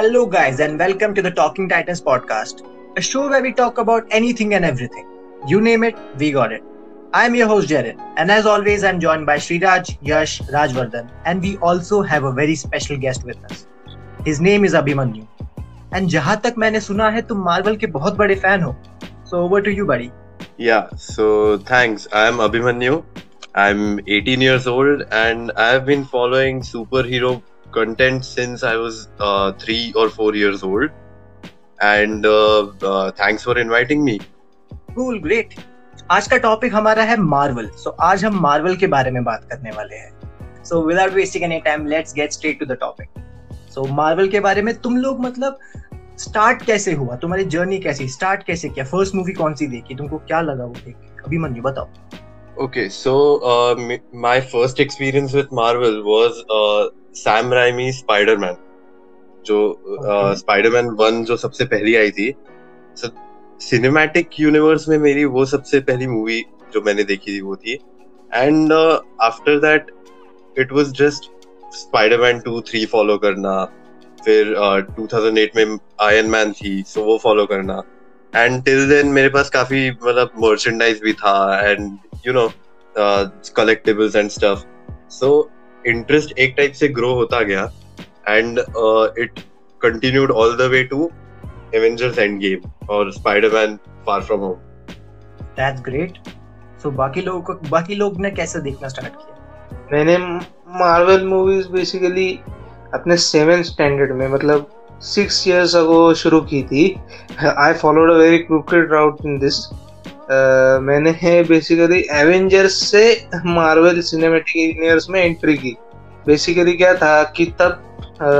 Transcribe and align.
Hello, 0.00 0.24
guys, 0.24 0.60
and 0.60 0.78
welcome 0.78 1.14
to 1.14 1.20
the 1.20 1.30
Talking 1.30 1.68
Titans 1.68 2.00
podcast, 2.00 2.62
a 2.96 3.00
show 3.00 3.28
where 3.28 3.42
we 3.42 3.52
talk 3.52 3.78
about 3.78 4.06
anything 4.10 4.54
and 4.54 4.64
everything. 4.64 5.06
You 5.46 5.60
name 5.60 5.84
it, 5.84 5.96
we 6.18 6.30
got 6.32 6.52
it. 6.52 6.62
I'm 7.12 7.34
your 7.34 7.46
host, 7.46 7.68
Jared, 7.68 7.98
and 8.16 8.30
as 8.30 8.46
always, 8.46 8.84
I'm 8.84 8.98
joined 8.98 9.26
by 9.26 9.36
Sriraj, 9.36 9.98
Yash, 10.00 10.40
Rajvardhan, 10.42 11.10
and 11.26 11.42
we 11.42 11.56
also 11.58 12.00
have 12.02 12.24
a 12.24 12.32
very 12.32 12.54
special 12.54 12.96
guest 12.96 13.24
with 13.24 13.36
us. 13.50 13.66
His 14.24 14.40
name 14.40 14.64
is 14.64 14.72
Abhimanyu. 14.72 15.26
And 15.92 16.08
जहां 16.10 16.36
तक 16.46 16.54
मैंने 16.58 16.80
सुना 16.80 17.08
है 17.10 17.22
तुम 17.26 17.44
Marvel 17.44 17.76
के 17.76 17.86
बहुत 17.98 18.16
बड़े 18.16 18.34
fan 18.46 18.62
हो 18.62 18.74
सो 19.30 19.44
ओवर 19.44 19.62
टू 19.62 19.70
यू 19.70 19.86
बड़ी 19.86 20.10
Yeah, 20.58 20.88
so 20.96 21.58
thanks. 21.58 22.08
I'm 22.22 22.40
Abhimanyu. 22.48 23.02
I'm 23.54 24.00
18 24.06 24.40
years 24.46 24.66
old 24.66 25.02
and 25.10 25.52
I've 25.66 25.84
been 25.86 26.04
following 26.14 26.62
superhero 26.62 27.30
content 27.77 28.25
since 28.37 28.63
I 28.63 28.73
was 28.77 28.97
uh, 29.21 29.51
three 29.63 29.85
or 30.01 30.07
four 30.17 30.33
years 30.35 30.63
old. 30.69 30.89
And 31.83 32.25
uh, 32.25 32.65
uh, 32.89 33.11
thanks 33.21 33.45
for 33.47 33.55
inviting 33.65 34.05
me. 34.09 34.19
Cool 34.95 35.19
great 35.19 35.53
आज 36.11 36.27
का 36.27 36.37
topic 36.37 36.75
हमारा 36.75 37.03
है 37.03 37.17
Marvel 37.17 37.69
सो 37.69 37.89
so, 37.89 37.95
आज 38.01 38.25
हम 38.25 38.39
Marvel 38.41 38.75
के 38.75 38.87
बारे 38.87 39.11
में 39.11 39.23
बात 39.23 39.47
करने 39.49 39.71
वाले 39.71 39.95
हैं. 39.95 40.19
So 40.63 40.81
without 40.81 41.13
wasting 41.13 41.43
any 41.43 41.59
time 41.59 41.85
let's 41.85 42.13
get 42.13 42.31
straight 42.31 42.59
to 42.59 42.65
the 42.65 42.71
topic 42.71 43.09
so 43.69 43.85
Marvel 43.85 44.27
के 44.27 44.39
बारे 44.39 44.61
में 44.61 44.75
तुम 44.75 44.97
लोग 44.97 45.19
मतलब 45.19 45.59
स्टार्ट 46.19 46.65
कैसे 46.65 46.93
हुआ? 46.93 47.15
तुम्हारी 47.15 47.43
जर्नी 47.43 47.79
कैसी? 47.79 48.07
स्टार्ट 48.07 48.43
कैसे 48.43 48.69
किया? 48.69 48.85
फ़र्स्ट 48.85 49.15
मूवी 49.15 49.33
कौन 49.33 49.53
सी 49.53 49.67
देखी? 49.67 49.95
तुमको 49.95 50.17
क्या 50.17 50.41
लगा 50.41 50.65
वो 50.65 50.75
देख 50.85 50.95
अभी 51.25 51.37
मंजू 51.37 51.61
बताओ. 51.61 51.89
Okay, 52.61 52.87
so 53.03 53.13
uh, 53.51 53.75
m- 53.81 54.23
my 54.25 54.37
first 54.55 54.79
experience 54.85 55.31
with 55.37 55.49
Uh, 57.11 57.15
Sam 57.15 57.49
Raimi's 57.49 57.97
Spider-Man. 57.99 58.57
जो 59.45 59.59
Okay. 59.91 60.35
स्पाइडरमैन 60.37 60.89
वन 60.99 61.23
जो 61.25 61.37
सबसे 61.37 61.65
पहली 61.65 61.95
आई 61.95 62.11
थी 62.11 62.33
सिनेमैटिक 63.61 64.39
यूनिवर्स 64.39 64.87
में 64.89 64.97
मेरी 64.97 65.23
वो 65.25 65.45
सबसे 65.45 65.79
पहली 65.79 66.07
मूवी 66.07 66.41
जो 66.73 66.81
मैंने 66.81 67.03
देखी 67.03 67.37
थी 67.37 67.41
वो 67.41 67.55
थी 67.55 67.73
and 68.33 68.73
after 69.21 69.59
that 69.59 69.91
it 70.59 70.71
was 70.71 70.91
just 70.99 71.29
Spiderman 71.75 72.39
two 72.39 72.61
three 72.61 72.85
follow 72.85 73.17
करना 73.17 73.53
फिर 74.25 74.53
uh, 74.55 74.99
2008 74.99 75.55
में 75.55 75.77
आयरन 76.01 76.29
मैन 76.29 76.51
थी 76.53 76.81
सो 76.87 77.03
वो 77.03 77.17
फॉलो 77.23 77.45
करना 77.45 77.81
एंड 78.33 78.63
टिल 78.63 78.87
देन 78.89 79.07
मेरे 79.07 79.29
पास 79.29 79.49
काफ़ी 79.49 79.89
मतलब 79.91 80.31
मर्चेंडाइज 80.43 81.01
भी 81.03 81.13
था 81.13 81.35
and 81.69 81.97
you 82.27 82.33
know 82.33 82.47
collectibles 82.95 84.15
and 84.15 84.29
stuff 84.29 84.63
so 85.09 85.31
interest 85.87 86.37
एक 86.39 86.53
टाइप 86.57 86.71
से 86.73 86.87
ग्रो 86.89 87.13
होता 87.15 87.41
गया 87.43 87.63
and 88.27 88.59
it 89.19 89.39
continued 89.81 90.31
all 90.31 90.55
the 90.57 90.69
way 90.71 90.83
to 90.83 91.09
Avengers 91.75 92.19
Endgame 92.39 92.87
और 92.89 93.11
Spiderman 93.11 93.75
far 94.07 94.21
from 94.21 94.39
home 94.39 94.55
that's 95.59 95.81
great 95.81 96.17
so 96.83 96.91
बाकी 96.91 97.21
लोगों 97.21 97.41
को 97.41 97.69
बाकी 97.69 97.95
लोग 97.95 98.19
ने 98.21 98.31
कैसे 98.31 98.59
देखना 98.61 98.87
स्टार्ट 98.87 99.13
किया? 99.13 99.87
मैंने 99.91 100.17
मार्वल 100.79 101.25
मूवीज़ 101.27 101.67
बेसिकली 101.69 102.29
अपने 102.93 103.17
सेवन 103.17 103.61
स्टैंडर्ड 103.63 104.11
में 104.11 104.27
मतलब 104.27 104.69
सिक्स 105.03 105.47
इयर्स 105.47 105.75
अगो 105.75 106.13
शुरू 106.13 106.39
की 106.41 106.61
थी। 106.63 106.83
I 107.43 107.73
followed 107.73 108.11
a 108.11 108.15
very 108.17 108.37
cricket 108.39 108.91
route 108.91 109.25
in 109.25 109.37
this 109.39 109.55
मैंने 110.81 111.11
बेसिकली 111.43 111.99
एवेंजर्स 112.11 112.73
से 112.73 113.27
मार्वल 113.45 113.99
सिनेमेटिक 114.01 114.55
यूनिवर्स 114.57 115.09
में 115.09 115.23
एंट्री 115.23 115.57
की। 115.57 115.75
बेसिकली 116.27 116.73
क्या 116.73 116.93
था 116.93 117.23
कि 117.23 117.45
तब 117.61 117.81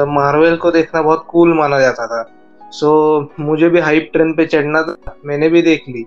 मार्वल 0.07 0.55
को 0.55 0.71
देखना 0.71 1.01
बहुत 1.01 1.25
कूल 1.29 1.53
माना 1.53 1.79
जाता 1.79 2.07
था। 2.07 2.23
सो 2.71 2.89
so, 3.21 3.39
मुझे 3.39 3.69
भी 3.69 3.79
हाइप 3.79 4.09
ट्रेन 4.13 4.33
पे 4.33 4.45
चढ़ना 4.45 4.81
था 4.83 5.15
मैंने 5.25 5.49
भी 5.49 5.61
देख 5.61 5.83
ली। 5.89 6.05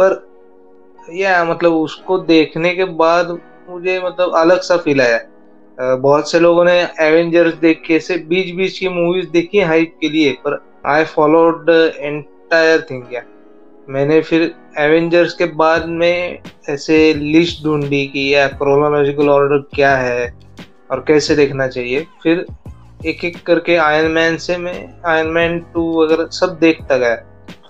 पर 0.00 0.26
या 1.14 1.44
मतलब 1.44 1.72
उसको 1.72 2.18
देखने 2.18 2.74
के 2.74 2.84
बाद 2.84 3.38
मुझे 3.70 4.00
मतलब 4.00 4.34
अलग 4.34 4.60
सा 4.60 4.76
फील 4.76 5.00
आया। 5.00 5.20
बहुत 5.96 6.30
से 6.30 6.40
लोगों 6.40 6.64
ने 6.64 6.80
एवेंजर्स 7.00 7.54
देख 7.54 7.82
के 7.86 7.94
ऐसे 7.94 8.16
बीच 8.16 8.54
बीच 8.54 8.78
की 8.78 8.88
मूवीज़ 8.88 9.28
देखी 9.30 9.60
हाइप 9.60 9.94
के 10.00 10.08
लिए 10.08 10.32
पर 10.32 10.58
आई 10.86 11.04
फॉलोड 11.04 11.70
एंटायर 11.96 12.86
थिंग 12.90 13.02
या 13.12 13.20
मैंने 13.88 14.20
फिर 14.20 14.54
एवेंजर्स 14.78 15.34
के 15.34 15.44
बाद 15.44 15.86
में 15.86 16.38
ऐसे 16.68 17.14
लिस्ट 17.14 17.64
ढूंढी 17.64 18.06
कि 18.06 18.34
या 18.34 18.48
क्रोनोलॉजिकल 18.48 19.28
ऑर्डर 19.28 19.58
क्या 19.74 19.96
है 19.96 20.34
और 20.90 21.04
कैसे 21.08 21.36
देखना 21.36 21.66
चाहिए। 21.66 22.06
फिर 22.22 22.46
एक 23.06 23.24
एक 23.24 23.46
करके 23.46 23.76
आयरन 23.76 24.10
मैन 24.10 24.36
से 24.36 24.56
मैं 24.56 24.94
आयरन 25.06 25.30
मैन 25.30 25.58
टू 25.58 26.04
वगैरह 26.04 26.26
सब 26.26 26.58
देखता 26.60 26.96
गया। 26.96 27.16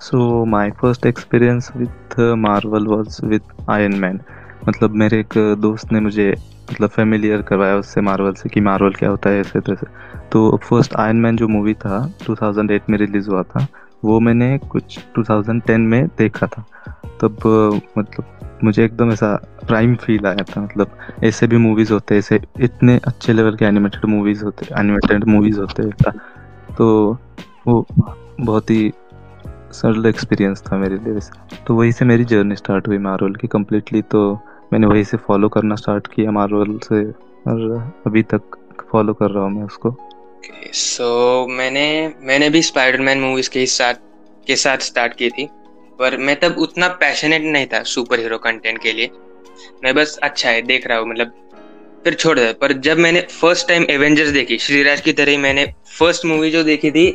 So 0.01 0.45
my 0.45 0.71
first 0.77 1.05
experience 1.05 1.71
with 1.75 2.13
uh, 2.13 2.45
Marvel 2.45 2.87
with 2.87 3.43
with 3.43 3.95
man 3.95 4.19
मतलब 4.67 4.91
मेरे 4.91 5.19
एक 5.19 5.55
दोस्त 5.57 5.91
ने 5.91 5.99
मुझे 5.99 6.33
मतलब 6.71 6.89
फेमिलियर 6.89 7.41
करवाया 7.41 7.75
उससे 7.75 8.01
मार्वल 8.01 8.33
से 8.33 8.49
कि 8.49 8.59
मार्वल 8.59 8.93
क्या 8.93 9.09
होता 9.09 9.29
है 9.29 9.39
ऐसे 9.39 9.59
तैसे 9.59 9.87
तो 10.31 10.57
फ़र्स्ट 10.57 10.95
आयरन 10.95 11.17
मैन 11.17 11.35
जो 11.35 11.47
मूवी 11.47 11.73
था 11.73 12.17
2008 12.31 12.89
में 12.89 12.97
रिलीज़ 12.97 13.29
हुआ 13.29 13.43
था 13.43 13.67
वो 14.03 14.19
मैंने 14.19 14.57
कुछ 14.69 14.99
2010 15.17 15.77
में 15.79 16.07
देखा 16.17 16.47
था। 16.47 16.65
तब 17.21 17.37
मतलब 17.97 18.59
मुझे 18.63 18.83
एकदम 18.85 19.11
ऐसा 19.11 19.33
प्राइम 19.67 19.95
फील 19.95 20.25
आया 20.27 20.43
था 20.45 20.61
मतलब 20.61 20.97
ऐसे 21.23 21.47
भी 21.47 21.57
मूवीज़ 21.57 21.93
होते, 21.93 22.17
ऐसे 22.17 22.39
इतने 22.59 22.99
अच्छे 23.07 23.33
लेवल 23.33 23.55
के 23.55 23.65
एनिमेटेड 23.65 24.05
मूवीज़ 24.05 24.43
होते 24.45 24.67
एनिमेटेड 24.79 25.23
मूवीज़ 25.25 25.59
होते 25.59 25.89
तो 26.73 27.17
वो 27.67 27.85
बहुत 28.39 28.69
ही 28.69 28.91
सरल 29.73 30.05
एक्सपीरियंस 30.05 30.63
था 30.63 30.77
मेरे 30.77 30.97
लिए 30.97 31.13
वैसे। 31.13 31.63
तो 31.65 31.75
वहीं 31.75 31.91
से 31.91 32.05
मेरी 32.05 32.25
जर्नी 32.25 32.55
स्टार्ट 32.55 32.87
हुई 32.87 32.97
मार्वल 32.97 33.35
की 33.35 33.47
कम्प्लीटली 33.47 34.01
तो 34.03 34.21
मैंने 34.73 34.87
वहीं 34.87 35.03
से 35.03 35.17
फॉलो 35.17 35.49
करना 35.49 35.75
स्टार्ट 35.75 36.07
किया 36.07 36.31
मार्वल 36.31 36.77
से, 36.83 37.03
और 37.47 37.93
अभी 38.07 38.23
तक 38.23 38.57
फॉलो 38.91 39.13
कर 39.13 39.31
रहा 39.31 39.43
हूँ 39.43 39.51
मैं 39.51 39.63
उसको। 39.63 39.95
ओके 40.37 40.71
सो 40.73 41.47
मैंने 41.49 41.85
मैंने 42.21 42.49
भी 42.49 42.61
स्पाइडरमैन 42.63 43.19
मूवीज़ 43.19 43.49
के 43.49 43.65
साथ 43.67 43.93
के 44.47 44.55
साथ 44.55 44.77
स्टार्ट 44.83 45.13
की 45.13 45.29
थी, 45.29 45.45
पर 45.99 46.17
मैं 46.17 46.35
तब 46.39 46.55
उतना 46.59 46.87
पैशनेट 46.99 47.41
नहीं 47.43 47.65
था 47.67 47.81
सुपर 47.85 48.19
हीरो 48.19 48.37
कंटेंट 48.37 48.81
के 48.83 48.91
लिए। 48.93 49.09
मैं 49.83 49.93
बस 49.95 50.17
अच्छा 50.23 50.49
है, 50.49 50.61
देख 50.61 50.87
रहा 50.87 50.97
हूँ 50.97 51.09
मतलब 51.09 51.33
फिर 52.03 52.13
छोड़ 52.13 52.37
दिया 52.39 52.51
पर 52.61 52.73
जब 52.79 52.97
मैंने 52.97 53.21
फ़र्स्ट 53.31 53.67
टाइम 53.67 53.85
एवेंजर्स 53.89 54.29
देखी, 54.31 54.57
श्रीराज 54.57 55.01
की 55.01 55.13
तरह 55.13 55.31
ही 55.31 55.37
मैंने 55.37 55.65
फ़र्स्ट 55.97 56.25
मूवी 56.25 56.51
जो 56.51 56.63
देखी 56.63 56.91
थी, 56.91 57.09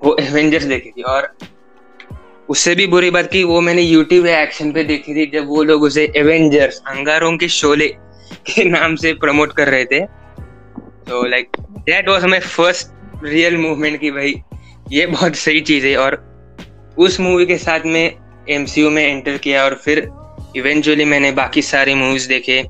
वो 0.00 0.16
एवेंजर्स 0.20 0.64
देखी 0.64 0.90
थी। 0.90 1.02
और 1.04 1.32
उससे 2.48 2.74
भी 2.74 2.86
बुरी 2.86 3.10
बात 3.10 3.30
की, 3.32 3.42
वो 3.44 3.60
मैंने 3.60 3.82
यूट्यूब 3.82 4.26
एक्शन 4.26 4.72
पे 4.72 4.84
देखी 4.84 5.14
थी, 5.14 5.26
जब 5.30 5.48
वो 5.48 5.62
लोग 5.62 5.82
उसे 5.82 6.04
एवेंजर्स 6.16 6.80
अंगारों 6.86 7.36
के 7.38 7.48
शोले 7.50 7.88
के 8.46 8.64
नाम 8.64 8.94
से 8.96 9.12
प्रमोट 9.16 9.52
कर 9.56 9.68
रहे 9.68 9.84
थे। 9.84 10.00
तो 11.08 11.22
like 11.26 11.56
that 11.60 12.08
was 12.08 12.24
my 12.24 12.40
first 12.40 13.24
real 13.24 13.56
movement 13.56 14.00
की 14.00 14.10
भाई, 14.10 14.34
ये 14.92 15.06
बहुत 15.06 15.36
सही 15.36 15.60
चीज़ 15.60 15.86
है 15.86 15.96
और 15.96 16.16
उस 16.98 17.20
मूवी 17.20 17.46
के 17.46 17.58
साथ 17.58 17.80
में 17.86 18.14
एमसीयू 18.50 18.90
में 18.90 19.02
एंटर 19.06 19.36
किया 19.36 19.64
और 19.64 19.74
फिर 19.74 19.98
इवेंचुअली 20.56 21.04
मैंने 21.04 21.32
बाकी 21.32 21.62
सारी 21.62 21.94
मूवीज़ 21.94 22.28
देखे 22.28 22.62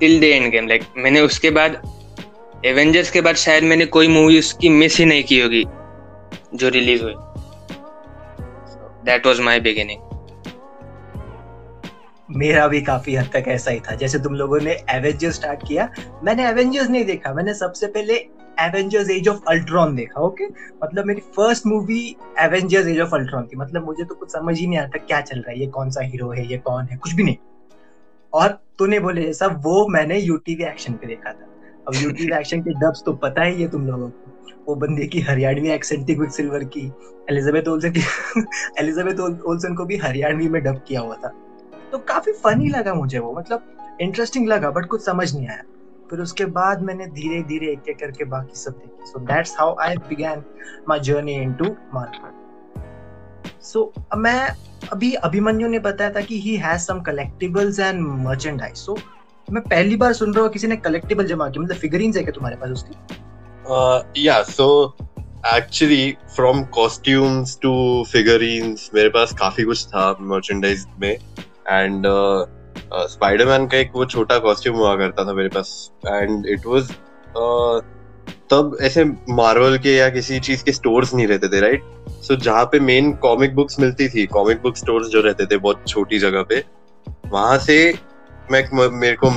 till 0.00 0.20
the 0.20 0.24
end 0.24 0.50
game 0.52 0.68
like 0.68 0.84
मैंने 0.96 1.20
उसके 1.20 1.50
बाद 1.50 1.82
एवेंजर्स 2.66 3.10
के 3.10 3.20
बाद 3.20 3.36
शायद 3.36 3.64
मैंने 3.64 3.86
कोई 3.86 4.08
मूवी 4.08 4.38
उसकी 4.38 4.68
मिस 4.68 4.98
ही 4.98 5.04
नहीं 5.04 5.24
की 5.24 5.40
होगी 5.40 5.64
जो 6.54 6.68
रिलीज़ 6.68 7.02
हुई। 7.02 7.14
दैट 9.04 9.26
वाज 9.26 9.40
माय 9.40 9.60
बिगिनिंग 9.60 10.00
मेरा 12.36 12.66
भी 12.68 12.80
काफ़ी 12.82 13.14
हद 13.14 13.30
तक 13.32 13.44
ऐसा 13.48 13.70
ही 13.70 13.80
था। 13.80 13.94
जैसे 13.94 14.18
तुम 14.18 14.34
लोगों 14.34 14.60
ने 14.60 14.72
एवेंजर्स 14.90 15.34
स्टार्ट 15.34 15.66
किया 15.68 15.88
मैंने 16.24 16.48
एवेंजर्स 16.48 16.90
नहीं 16.90 17.04
देखा। 17.04 17.32
मैंने 17.34 17.54
सबसे 17.54 17.86
पहले 17.86 18.14
एवेंजर्स 18.60 19.10
एज 19.10 19.28
ऑफ़ 19.28 19.40
अल्ट्रॉन 19.48 19.94
देखा 19.96 20.20
ओके 20.20 20.46
मतलब 20.84 21.04
मेरी 21.04 21.20
first 21.36 21.66
movie 21.66 22.16
Avengers 22.38 22.86
Age 22.86 23.00
of 23.00 23.14
Ultron 23.14 23.46
थी। 23.46 23.56
मतलब 23.56 23.84
मुझे 23.84 24.04
तो 24.04 24.14
कुछ 24.14 24.32
समझ 24.32 24.58
ही 24.58 24.66
नहीं 24.66 24.78
आता 24.78 24.98
क्या 24.98 25.20
चल 25.20 25.38
रहा 25.38 25.50
है। 25.50 25.58
ये 25.60 25.66
कौन 25.66 25.90
सा 25.90 26.02
हीरो 26.02 26.30
है 26.30 26.46
ये 26.46 26.58
कौन 26.58 26.84
है? 26.84 26.96
कुछ 26.96 27.12
भी 27.12 27.22
नहीं। 27.22 27.36
और 28.32 28.58
तूने 28.78 28.98
बोले 29.00 29.22
जैसा 29.22 29.46
वो 29.46 29.86
मैंने 29.88 30.18
यूटीवी 30.18 30.64
एक्शन 30.64 30.92
पे 30.92 31.06
देखा 31.06 31.32
था। 31.32 31.48
अब 31.88 31.94
यूटीवी 31.94 32.36
एक्शन 32.38 32.62
के 32.66 32.74
डब्स 32.80 33.02
तो 33.06 33.12
पता 33.12 33.42
ही 33.42 33.62
है 33.62 33.68
तुम 33.68 33.86
लोगों 33.86 34.08
को। 34.08 34.30
वो 34.68 34.74
बंदे 34.74 35.06
की 35.06 35.20
हरियाणवी 35.20 35.70
एक्सेंट 35.70 36.08
थी 36.08 36.14
क्विक 36.14 36.30
सिल्वर 36.30 36.64
की। 36.64 36.92
एलिजाबेथ 37.30 37.68
ओल्सन 37.68 37.92
की 37.92 38.00
एलिजाबेथ 38.78 39.20
ओल्सन 39.20 39.74
को 39.74 39.84
भी 39.84 39.96
हरियाणवी 39.96 40.48
में 40.48 40.62
डब 40.62 40.80
किया 40.88 41.00
हुआ 41.00 41.14
था। 41.14 41.32
तो 41.92 41.98
काफ़ी 42.08 42.32
फनी 42.34 42.68
लगा 42.68 42.94
मुझे 42.94 43.18
वो 43.18 43.32
मतलब 43.38 43.98
इंटरेस्टिंग 44.00 44.48
लगा 44.48 44.70
बट 44.70 44.86
कुछ 44.86 45.04
समझ 45.04 45.34
नहीं 45.34 45.48
आया। 45.48 45.62
फिर 46.10 46.20
उसके 46.20 46.44
बाद 46.54 46.82
मैंने 46.82 47.06
धीरे 47.08 47.42
धीरे 47.42 47.72
एक 47.72 47.88
एक 47.88 47.98
करके 47.98 48.24
बाकी 48.26 48.58
सब 48.58 48.72
देखी। 48.72 49.06
So 49.06 49.18
that's 49.26 49.54
how 49.58 49.76
I 49.80 49.96
began 50.08 50.42
my 50.88 51.00
journey 51.00 51.34
into 51.34 51.64
market 51.94 52.40
so 53.62 53.92
मैं 54.16 54.48
अभी 54.92 55.12
अभिमन्यु 55.26 55.68
ने 55.68 55.78
बताया 55.78 56.10
था 56.10 56.20
कि 56.20 56.40
he 56.40 56.56
has 56.56 56.82
some 56.82 57.00
collectibles 57.02 57.78
and 57.80 58.00
merchandise 58.24 58.76
so 58.76 58.96
मैं 59.48 59.62
पहली 59.62 59.96
बार 59.96 60.12
सुन 60.12 60.34
रहा 60.34 60.44
हूँ 60.44 60.52
किसी 60.52 60.66
ने 60.66 60.76
कलेक्टिबल 60.78 61.26
जमा 61.26 61.48
की 61.48 61.58
मतलब 61.60 61.76
फिगरिंग्स 61.76 62.16
है 62.16 62.22
क्या 62.22 62.32
तुम्हारे 62.32 62.56
पास 62.56 62.70
उसकी? 62.70 62.94
Yeah, 64.18 64.42
so 64.50 64.68
actually 65.46 66.16
from 66.34 66.62
costumes 66.74 67.58
to 67.62 67.72
figurines 68.10 68.90
मेरे 68.94 69.08
पास 69.08 69.32
काफ़ी 69.38 69.64
कुछ 69.64 69.86
था 69.86 70.10
मर्चेंडाइज 70.20 70.86
में। 71.00 71.16
एंड 71.68 72.06
स्पाइडरमैन 73.08 73.66
का 73.66 73.78
एक 73.78 73.90
वो 73.94 74.04
छोटा 74.06 74.38
कॉस्ट्यूम 74.38 74.76
हुआ 74.76 74.94
करता 74.96 75.24
था 75.24 75.32
मेरे 75.32 75.48
पास। 75.48 75.90
एंड 76.06 76.46
इट 76.46 76.66
वाज 76.66 76.92
तब 78.50 78.76
ऐसे 78.82 79.04
मार्वल 79.30 79.76
के 79.78 79.94
या 79.96 80.08
किसी 80.10 80.38
चीज़ 80.40 80.64
के 80.64 80.72
स्टोर्स 80.72 81.14
नहीं 81.14 81.26
रहते 81.26 81.48
थे 81.48 81.60
राइट 81.60 81.82
सो 82.08 82.34
so, 82.34 82.40
जहाँ 82.40 82.64
पे 82.64 82.80
मेन 82.80 83.12
कॉमिक 83.22 83.54
बुक्स 83.54 83.78
मिलती 83.80 84.08
थी 84.08 84.26
कॉमिक 84.28 84.62
बुक 84.62 84.76
स्टोर्स 84.76 85.08
जो 85.08 85.20
रहते 85.20 85.46
थे 85.46 85.56
बहुत 85.58 85.84
छोटी 85.88 86.18
जगह 86.18 86.42
पे 86.42 86.62
वहाँ 87.26 87.58
से 87.58 87.76
मैं 88.50 88.88
मेरे 88.90 89.16
को 89.24 89.30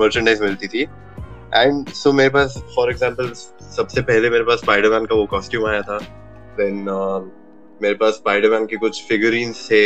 मर्चेंडाइज 0.00 0.40
मिलती 0.42 0.66
थी। 0.68 0.82
एंड 0.82 1.88
सो 1.88 2.08
so, 2.08 2.16
मेरे 2.16 2.30
पास 2.30 2.62
फॉर 2.76 2.90
एग्ज़ाम्पल 2.90 3.32
सबसे 3.76 4.00
पहले 4.02 4.30
मेरे 4.30 4.44
पास 4.44 4.58
स्पाइडरमैन 4.58 5.06
का 5.06 5.14
वो 5.14 5.26
कॉस्ट्यूम 5.26 5.66
आया 5.66 5.82
था। 5.82 5.98
देन 6.58 6.84
uh, 6.86 7.20
मेरे 7.82 7.94
पास 7.94 8.14
स्पाइडरमैन 8.14 8.66
के 8.66 8.76
कुछ 8.76 9.02
फिगरीन्स 9.08 9.66
थे। 9.70 9.82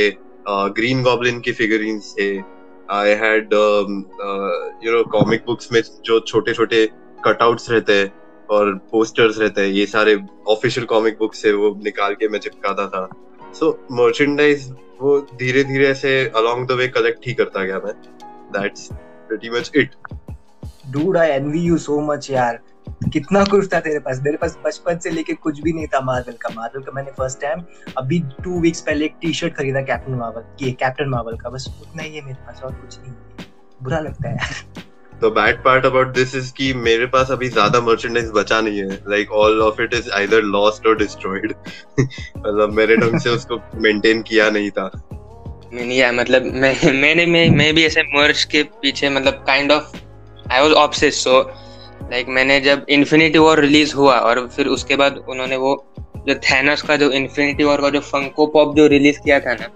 ग्रीन 0.49 0.99
uh, 0.99 1.05
गॉब्लिन 1.05 1.41
की 1.41 1.53
फिगरीन्स 1.53 2.15
थे 2.19 2.29
I 2.93 3.11
had 3.21 3.55
you 4.85 4.93
know 4.93 5.03
comic 5.13 5.43
books 5.47 5.73
में 5.73 5.81
जो 6.05 6.19
छोटे 6.21 6.53
छोटे 6.55 6.85
कटआउट्स 7.25 7.71
रहते 7.71 7.93
हैं 7.93 8.13
और 8.51 8.73
पोस्टर्स 8.93 9.39
रहते 9.39 9.61
हैं 9.61 9.69
ये 9.69 9.87
सारे 9.87 10.17
ऑफिशियल 10.49 10.87
कॉमिक 10.87 11.17
बुक 11.19 11.35
से 11.35 11.53
वो 11.53 11.75
निकाल 11.85 12.15
के 12.15 12.29
मैं 12.29 12.39
चिपकाता 12.41 12.87
था. 12.89 13.09
सो 13.55 13.71
मर्चेंडाइज 13.93 14.71
वो 15.01 15.19
धीरे 15.39 15.65
धीरे 15.65 15.87
ऐसे 15.89 16.13
अलोंग 16.37 16.67
द 16.69 16.73
वे 16.73 16.89
कलेक्ट 16.89 17.27
ही 17.27 17.35
करता 17.35 17.65
गया 17.65 17.81
मैं. 17.85 17.95
That's 18.53 18.89
pretty 18.93 19.51
much 19.51 19.71
it 19.77 19.95
dude 20.91 21.17
I 21.17 21.31
envy 21.31 21.61
you 21.61 21.79
so 21.79 22.01
much 22.13 22.31
यार. 22.31 22.59
कितना 23.13 23.45
कुछ 23.45 23.73
था 23.73 23.81
तेरे 23.81 23.99
पास? 23.99 24.21
मेरे 24.25 24.37
पास 24.37 24.57
बचपन 24.65 24.99
से 24.99 25.11
लेके 25.11 25.35
कुछ 25.35 25.61
भी 25.61 25.73
नहीं 25.73 25.87
था 25.87 26.01
मार्वल 26.01 26.33
का। 26.33 26.55
मार्वल 26.55 26.83
का 26.83 26.93
मैंने 26.93 27.11
फ़र्स्ट 27.11 27.41
टाइम 27.41 27.63
अभी 27.99 28.19
टू 28.45 28.61
वीक्स 28.61 28.81
पहले 28.81 29.05
एक 29.05 29.15
टी 29.21 29.33
शर्ट 29.33 29.55
खरीदा 29.55 29.81
कैप्टन 29.83 30.15
मार्वल 30.15 30.67
ये 30.67 30.73
कैप्टन 30.73 31.09
मार्वल 31.09 31.37
का। 31.37 31.51
बस 31.51 31.69
उतना 31.81 32.03
ही 32.03 32.17
है 32.17 32.23
मेरे 32.23 32.39
पास 32.47 32.63
और 32.65 32.73
कुछ 32.73 32.99
नहीं 32.99 33.13
बुरा 33.83 34.01
लगता 34.01 34.29
है 34.29 34.39
the 35.23 35.31
bad 35.31 35.61
part 35.65 35.87
about 35.89 36.09
this 36.17 36.33
is 36.35 36.51
कि 36.51 36.73
मेरे 36.75 37.07
पास 37.07 37.31
अभी 37.31 37.49
ज़्यादा 37.49 37.79
merchandise 37.79 38.31
बचा 38.35 38.61
नहीं 38.61 38.79
है। 38.79 38.99
Like 39.05 39.31
all 39.33 39.63
of 39.67 39.79
it 39.81 39.95
is 39.99 40.11
either 40.19 40.41
lost 40.55 40.89
or 40.91 40.95
destroyed. 41.03 41.55
मतलब 42.39 42.73
मेरे 42.73 42.97
ढंग 42.97 43.21
से 43.21 43.31
उसको 43.31 43.57
maintain 43.87 44.23
किया 44.29 44.51
नहीं 44.51 44.71
था। 44.71 44.91
नहीं 45.73 45.99
यार 45.99 46.13
मतलब 46.13 46.43
मैं 46.43 46.93
मैंने 46.93 47.27
मैं 47.27 47.49
मैं 47.51 47.75
भी 47.75 47.85
ऐसे 47.85 48.03
मर्च 48.03 48.45
के 48.45 48.63
पीछे 48.83 49.11
मतलब 49.11 49.45
kind 49.47 49.73
of 49.73 49.97
I 50.53 50.63
was 50.63 50.73
obsessed 50.73 51.19
so 51.19 51.41
like 52.11 52.29
मैंने 52.29 52.61
जब 52.61 52.87
इन्फिनिटी 52.89 53.39
वॉर 53.39 53.61
रिलीज़ 53.61 53.95
हुआ 53.95 54.19
और 54.19 54.47
फिर 54.49 54.67
उसके 54.67 54.97
बाद 54.97 55.17
उन्होंने 55.29 55.57
वो 55.57 55.73
जो 55.99 56.35
थैनस 56.35 56.83
का 56.83 56.97
जो 56.97 57.11
इन्फिनिटी 57.11 57.65
वॉर 57.65 57.81
का 57.81 57.91
जो 57.91 58.01
फंको 58.01 58.47
पॉप 58.47 58.77
जो 58.77 58.87
रिलीज़ 58.87 59.21
किया 59.21 59.41
था 59.41 59.55
ना 59.55 59.69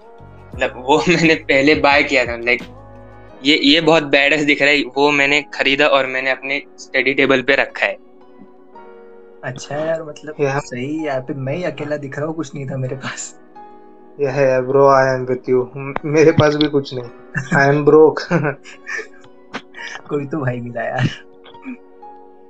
मतलब 0.55 0.83
वो 0.85 0.97
मैंने 1.09 1.35
पहले 1.35 1.75
बाय 1.75 2.03
किया 2.03 2.25
था। 2.25 2.35
लाइक 2.37 2.61
ये 3.45 3.55
ये 3.63 3.81
बहुत 3.81 4.03
बैड 4.03 4.45
दिख 4.45 4.61
रहा 4.61 4.71
है। 4.71 4.81
वो 4.97 5.11
मैंने 5.11 5.41
खरीदा 5.53 5.87
और 5.87 6.07
मैंने 6.07 6.31
अपने 6.31 6.61
स्टडी 6.79 7.13
टेबल 7.13 7.41
पे 7.41 7.55
रखा 7.55 7.85
है। 7.85 7.97
अच्छा 9.43 9.75
यार 9.75 10.03
मतलब 10.03 10.35
यार 10.39 10.59
सही 10.59 11.07
यार। 11.07 11.21
फिर 11.21 11.35
मैं 11.35 11.55
ही 11.55 11.63
अकेला 11.63 11.97
दिख 11.97 12.17
रहा 12.17 12.27
हूँ 12.27 12.35
कुछ 12.35 12.55
नहीं 12.55 12.65
था 12.69 12.77
मेरे 12.77 12.95
पास। 12.95 13.39
यह 14.19 14.31
है 14.31 14.61
bro 14.61 14.87
I 14.87 15.15
am 15.15 15.25
with 15.25 15.49
you 15.49 15.69
मेरे 16.05 16.31
पास 16.31 16.55
भी 16.55 16.67
कुछ 16.67 16.93
नहीं। 16.93 17.59
आई 17.59 17.67
एम 17.69 17.83
ब्रोक 17.85 18.19
कोई 20.09 20.25
तो 20.25 20.37
भाई 20.37 20.59
मिला 20.59 20.83
यार। 20.83 21.09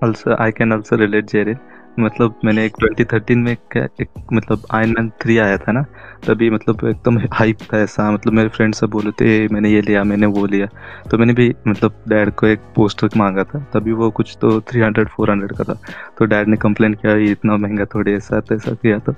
Also 0.03 0.35
i 0.39 0.51
can 0.51 0.71
also 0.71 0.97
relate 0.97 1.27
jerry. 1.35 1.55
मतलब 1.99 2.39
मैंने 2.45 2.65
एक 2.65 2.73
2013 2.81 3.35
में 3.35 3.51
एक, 3.51 3.89
एक 4.01 4.09
मतलब 4.33 4.63
आयरन 4.71 4.89
मैन 4.89 5.09
थ्री 5.09 5.37
आया 5.37 5.57
था 5.57 5.71
ना 5.71 5.85
तभी 6.27 6.49
मतलब 6.49 6.87
एकदम 6.87 7.19
हाइप 7.19 7.57
था 7.73 7.77
ऐसा। 7.77 8.11
मतलब 8.11 8.33
मेरे 8.33 8.49
फ्रेंड 8.49 8.75
सब 8.75 8.89
बोले 8.89 9.11
थे 9.11 9.47
मैंने 9.47 9.69
ये 9.69 9.81
लिया 9.81 10.03
मैंने 10.03 10.25
वो 10.25 10.45
लिया। 10.45 10.67
तो 11.11 11.17
मैंने 11.17 11.33
भी 11.33 11.55
मतलब 11.67 12.03
डैड 12.07 12.31
को 12.31 12.47
एक 12.47 12.59
पोस्टर 12.59 13.09
मांगा 13.17 13.43
था। 13.43 13.59
तभी 13.73 13.91
वो 13.91 14.11
कुछ 14.11 14.37
तो 14.41 14.59
300 14.59 15.07
400 15.07 15.57
का 15.57 15.63
था। 15.63 15.81
तो 16.17 16.25
डैड 16.25 16.47
ने 16.47 16.57
कंप्लेन 16.57 16.93
किया 16.93 17.15
ये 17.15 17.31
इतना 17.31 17.57
महँगा 17.57 17.85
थोड़ी 17.85 18.13
ऐसा 18.13 18.41
ऐसा 18.53 18.71
किया 18.71 18.99
था। 18.99 19.11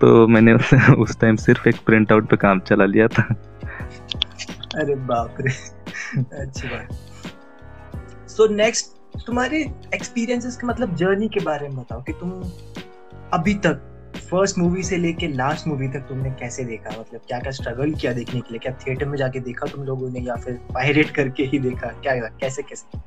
तो 0.00 0.28
मैंने 0.28 0.54
उस 0.98 1.20
टाइम 1.20 1.36
सिर्फ़ 1.36 1.68
एक 1.68 1.76
प्रिंट 1.86 2.12
आउट 2.12 2.30
पे 2.30 2.36
काम 2.36 2.60
चला 2.60 2.84
लिया 2.84 3.08
था। 3.08 3.22
अरे 4.76 4.94
बाप 4.94 5.36
रे 5.40 5.50
अच्छी 6.40 6.68
बात। 6.68 6.88
सो 8.28 8.54
नेक्स्ट 8.54 9.03
तुम्हारे 9.16 9.58
एक्सपीरियंसेस 9.94 10.56
के 10.56 10.66
मतलब 10.66 10.94
जर्नी 10.96 11.28
के 11.28 11.40
बारे 11.44 11.68
में 11.68 11.76
बताओ 11.76 12.02
कि 12.02 12.12
तुम 12.12 12.30
अभी 13.32 13.54
तक 13.66 13.90
फ़र्स्ट 14.30 14.58
मूवी 14.58 14.82
से 14.82 14.96
लेके 14.96 15.28
लास्ट 15.28 15.66
मूवी 15.66 15.88
तक 15.88 16.00
तुमने 16.08 16.30
कैसे 16.30 16.64
देखा? 16.64 16.90
मतलब 17.00 17.20
क्या 17.28 17.38
क्या 17.40 17.52
स्ट्रगल 17.52 17.92
किया 17.92 18.12
देखने 18.12 18.40
के 18.40 18.50
लिए? 18.50 18.58
क्या 18.58 18.72
थिएटर 18.86 19.06
में 19.06 19.16
जाके 19.18 19.40
देखा 19.40 19.66
तुम 19.66 19.84
लोगों 19.84 20.10
ने 20.10 20.20
या 20.20 20.36
फिर 20.36 20.54
पायरेट 20.74 21.10
करके 21.10 21.44
ही 21.44 21.58
देखा? 21.58 21.88
क्या 22.02 22.14
कैसे 22.40 22.62
कैसे? 22.62 22.98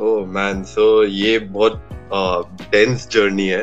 ओह 0.00 0.26
मैन 0.26 0.62
सो 0.64 1.04
ये 1.04 1.38
बहुत 1.38 1.88
टेंस 2.72 3.08
जर्नी 3.08 3.48
है। 3.48 3.62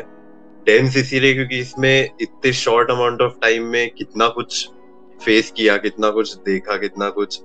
टेंस 0.66 0.96
इसीलिए 0.96 1.34
क्योंकि 1.34 1.58
इसमें 1.58 2.10
इतने 2.20 2.52
शॉर्ट 2.52 2.90
अमाउंट 2.90 3.20
ऑफ़ 3.22 3.32
टाइम 3.42 3.64
में 3.64 3.90
कितना 3.90 4.28
कुछ 4.28 4.68
फेस 5.20 5.52
किया 5.56 5.76
कितना 5.76 6.10
कुछ 6.10 6.34
देखा 6.36 6.76
कितना 6.76 7.08
कुछ 7.10 7.40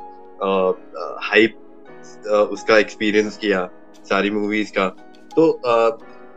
हाइप 1.23 1.55
uh, 1.55 2.31
uh, 2.31 2.47
उसका 2.47 2.77
एक्सपीरियंस 2.77 3.37
किया। 3.37 3.69
सारी 4.06 4.30
मूवीज़ 4.31 4.71
का। 4.71 4.88
तो 5.36 5.51
आ, 5.65 5.89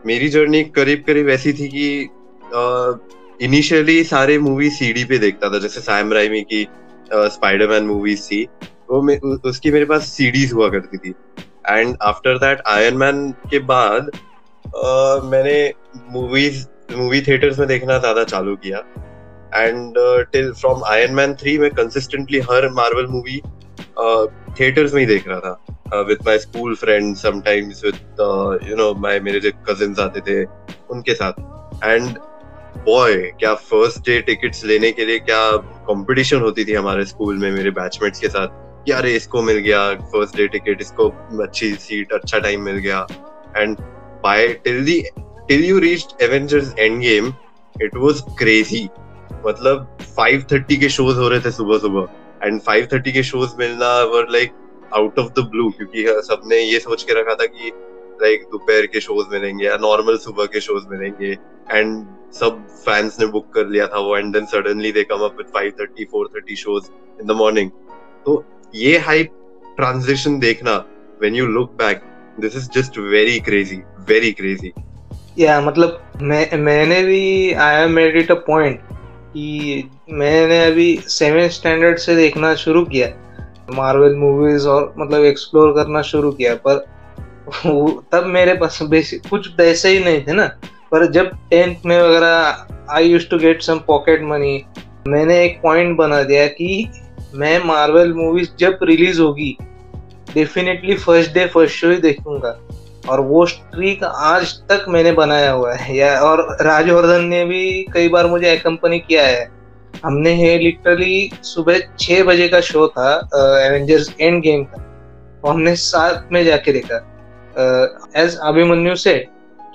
मेरी 0.05 0.29
जर्नी 0.29 0.63
करीब 0.75 1.03
करीब 1.07 1.29
ऐसी 1.29 1.53
थी 1.53 1.67
कि 1.69 3.45
इनिशियली 3.45 4.03
सारे 4.05 4.37
मूवी 4.39 4.69
सीडी 4.71 5.03
पे 5.05 5.17
देखता 5.17 5.49
था 5.49 5.59
जैसे 5.59 5.81
सैम 5.81 6.13
राइमी 6.13 6.41
की 6.43 6.67
स्पाइडरमैन 7.13 7.83
मूवीज़ 7.85 8.21
थी। 8.23 8.43
वो 8.89 9.01
मे, 9.01 9.17
उसकी 9.45 9.71
मेरे 9.71 9.85
पास 9.85 10.07
सीडीज 10.07 10.53
हुआ 10.53 10.69
करती 10.69 10.97
थी। 10.97 11.13
And 11.69 11.95
after 12.03 12.37
that 12.37 12.61
Iron 12.67 12.97
Man 12.97 13.29
के 13.51 13.59
बाद 13.65 14.09
आ, 14.65 15.19
मैंने 15.23 15.73
मूवीज़ 16.11 16.65
मूवी 16.91 17.21
थिएटर्स 17.21 17.59
में 17.59 17.67
देखना 17.67 17.97
ज़्यादा 17.97 18.23
चालू 18.25 18.55
किया। 18.57 18.77
And 19.55 19.93
till 20.31 20.51
from 20.53 20.83
Iron 20.85 21.13
Man 21.15 21.33
three 21.35 21.57
मैं 21.59 21.69
कंसिस्टेंटली 21.71 22.39
हर 22.49 22.69
मार्वल 22.73 23.07
मूवी 23.09 23.41
थिएटर्स 24.59 24.93
में 24.93 24.99
ही 24.99 25.05
देख 25.07 25.27
रहा 25.27 25.39
था। 25.39 25.64
With 25.85 26.17
my 26.25 26.37
school 26.39 26.75
friends 26.75 27.21
sometimes 27.21 27.83
with 27.85 27.95
you 28.69 28.75
know 28.75 28.93
my 28.99 29.19
मेरे 29.19 29.39
जो 29.39 29.51
कजिन्स 29.69 29.99
आते 29.99 30.19
थे, 30.19 30.43
उनके 30.91 31.13
साथ। 31.13 31.83
एंड 31.83 32.17
बॉय 32.85 33.15
क्या 33.39 33.53
फ़र्स्ट 33.55 33.99
डे 34.05 34.19
टिकट्स 34.21 34.63
लेने 34.65 34.91
के 34.91 35.05
लिए 35.05 35.19
क्या 35.19 35.39
कंपटीशन 35.87 36.41
होती 36.41 36.65
थी 36.65 36.73
हमारे 36.73 37.05
स्कूल 37.05 37.37
में, 37.37 37.51
मेरे 37.51 37.71
बैचमेट्स 37.71 38.19
के 38.19 38.27
साथ। 38.27 38.63
कि 38.85 38.91
अरे, 38.91 39.13
इसको 39.15 39.41
मिल 39.41 39.57
गया 39.57 39.93
फ़र्स्ट 39.93 40.37
डे 40.37 40.47
टिकट 40.47 40.81
इसको 40.81 41.09
अच्छी 41.43 41.73
सीट 41.75 42.11
अच्छा 42.13 42.39
टाइम 42.39 42.61
मिल 42.61 42.77
गया। 42.77 43.05
And 43.57 43.77
by 44.23 44.47
till 44.63 44.83
the 44.85 45.01
till 45.47 45.65
you 45.65 45.79
reached 45.79 46.21
Avengers 46.23 46.73
Endgame 47.01 47.33
it 47.75 47.95
was 47.95 48.21
crazy 48.39 48.83
मतलब 49.45 49.97
5:30 50.19 50.77
के 50.79 50.89
शोज़ 50.89 51.17
हो 51.17 51.27
रहे 51.29 51.39
थे 51.39 51.51
सुबह 51.51 51.77
सुबह 51.77 52.45
एंड 52.45 52.61
5:30 52.61 53.11
के 53.13 53.23
शोज़ 53.23 53.55
मिलना 53.59 53.97
were 54.13 54.27
like 54.31 54.51
out 54.95 55.19
of 55.19 55.31
the 55.39 55.45
blue 55.51 55.69
क्योंकि 55.77 56.05
सबने 56.27 56.59
ये 56.59 56.79
सोच 56.79 57.03
के 57.03 57.19
रखा 57.19 57.35
था 57.35 57.45
कि 57.45 57.71
लाइक 58.21 58.43
दोपहर 58.51 58.85
के 58.85 58.99
शोज़ 58.99 59.27
मिलेंगे 59.31 59.65
या 59.65 59.77
नॉर्मल 59.81 60.17
सुबह 60.17 60.45
के 60.45 60.59
शोज़ 60.61 60.87
मिलेंगे 60.91 61.31
एंड 61.71 62.05
सब 62.33 62.65
फैंस 62.85 63.19
ने 63.19 63.25
बुक 63.25 63.53
कर 63.53 63.67
लिया 63.67 63.87
था 63.87 63.99
वो 63.99 64.17
and 64.17 64.33
then 64.33 64.45
suddenly 64.45 64.91
they 64.91 65.03
come 65.03 65.25
up 65.25 65.37
with 65.37 65.47
5:30 65.57 66.05
4:30 66.15 66.55
shows 66.55 66.89
in 67.21 67.27
the 67.27 67.31
morning 67.31 67.69
तो 68.25 68.43
ये 68.75 68.97
हाइप 68.97 69.31
ट्रांजिशन 69.77 70.39
देखना 70.39 70.75
when 71.21 71.35
you 71.35 71.45
look 71.47 71.71
back 71.73 72.01
this 72.39 72.55
is 72.55 72.69
just 72.79 72.97
very 72.97 73.39
crazy 73.39 73.81
very 74.09 74.31
crazy 74.31 74.73
या 75.39 75.59
मतलब 75.61 76.01
मैं, 76.21 76.57
मैंने 76.57 77.03
भी 77.03 77.53
I 77.53 77.83
am 77.83 77.91
made 77.91 78.15
it 78.17 78.31
a 78.31 78.35
point 78.47 78.79
कि 79.33 79.89
मैंने 80.09 80.65
अभी 80.65 80.87
सेवन 81.09 81.47
स्टैंडर्ड 81.49 81.97
से 81.97 82.15
देखना 82.15 82.53
शुरू 82.55 82.83
किया। 82.85 83.07
मार्वल 83.71 84.15
मूवीज़ 84.15 84.67
और 84.67 84.93
मतलब 84.97 85.23
एक्सप्लोर 85.23 85.71
करना 85.71 86.01
शुरू 86.01 86.31
किया, 86.31 86.55
पर 86.67 86.85
तब 88.11 88.23
मेरे 88.25 88.53
पास 88.53 88.79
बेसिक 88.83 89.27
कुछ 89.29 89.47
पैसे 89.47 89.89
ही 89.89 90.03
नहीं 90.03 90.21
थे 90.21 90.33
ना। 90.33 90.45
पर 90.91 91.11
जब 91.11 91.31
टेंथ 91.49 91.75
में 91.85 92.01
वगैरह 92.01 92.67
I 92.89 93.07
used 93.07 93.27
to 93.29 93.37
get 93.37 93.61
some 93.61 93.79
pocket 93.87 94.23
money 94.23 94.63
मैंने 95.07 95.43
एक 95.45 95.59
पॉइंट 95.63 95.97
बना 95.97 96.23
दिया 96.23 96.47
कि 96.47 96.89
मैं 97.35 97.63
मार्वल 97.65 98.13
मूवीज़ 98.13 98.49
जब 98.59 98.79
रिलीज़ 98.83 99.21
होगी 99.21 99.57
definitely 100.33 100.95
first 100.95 101.33
day 101.33 101.45
first 101.45 101.75
show 101.75 101.89
ही 101.89 101.97
देखूँगा। 101.97 102.59
और 103.09 103.19
वो 103.19 103.45
स्ट्रीक 103.45 104.03
आज 104.03 104.53
तक 104.71 104.85
मैंने 104.89 105.11
बनाया 105.11 105.51
हुआ 105.51 105.73
है। 105.73 105.95
या 105.95 106.19
और 106.19 106.57
राजवर्धन 106.61 107.23
ने 107.23 107.45
भी 107.45 107.85
कई 107.93 108.09
बार 108.09 108.27
मुझे 108.27 108.51
एक्कम्पनी 108.51 108.99
किया 108.99 109.25
है। 109.27 109.54
हमने 110.03 110.33
है 110.33 110.57
लिटरली 110.59 111.29
सुबह 111.43 111.79
छह 111.99 112.23
बजे 112.23 112.47
का 112.47 112.59
शो 112.61 112.87
था 112.87 113.11
एवेंजर्स 113.65 114.13
एंड 114.21 114.41
गेम 114.43 114.63
का। 114.63 114.81
तो 115.41 115.47
हमने 115.47 115.75
साथ 115.75 116.31
में 116.31 116.43
जाके 116.45 116.71
देखा। 116.71 116.97
एज 118.15 118.37
अभिमन्यु 118.43 118.95
से 118.95 119.13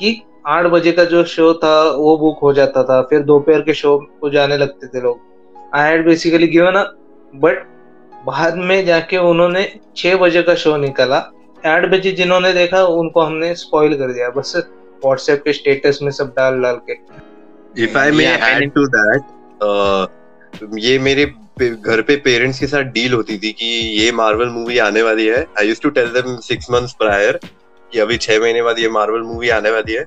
कि 0.01 0.21
आठ 0.47 0.67
बजे 0.67 0.93
का 0.93 1.05
जो 1.05 1.25
शो 1.27 1.53
था 1.55 1.81
वो 1.93 2.17
बुक 2.19 2.39
हो 2.43 2.53
जाता 2.53 2.83
था। 2.85 3.01
फिर 3.03 3.23
दोपहर 3.23 3.61
के 3.61 3.75
शो 3.75 3.97
को 4.21 4.31
जाने 4.31 4.57
लगते 4.57 4.87
थे 4.87 5.01
लोग। 5.01 5.21
I 5.75 5.91
had 5.91 6.07
basically 6.07 6.47
given 6.49 6.75
a 6.75 6.85
but 7.35 7.67
बाद 8.27 8.57
में 8.59 8.85
जाके 8.87 9.17
उन्होंने 9.19 9.69
छह 9.97 10.17
बजे 10.17 10.43
का 10.43 10.55
शो 10.55 10.77
निकाला। 10.77 11.17
आठ 11.65 11.85
बजे 11.91 12.11
जिन्होंने 12.13 12.53
देखा 12.53 12.85
उनको 12.85 13.21
हमने 13.21 13.55
स्पॉइल 13.57 13.95
कर 13.95 14.13
दिया। 14.13 14.29
बस 14.31 14.57
व्हाट्सएप 15.05 15.43
के 15.45 15.53
स्टेटस 15.53 15.99
में 16.03 16.11
सब 16.13 16.33
डाल 16.37 16.61
डाल 16.63 16.81
के। 16.91 16.95
If 17.77 17.99
I 17.99 18.11
may 18.11 18.25
Yeah, 18.25 18.43
add 18.45 18.71
to 18.73 18.87
that 18.89 19.23
ये 19.63 20.99
मेरे 20.99 21.25
घर 21.63 22.01
पे 22.03 22.17
पेरेंट्स 22.25 22.59
के 22.61 22.67
साथ 22.67 22.85
डील 22.93 23.13
होती 23.13 23.37
थी 23.39 23.53
कि 23.53 23.67
ये 23.99 24.11
मार्वल 24.13 24.49
मूवी 24.49 24.79
आने 24.79 25.03
वाली 25.03 25.27
है। 25.27 25.45
I 25.59 25.69
used 25.69 25.81
to 25.83 25.91
tell 25.91 26.09
them 26.13 26.37
six 26.43 26.71
months 26.71 26.93
prior 26.99 27.39
कि 27.91 27.99
अभी 27.99 28.17
छह 28.19 28.41
महीने 28.41 28.63
बाद 28.63 28.79
ये 28.79 28.89
मार्वल 28.91 29.23
मूवी 29.23 29.49
आने 29.51 29.71
वाली 29.71 29.95
है। 29.95 30.05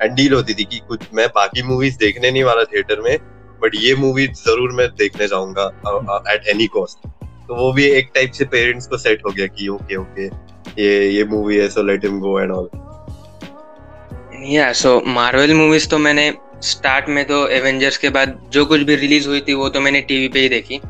एंड 0.00 0.14
डील 0.16 0.32
होती 0.32 0.54
थी 0.54 0.64
कि 0.64 0.78
कुछ, 0.88 1.00
मैं 1.14 1.28
बाकी 1.34 1.62
मूवीज़ 1.62 1.98
देखने 1.98 2.30
नहीं 2.30 2.44
वाला 2.44 2.64
थिएटर 2.64 3.00
में 3.00 3.16
बट 3.62 3.74
ये 3.74 3.94
मूवी 3.96 4.26
ज़रूर 4.36 4.72
मैं 4.72 4.88
देखने 4.98 5.26
जाऊँगा 5.28 6.22
एट 6.32 6.48
एनी 6.48 6.66
कॉस्ट 6.68 7.06
तो 7.48 7.54
वो 7.54 7.72
भी 7.72 7.84
एक 7.88 8.10
टाइप 8.14 8.30
से 8.32 8.44
पेरेंट्स 8.46 8.86
को 8.86 8.96
सेट 8.98 9.22
हो 9.26 9.30
गया 9.30 9.46
कि 9.48 9.68
ओके 9.68 9.96
ओके 9.96 10.26
ये 10.78 11.08
ये 11.10 11.24
मूवी 11.24 11.56
है 11.56 11.68
so 11.68 11.82
let 11.82 12.04
him 12.04 12.18
go 12.20 12.38
and 12.40 12.52
all 12.52 12.68
या 14.48 14.72
सो 14.74 15.00
मार्वल 15.08 15.54
मूवीज़ 15.54 15.88
तो 15.88 15.98
मैंने 15.98 16.32
स्टार्ट 16.64 17.08
में 17.08 17.24
तो 17.24 17.46
एवेंजर्स 17.50 17.96
के 17.98 18.08
बाद 18.10 18.38
जो 18.52 18.64
कुछ 18.66 18.80
भी 18.80 18.94
रिलीज़ 18.96 19.28
हुई 19.28 19.40
थी 19.40 19.54
वो 19.54 19.68
तो 19.68 19.80
मैंने 19.80 20.00
टीवी 20.02 20.28
पे 20.28 20.40
ही 20.40 20.48
देखी। 20.48 20.80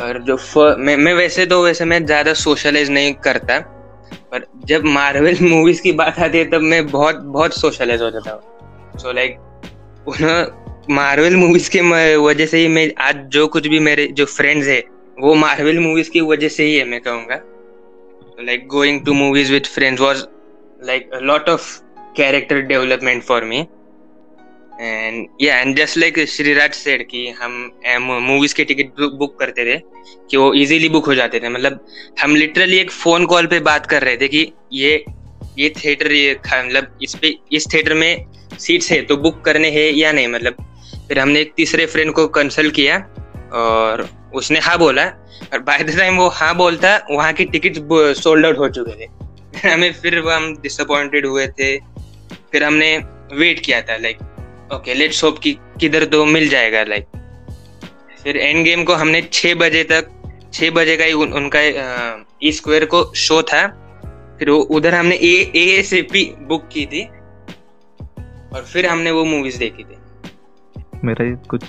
और 0.00 0.22
जो 0.22 0.36
मैं 0.78 0.96
मैं 0.96 1.12
वैसे 1.14 1.46
तो 1.46 1.62
वैसे 1.64 1.84
मैं 1.84 2.04
ज़्यादा 2.06 2.32
सोशलाइज 2.34 2.90
नहीं 2.90 3.12
करता, 3.24 3.58
पर 4.32 4.46
जब 4.66 4.84
मार्वल 4.86 5.36
मूवीज़ 5.42 5.82
की 5.82 5.92
बात 5.94 6.18
आती 6.18 6.38
है 6.38 6.44
तब 6.50 6.60
मैं 6.62 6.86
बहुत 6.88 7.16
बहुत 7.16 7.54
सोशलाइज 7.54 8.02
हो 8.02 8.10
जाता 8.10 8.32
हूँ। 8.32 8.98
सो 8.98 9.12
लाइक 9.12 9.38
मार्वल 10.90 11.36
मूवीज़ 11.36 11.70
के 11.70 11.80
वजह 12.18 12.46
से 12.46 12.58
ही 12.58 12.68
मैं 12.68 12.90
आज 13.00 13.16
जो 13.32 13.46
कुछ 13.48 13.66
भी 13.66 13.78
मेरे 13.80 14.06
जो 14.08 14.24
फ्रेंड्स 14.26 14.66
है, 14.68 14.82
वो 15.18 15.34
मार्वल 15.36 15.78
मूवीज़ 15.78 16.10
की 16.10 16.20
वजह 16.22 16.48
से 16.48 16.64
ही 16.64 16.76
है 16.76 16.84
मैं 16.84 17.00
कहूँगा। 17.00 17.40
Like 18.40 18.66
going 18.68 19.04
to 19.06 19.12
movies 19.14 19.52
with 19.52 19.66
friends 19.66 20.00
was 20.00 20.26
like 20.88 21.14
lot 21.22 21.48
of 21.48 21.78
character 22.16 22.60
development 22.62 23.22
for 23.22 23.40
for 23.40 23.48
me 24.82 25.26
या 25.42 25.62
and 25.62 25.78
just 25.78 25.96
like 25.96 26.18
Shriraj 26.28 26.74
said, 26.74 27.04
कि 27.04 27.28
हम 27.28 27.72
मूवीज़ 28.02 28.54
के 28.54 28.64
टिकट 28.64 29.00
बुक 29.18 29.38
करते 29.38 29.64
थे, 29.64 29.78
कि 30.30 30.36
वो 30.36 30.52
इजीली 30.54 30.88
बुक 30.88 31.06
हो 31.06 31.14
जाते 31.14 31.40
थे। 31.40 31.48
मतलब 31.48 31.86
हम 32.22 32.36
लिटरली 32.36 32.78
एक 32.78 32.90
फ़ोन 32.90 33.26
कॉल 33.26 33.46
पे 33.46 33.60
बात 33.60 33.86
कर 33.86 34.02
रहे 34.02 34.16
थे 34.16 34.28
कि 34.28 34.52
ये 34.72 35.04
ये 35.58 35.68
थिएटर 35.68 36.12
ये 36.12 36.34
मतलब 36.34 36.98
इस 37.02 37.14
पे, 37.14 37.34
इस 37.52 37.66
थिएटर 37.74 37.94
में 37.94 38.26
सीट्स 38.58 38.92
है 38.92 39.02
तो 39.02 39.16
बुक 39.16 39.40
करने 39.44 39.70
हैं 39.70 39.92
या 39.92 40.12
नहीं? 40.12 40.28
मतलब 40.28 40.56
फिर 41.08 41.18
हमने 41.18 41.40
एक 41.40 41.52
तीसरे 41.56 41.86
फ्रेंड 41.86 42.12
को 42.12 42.28
कंसल्ट 42.28 42.74
किया, 42.74 42.98
और 43.52 44.08
उसने 44.34 44.58
हाँ 44.58 44.78
बोला, 44.78 45.04
और 45.52 45.58
बाय 45.58 45.82
द 45.82 45.98
टाइम 45.98 46.16
वो 46.16 46.28
हाँ 46.28 46.56
बोलता, 46.56 47.06
वहाँ 47.10 47.32
की 47.32 47.44
टिकट 47.44 47.76
सोल्ड 48.16 48.46
आउट 48.46 48.58
हो 48.58 48.68
चुके 48.68 49.06
थे। 49.06 49.08
हमें 49.68 49.92
फिर 49.92 50.18
हम 50.18 50.56
डिसअपॉइंटेड 50.56 51.26
हुए 51.26 51.46
थे। 51.46 51.78
फिर 52.52 52.64
हमने 52.64 52.96
वेट 53.32 53.60
किया 53.60 53.80
था 53.82 53.96
लाइक 53.96 54.18
ओके 54.74 54.94
लेट्स 54.94 55.22
होप 55.24 55.38
कि 55.38 55.52
किधर 55.80 56.04
तो 56.04 56.24
मिल 56.24 56.48
जाएगा 56.48 56.82
लाइक 56.84 57.06
फिर 58.22 58.36
एंड 58.36 58.64
गेम 58.64 58.84
को 58.84 58.94
हमने 58.94 59.22
छः 59.32 59.54
बजे 59.54 59.82
तक 59.84 60.08
छः 60.52 60.70
बजे 60.70 60.96
का 60.96 61.04
ही 61.04 61.12
उन, 61.12 61.32
उनका 61.32 61.60
ई 62.42 62.52
स्क्वायर 62.52 62.84
को 62.84 63.04
शो 63.16 63.42
था। 63.42 63.66
फिर 64.38 64.50
वो 64.50 64.58
उधर 64.76 64.94
हमने 64.94 65.14
ए 65.14 65.52
ए 65.56 65.82
से 65.82 66.00
पी 66.02 66.24
बुक 66.42 66.68
की 66.72 66.84
थी। 66.86 67.04
और 68.54 68.64
फिर 68.72 68.86
हमने 68.86 69.10
वो 69.10 69.24
मूवीज़ 69.24 69.58
देखी 69.58 69.84
थी। 69.84 69.96
मेरा 71.04 71.24
ये 71.24 71.36
कुछ 71.50 71.64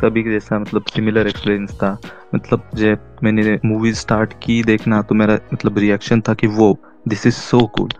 सभी 0.00 0.22
के 0.22 0.30
जैसा 0.30 0.58
मतलब 0.58 0.84
सिमिलर 0.94 1.26
एक्सपीरियंस 1.26 1.74
था। 1.74 1.90
मतलब 2.34 2.70
जब 2.74 3.16
मैंने 3.22 3.58
मूवी 3.64 3.92
स्टार्ट 3.94 4.32
की 4.42 4.62
देखना 4.62 5.00
तो 5.02 5.14
मेरा 5.14 5.38
मतलब 5.52 5.78
रिएक्शन 5.78 6.20
था 6.20 6.34
कि 6.34 6.46
वो 6.46 6.76
दिस 7.08 7.26
इज़ 7.26 7.34
सो 7.34 7.66
कूल 7.76 7.90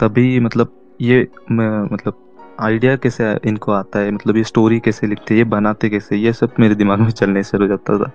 तभी 0.00 0.40
मतलब 0.40 0.76
ये 1.00 1.26
मतलब 1.52 2.23
आइडिया 2.60 2.96
कैसे 2.96 3.38
इनको 3.44 3.72
आता 3.72 3.98
है? 3.98 4.10
मतलब 4.10 4.36
ये 4.36 4.44
स्टोरी 4.44 4.80
कैसे 4.80 5.06
लिखते 5.06 5.34
हैं? 5.34 5.38
ये 5.38 5.44
बनाते 5.44 5.88
कैसे 5.88 6.16
ये 6.16 6.32
सब 6.32 6.54
मेरे 6.60 6.74
दिमाग 6.74 6.98
में 6.98 7.10
चलने 7.10 7.42
से 7.42 7.58
हो 7.58 7.66
जाता 7.66 7.98
था। 7.98 8.10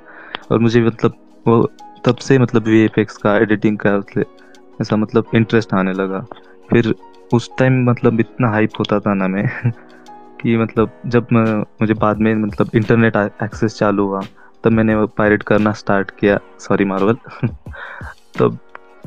और 0.52 0.60
मुझे 0.60 0.82
मतलब 0.82 1.14
वो 1.48 1.72
तब 2.06 2.16
से 2.16 2.38
मतलब 2.40 2.64
वी 2.64 2.80
एफ़ 2.80 3.00
एक्स 3.00 3.18
का 3.18 3.36
एडिटिंग 3.38 3.78
का 3.86 4.24
ऐसा 4.82 4.96
मतलब 4.96 5.26
इंटरेस्ट 5.36 5.74
आने 5.74 5.94
लगा। 5.94 6.26
फिर 6.70 6.96
उस 7.34 7.50
टाइम 7.60 7.90
मतलब 7.90 8.20
इतना 8.20 8.50
हाइप 8.50 8.70
होता 8.80 9.00
था 9.00 9.14
ना 9.14 9.28
मैं 9.28 9.72
कि 10.42 10.58
मतलब 10.58 10.92
जब 11.06 11.28
मुझे 11.82 11.94
बाद 11.94 12.18
में 12.18 12.36
मतलब 12.36 12.70
इंटरनेट 12.76 13.16
एक्सेस 13.44 13.78
चालू 13.78 14.06
हुआ, 14.06 14.22
तब 14.64 14.72
मैंने 14.72 15.06
पायरेट 15.06 15.44
करना 15.44 15.72
स्टार्ट 15.72 16.12
किया। 16.12 16.40
सॉरी 16.60 16.86
मार्वल 16.86 17.18
तब 18.40 18.58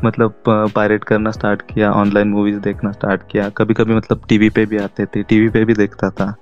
मतलब 0.04 0.42
पायरेट 0.48 1.04
करना 1.04 1.30
स्टार्ट 1.30 1.62
किया 1.62 1.92
ऑनलाइन 1.92 2.28
मूवीज़ 2.28 2.58
देखना 2.58 2.92
स्टार्ट 2.92 3.22
किया। 3.30 3.48
कभी 3.48 3.74
कभी 3.74 3.94
मतलब 3.94 4.22
टीवी 4.28 4.50
पे 4.50 4.66
भी 4.66 4.78
आते 4.78 5.06
थे 5.06 5.22
टीवी 5.22 5.48
पे 5.48 5.64
भी 5.64 5.74
देखता 5.74 6.10
था। 6.10 6.34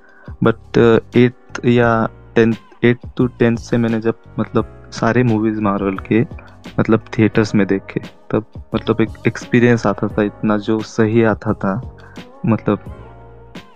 बट 0.45 0.79
एट्थ 1.17 1.61
या 1.67 2.09
टेंथ 2.37 2.97
टू 3.17 3.27
टेंथ 3.27 3.57
से 3.57 3.77
मैंने 3.77 4.01
जब 4.01 4.15
मतलब 4.39 4.77
सारे 4.93 5.23
मूवीज़ 5.23 5.61
मार्वल 5.61 5.97
के 5.99 6.21
मतलब 6.81 7.05
थिएटर्स 7.19 7.55
में 7.55 7.67
देखे, 7.67 8.01
तब 8.31 8.45
मतलब 8.75 9.01
एक 9.01 9.09
एक्सपीरियंस 9.27 9.87
आता 9.87 10.09
था 10.09 10.23
इतना 10.23 10.57
जो 10.59 10.81
सही 10.81 11.23
आता 11.23 11.53
था। 11.53 11.97
मतलब 12.47 12.79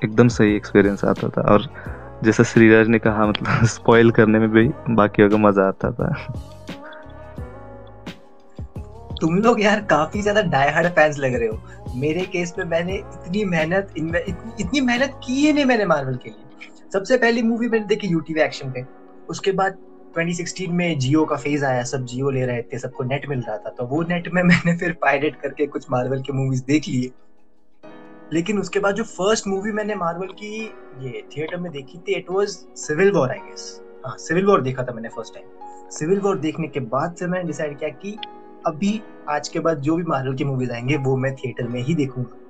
एकदम 0.04 0.28
सही 0.28 0.56
एक्सपीरियंस 0.56 1.04
आता 1.04 1.28
था। 1.28 1.42
और 1.42 1.68
जैसा 2.24 2.42
श्रीराज 2.42 2.88
ने 2.88 2.98
कहा 2.98 3.26
मतलब 3.26 3.64
स्पॉइल 3.66 4.10
करने 4.10 4.38
में 4.38 4.50
भी 4.50 4.70
बाकियों 4.90 5.30
को 5.30 5.38
मज़ा 5.38 5.68
आता 5.68 5.90
था। 5.90 6.14
तुम 9.20 9.36
लोग 9.38 9.60
यार 9.62 9.80
काफ़ी 9.80 10.20
ज़्यादा 10.22 10.40
डाई 10.42 10.70
हार्ड 10.70 10.88
फैंस 10.88 11.18
लग 11.18 11.34
रहे 11.34 11.48
हो। 11.48 11.96
मेरे 11.96 12.24
केस 12.24 12.54
में 12.58 12.64
मैंने 12.64 12.94
इतनी 12.94 13.44
मेहनत 13.44 13.92
इतनी, 13.96 14.52
इतनी 14.60 14.80
मेहनत 14.80 15.20
की 15.26 15.34
ही 15.36 15.52
नहीं 15.52 15.64
मैंने 15.64 15.84
मार्वल 15.84 16.16
के 16.16 16.30
लिए। 16.30 16.90
सबसे 16.92 17.16
पहली 17.16 17.42
मूवी 17.42 17.68
मैंने 17.68 17.86
देखी 17.86 18.06
यूटीवी 18.06 18.40
एक्शन 18.40 18.70
पे। 18.70 18.84
उसके 19.28 19.52
बाद 19.52 19.78
2016 20.14 20.72
में 20.72 20.98
जियो 20.98 21.24
का 21.24 21.36
फ़ेज़ 21.36 21.64
आया 21.64 21.82
सब 21.84 22.04
जियो 22.04 22.30
ले 22.30 22.44
रहे 22.46 22.62
थे 22.62 22.78
सबको 22.78 23.04
नेट 23.04 23.28
मिल 23.28 23.40
रहा 23.40 23.56
था। 23.56 23.70
तो 23.70 23.86
वो 23.86 24.02
नेट 24.02 24.28
में 24.34 24.42
मैंने 24.42 24.76
फिर 24.78 24.92
पायरेट 25.02 25.36
करके 25.36 25.66
कुछ 25.66 25.86
मार्वल 25.90 26.22
के 26.22 26.32
मूवीज़ 26.32 26.64
देख 26.64 26.88
लिए। 26.88 27.12
लेकिन 28.32 28.58
उसके 28.58 28.78
बाद 28.78 28.94
जो 28.94 29.04
फ़र्स्ट 29.04 29.46
मूवी 29.46 29.72
मैंने 29.72 29.94
मार्वल 29.94 30.28
की 30.32 30.64
ये 31.00 31.26
थिएटर 31.36 31.56
में 31.56 31.70
देखी 31.72 31.98
थी 31.98 32.14
it 32.14 32.30
was 32.30 32.48
civil 32.76 33.10
war 33.12 33.30
I 33.30 33.38
guess 33.38 33.80
हाँ 34.06 34.16
सिविल 34.18 34.46
वॉर 34.46 34.62
देखा 34.62 34.82
था 34.82 34.92
मैंने 34.92 35.08
फ़र्स्ट 35.08 35.34
टाइम 35.34 35.88
सिविल 35.90 36.20
वॉर 36.20 36.38
देखने 36.38 36.68
के 36.68 36.80
बाद 36.94 37.14
से 37.18 37.26
मैंने 37.26 37.46
डिसाइड 37.46 37.78
किया 37.78 37.90
कि 37.90 38.16
अभी 38.66 39.00
आज 39.30 39.48
के 39.48 39.60
बाद 39.60 39.80
जो 39.80 39.96
भी 39.96 40.02
मार्वल 40.02 40.34
की 40.34 40.44
मूवीज़ 40.44 40.72
आएँगे 40.72 40.96
वो 40.96 41.16
मैं 41.16 41.34
थिएटर 41.36 41.68
में 41.68 41.80
ही 41.82 41.94
देखूँगा। 41.94 42.40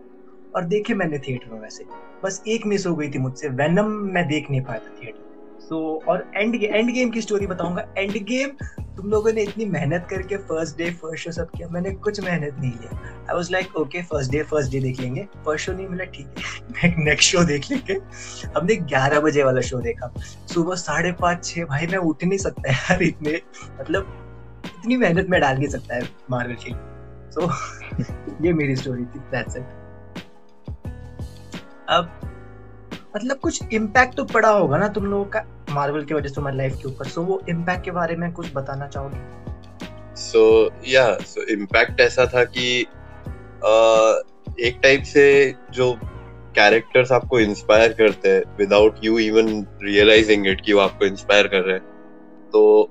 और 0.54 0.64
देखे 0.64 0.94
मैंने 0.94 1.18
थिएटर 1.18 1.52
में 1.52 1.60
वैसे। 1.60 1.84
बस 2.24 2.42
एक 2.48 2.66
मिस 2.66 2.86
हो 2.86 2.94
गई 2.96 3.08
थी 3.10 3.18
मुझसे। 3.18 3.48
वेनम 3.48 3.86
मैं 4.14 4.26
देख 4.28 4.50
नहीं 4.50 4.60
पाया 4.60 4.78
था 4.78 4.96
थिएटर 5.02 5.22
सो 5.60 6.00
so, 6.02 6.08
और 6.08 6.30
एंड 6.36 6.54
एंड 6.54 6.90
गेम 6.90 7.10
की 7.10 7.20
स्टोरी 7.20 7.46
बताऊँगा। 7.46 7.86
एंड 7.98 8.12
गेम 8.12 8.50
तुम 8.96 9.10
लोगों 9.10 9.32
ने 9.32 9.42
इतनी 9.42 9.64
मेहनत 9.64 10.06
करके 10.10 10.36
फ़र्स्ट 10.36 10.76
डे 10.78 10.90
फ़र्स्ट 10.90 11.24
शो 11.24 11.30
सब 11.32 11.50
किया। 11.50 11.68
मैंने 11.68 11.90
कुछ 11.90 12.20
मेहनत 12.20 12.56
नहीं 12.60 12.70
किया 12.70 12.98
I 13.30 13.34
was 13.36 13.50
like 13.52 13.76
okay 13.76 14.02
first 14.02 14.32
day 14.32 14.42
first 14.42 14.72
day 14.72 14.80
देख 14.80 15.00
लेंगे। 15.00 15.26
फ़र्स्ट 15.46 15.66
शो 15.66 15.72
नहीं 15.72 15.88
मिला 15.88 16.04
ठीक 16.04 16.34
है। 16.78 16.94
नेक्स्ट 17.04 17.30
शो 17.30 17.44
देख 17.44 17.70
लेंगे। 17.70 17.98
हमने 18.56 18.76
ग्यारह 18.76 19.20
बजे 19.20 19.42
वाला 19.42 19.60
शो 19.60 19.80
देखा। 19.80 20.12
सुबह 20.54 20.74
साढ़े 20.74 21.12
पाँच 21.12 21.44
छः 21.44 21.64
भाई 21.64 21.86
मैं 21.86 21.98
उठ 21.98 22.24
नहीं 22.24 22.38
सकता 22.38 22.70
यार 22.70 23.02
इतने। 23.02 23.40
मतलब 23.80 24.20
इतनी 24.84 24.96
मेहनत 24.96 25.26
में 25.30 25.40
डाल 25.40 25.56
नहीं 25.56 25.68
सकता 25.68 25.94
है 25.94 26.08
मार्वल 26.30 26.56
के 26.64 26.70
सो 27.30 27.48
ये 28.46 28.52
मेरी 28.52 28.76
स्टोरी 28.76 29.04
थी 29.04 29.18
दैट्स 29.32 29.56
इट 29.56 29.64
अब 31.88 32.10
मतलब 33.16 33.36
कुछ 33.36 33.72
इम्पैक्ट 33.72 34.14
तो 34.14 34.24
पड़ा 34.24 34.48
होगा 34.48 34.78
ना 34.78 34.88
तुम 34.88 35.04
लोगों 35.04 35.24
का 35.24 35.44
मार्वल 35.70 36.04
की 36.04 36.14
वजह 36.14 36.28
से 36.28 36.34
तुम्हारी 36.34 36.56
लाइफ 36.56 36.76
के 36.76 36.88
ऊपर। 36.88 37.04
सो 37.04 37.20
so, 37.20 37.28
वो 37.28 37.40
इम्पैक्ट 37.48 37.84
के 37.84 37.90
बारे 37.90 38.16
में 38.16 38.32
कुछ 38.32 38.46
बताना 38.54 38.86
चाहोगे? 38.86 39.18
सो 40.16 40.70
या 40.88 41.16
सो 41.20 41.42
इम्पैक्ट 41.42 42.00
ऐसा 42.00 42.26
था 42.26 42.44
कि 42.44 42.86
uh, 43.58 44.58
एक 44.60 44.80
टाइप 44.82 45.02
से 45.02 45.54
जो 45.72 45.92
कैरेक्टर्स 46.54 47.12
आपको 47.12 47.40
इंस्पायर 47.40 47.92
करते 47.92 48.28
हैं 48.28 48.42
without 48.58 48.98
you 49.04 49.18
even 49.18 49.66
realising 49.82 50.46
it 50.46 50.60
कि 50.60 50.72
वो 50.72 50.80
आपको 50.80 51.04
इंस्पायर 51.04 51.46
कर 51.46 51.60
रहे 51.60 51.74
हैं 51.74 51.84
तो 52.52 52.90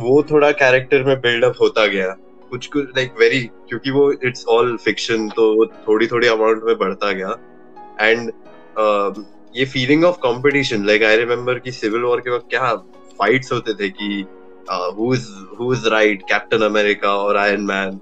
वो 0.00 0.22
थोड़ा 0.22 0.50
कैरेक्टर 0.52 1.02
में 1.04 1.16
बिल्डअप 1.20 1.56
होता 1.60 1.86
गया। 1.86 2.08
कुछ 2.50 2.66
कुछ 2.66 2.88
लाइक 2.96 3.14
वेरी 3.18 3.40
क्योंकि 3.68 3.90
वो 3.90 4.10
इट्स 4.12 4.44
ऑल 4.48 4.76
फिक्शन 4.76 5.28
तो 5.28 5.52
वो 5.56 5.66
थोड़ी 5.88 6.06
थोड़ी 6.06 6.28
अमाउंट 6.28 6.62
में 6.64 6.76
बढ़ता 6.78 7.12
गया। 7.12 7.36
एंड 8.00 8.30
uh, 8.30 9.24
ये 9.56 9.64
feeling 9.66 10.04
of 10.04 10.16
competition 10.18 10.84
like 10.86 11.02
I 11.02 11.16
remember 11.16 11.58
कि 11.58 11.72
सिविल 11.72 12.02
वॉर 12.02 12.20
के 12.20 12.30
वक्त 12.30 12.46
क्या 12.50 12.74
फाइट्स 13.18 13.52
होते 13.52 13.74
थे 13.74 13.88
कि 13.90 14.24
who 14.70 15.72
is 15.74 15.88
right 15.88 16.22
Captain 16.28 16.62
America 16.62 17.14
और 17.16 17.36
आयरन 17.36 17.62
मैन 17.62 18.00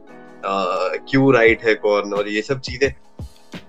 क्यों 1.10 1.32
राइट 1.34 1.64
है 1.64 1.74
कौन 1.76 2.12
और 2.14 2.28
ये 2.28 2.42
सब 2.42 2.60
चीज़ें। 2.60 2.92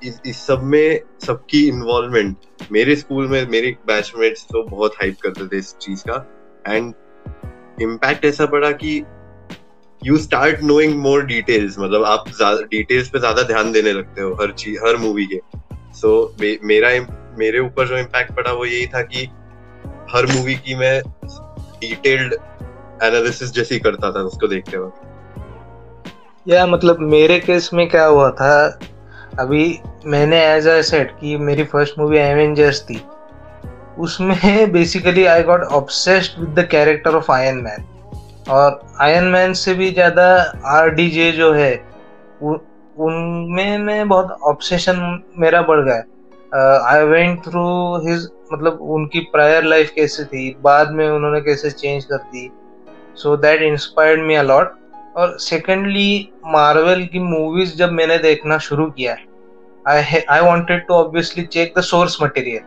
इस 0.04 0.20
इस 0.26 0.46
सब 0.48 0.64
में 0.64 1.00
सबकी 1.26 1.68
इन्वॉल्वमेंट 1.68 2.36
मेरे 2.72 2.96
स्कूल 2.96 3.28
में 3.28 3.48
मेरे 3.50 3.76
बैचमेट्स 3.88 4.44
तो 4.52 4.64
बहुत 4.64 4.96
हाइप 4.96 5.16
करते 5.24 5.48
थे 5.48 5.58
इस 5.58 5.74
चीज़ 5.76 6.04
का। 6.10 6.26
एंड 6.68 6.94
इम्पैक्ट 7.82 8.26
ऐसा 8.26 8.46
पड़ा 8.46 8.72
कि 8.74 9.04
you 10.02 10.18
start 10.18 10.62
knowing 10.64 10.96
more 11.02 11.26
details 11.26 11.76
मतलब 11.80 12.04
आप 12.06 12.24
डिटेल्स 12.72 13.10
पे 13.10 13.20
ज़्यादा 13.20 13.42
ध्यान 13.44 13.72
देने 13.72 13.94
लगते 13.94 14.22
हो 14.22 14.34
हर 14.42 14.52
चीज़ 14.54 14.80
हर 14.86 14.98
मूवी 14.98 15.26
के। 15.26 15.40
सो 15.94 16.34
so, 16.36 16.42
मेरा 16.64 16.90
मेरे 17.38 17.60
ऊपर 17.60 17.88
जो 17.88 17.98
इम्पैक्ट 17.98 18.36
पड़ा 18.36 18.52
वो 18.52 18.66
यही 18.66 18.86
था 18.88 19.02
कि 19.04 19.28
हर 20.12 20.26
मूवी 20.26 20.56
की 20.56 20.76
मैं 20.76 21.02
डिटेल्ड 21.82 22.34
एनालिसिस 23.04 23.52
जैसी 23.52 23.80
करता 23.80 24.12
था 24.12 24.22
उसको 24.24 24.48
देखते 24.48 24.78
वक्त। 24.78 26.48
या 26.48 26.66
मतलब 26.68 27.00
मेरे 27.00 27.40
केस 27.40 27.70
में 27.74 27.88
क्या 27.90 28.06
हुआ 28.06 28.30
था 28.32 28.56
अभी 29.40 29.80
मैंने 30.06 30.44
एज 30.46 30.68
अ 30.68 30.82
सेट 30.82 31.12
कि 31.20 31.38
मेरी 31.40 31.64
फ़र्स्ट 31.64 32.00
मूवी 32.00 32.18
एवेंजर्स 32.18 32.82
थी। 32.82 33.00
उसमें 34.02 34.72
basically 34.72 35.26
I 35.26 35.44
got 35.44 35.64
obsessed 35.74 36.40
with 36.40 36.50
the 36.60 36.68
character 36.72 37.16
of 37.16 37.32
Iron 37.32 37.58
Man 37.64 37.86
और 38.50 38.80
आयन 39.02 39.24
मैन 39.34 39.54
से 39.54 39.74
भी 39.74 39.92
ज़्यादा 39.92 40.26
आर 40.70 40.90
डी 40.96 41.10
जे 41.10 41.32
जो 41.32 41.52
है 41.54 41.74
उनमें 42.42 43.78
मैं 43.80 44.08
बहुत 44.10 44.38
ऑब्सेशन 44.50 44.98
मेरा 45.40 45.62
बढ़ 45.70 45.84
गया 45.86 46.80
आई 46.88 47.04
वेंट 47.06 47.40
थ्रू 47.46 47.66
हिज 48.08 48.28
मतलब 48.54 48.80
उनकी 48.94 49.20
प्रायर 49.34 49.64
लाइफ 49.64 49.92
कैसे 49.96 50.24
थी, 50.24 50.56
बाद 50.62 50.90
में 50.92 51.08
उन्होंने 51.10 51.42
कैसे 51.42 51.70
चेंज 51.72 52.06
कर 52.06 52.18
दी। 52.18 52.50
So 53.18 53.36
that 53.38 53.62
inspired 53.62 54.22
me 54.22 54.36
a lot 54.36 54.74
और 55.18 55.38
सेकेंडली 55.40 56.30
मार्वल 56.48 57.04
की 57.14 57.20
मूवीज़ 57.20 57.76
जब 57.78 57.92
मैंने 57.92 58.18
देखना 58.18 58.58
शुरू 58.68 58.86
किया 58.92 59.16
I 59.86 60.22
I 60.30 60.42
wanted 60.42 60.86
to 60.88 60.94
obviously 60.94 61.46
check 61.46 61.74
the 61.78 61.82
source 61.84 62.18
material 62.22 62.62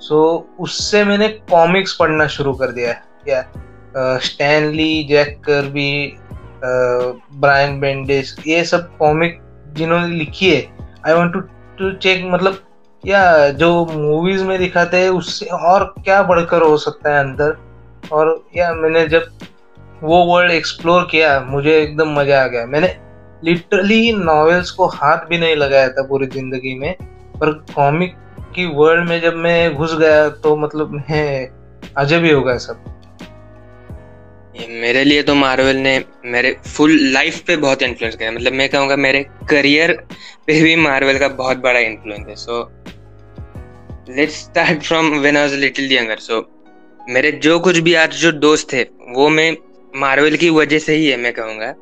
so 0.00 0.48
so, 0.50 0.60
उससे 0.60 1.04
मैंने 1.04 1.28
कॉमिक्स 1.28 1.96
पढ़ना 1.96 2.26
शुरू 2.26 2.52
कर 2.52 2.70
दिया 2.72 2.94
या 3.28 4.18
Stan Lee 4.18 5.04
Jack 5.04 5.40
Kirby 5.44 6.16
Brian 6.64 7.80
Bendis 7.80 8.34
ये 8.46 8.64
सब 8.64 8.96
कॉमिक 8.96 9.38
जिन्होंने 9.72 10.14
लिखी 10.14 10.50
है 10.50 10.60
I 11.06 11.12
want 11.12 11.32
to 11.32 11.40
to 11.78 11.90
check 11.92 12.24
मतलब 12.26 12.58
या 13.06 13.48
जो 13.48 13.86
मूवीज़ 13.86 14.44
में 14.44 14.58
दिखाते 14.58 14.96
हैं 14.96 15.10
उससे 15.10 15.46
और 15.46 15.84
क्या 16.04 16.22
बढ़कर 16.22 16.62
हो 16.62 16.76
सकता 16.76 17.14
है 17.14 17.20
अंदर? 17.20 17.56
और 18.12 18.44
या 18.56 18.72
मैंने 18.74 19.06
जब 19.08 19.26
वो 20.02 20.24
वर्ल्ड 20.24 20.50
एक्सप्लोर 20.50 21.08
किया 21.10 21.40
मुझे 21.40 21.78
एकदम 21.82 22.12
मज़ा 22.18 22.42
आ 22.42 22.46
गया। 22.46 22.66
मैंने 22.66 22.96
लिटरली 23.44 24.12
नॉवेल्स 24.12 24.70
को 24.70 24.86
हाथ 24.86 25.16
भी 25.16 25.38
नहीं 25.38 25.56
लगाया 25.56 25.88
था 25.88 26.02
पूरी 26.02 26.26
ज़िंदगी 26.26 26.78
में 26.78 26.94
पर 27.40 27.52
कॉमिक 27.74 28.14
की 28.54 28.66
वर्ल्ड 28.76 29.08
में 29.08 29.20
जब 29.20 29.36
मैं 29.38 29.74
घुस 29.74 29.94
गया 29.98 30.28
तो 30.44 30.56
मतलब 30.56 30.90
मैं 30.90 31.48
अजब 31.96 32.24
ही 32.24 32.30
हो 32.30 32.42
गया 32.42 32.56
सब 32.58 32.84
मेरे 34.80 35.02
लिए 35.04 35.22
तो 35.22 35.34
मार्वल 35.34 35.76
ने 35.76 35.92
मेरे 36.26 36.52
फुल 36.66 36.98
लाइफ 37.12 37.40
पे 37.46 37.56
बहुत 37.56 37.82
इन्फ्लुएंस 37.82 38.16
किया 38.16 38.30
मतलब 38.32 38.52
मैं 38.52 38.68
कहूँगा 38.68 38.96
मेरे 38.96 39.22
करियर 39.50 39.92
पे 40.46 40.60
भी 40.62 40.74
मार्वल 40.78 41.18
का 41.18 41.28
बहुत 41.36 41.58
बड़ा 41.58 41.80
इन्फ्लुएंस 41.80 42.26
है। 42.28 42.34
So 42.36 42.62
let's 44.16 44.34
start 44.34 44.82
from 44.82 45.10
when 45.12 45.36
I 45.36 45.42
was 45.42 45.54
little 45.54 45.92
younger 45.92 46.18
so 46.18 46.40
मेरे 47.10 47.32
जो 47.44 47.58
कुछ 47.60 47.78
भी 47.78 47.94
आज 47.94 48.14
जो 48.14 48.32
दोस्त 48.32 48.72
थे, 48.72 48.82
वो 49.08 49.28
मैं 49.28 49.56
मार्वल 49.94 50.36
की 50.36 50.50
वजह 50.50 50.78
से 50.78 50.94
ही 50.94 51.06
है, 51.06 51.16
मैं 51.16 51.32
कहूँगा। 51.32 51.72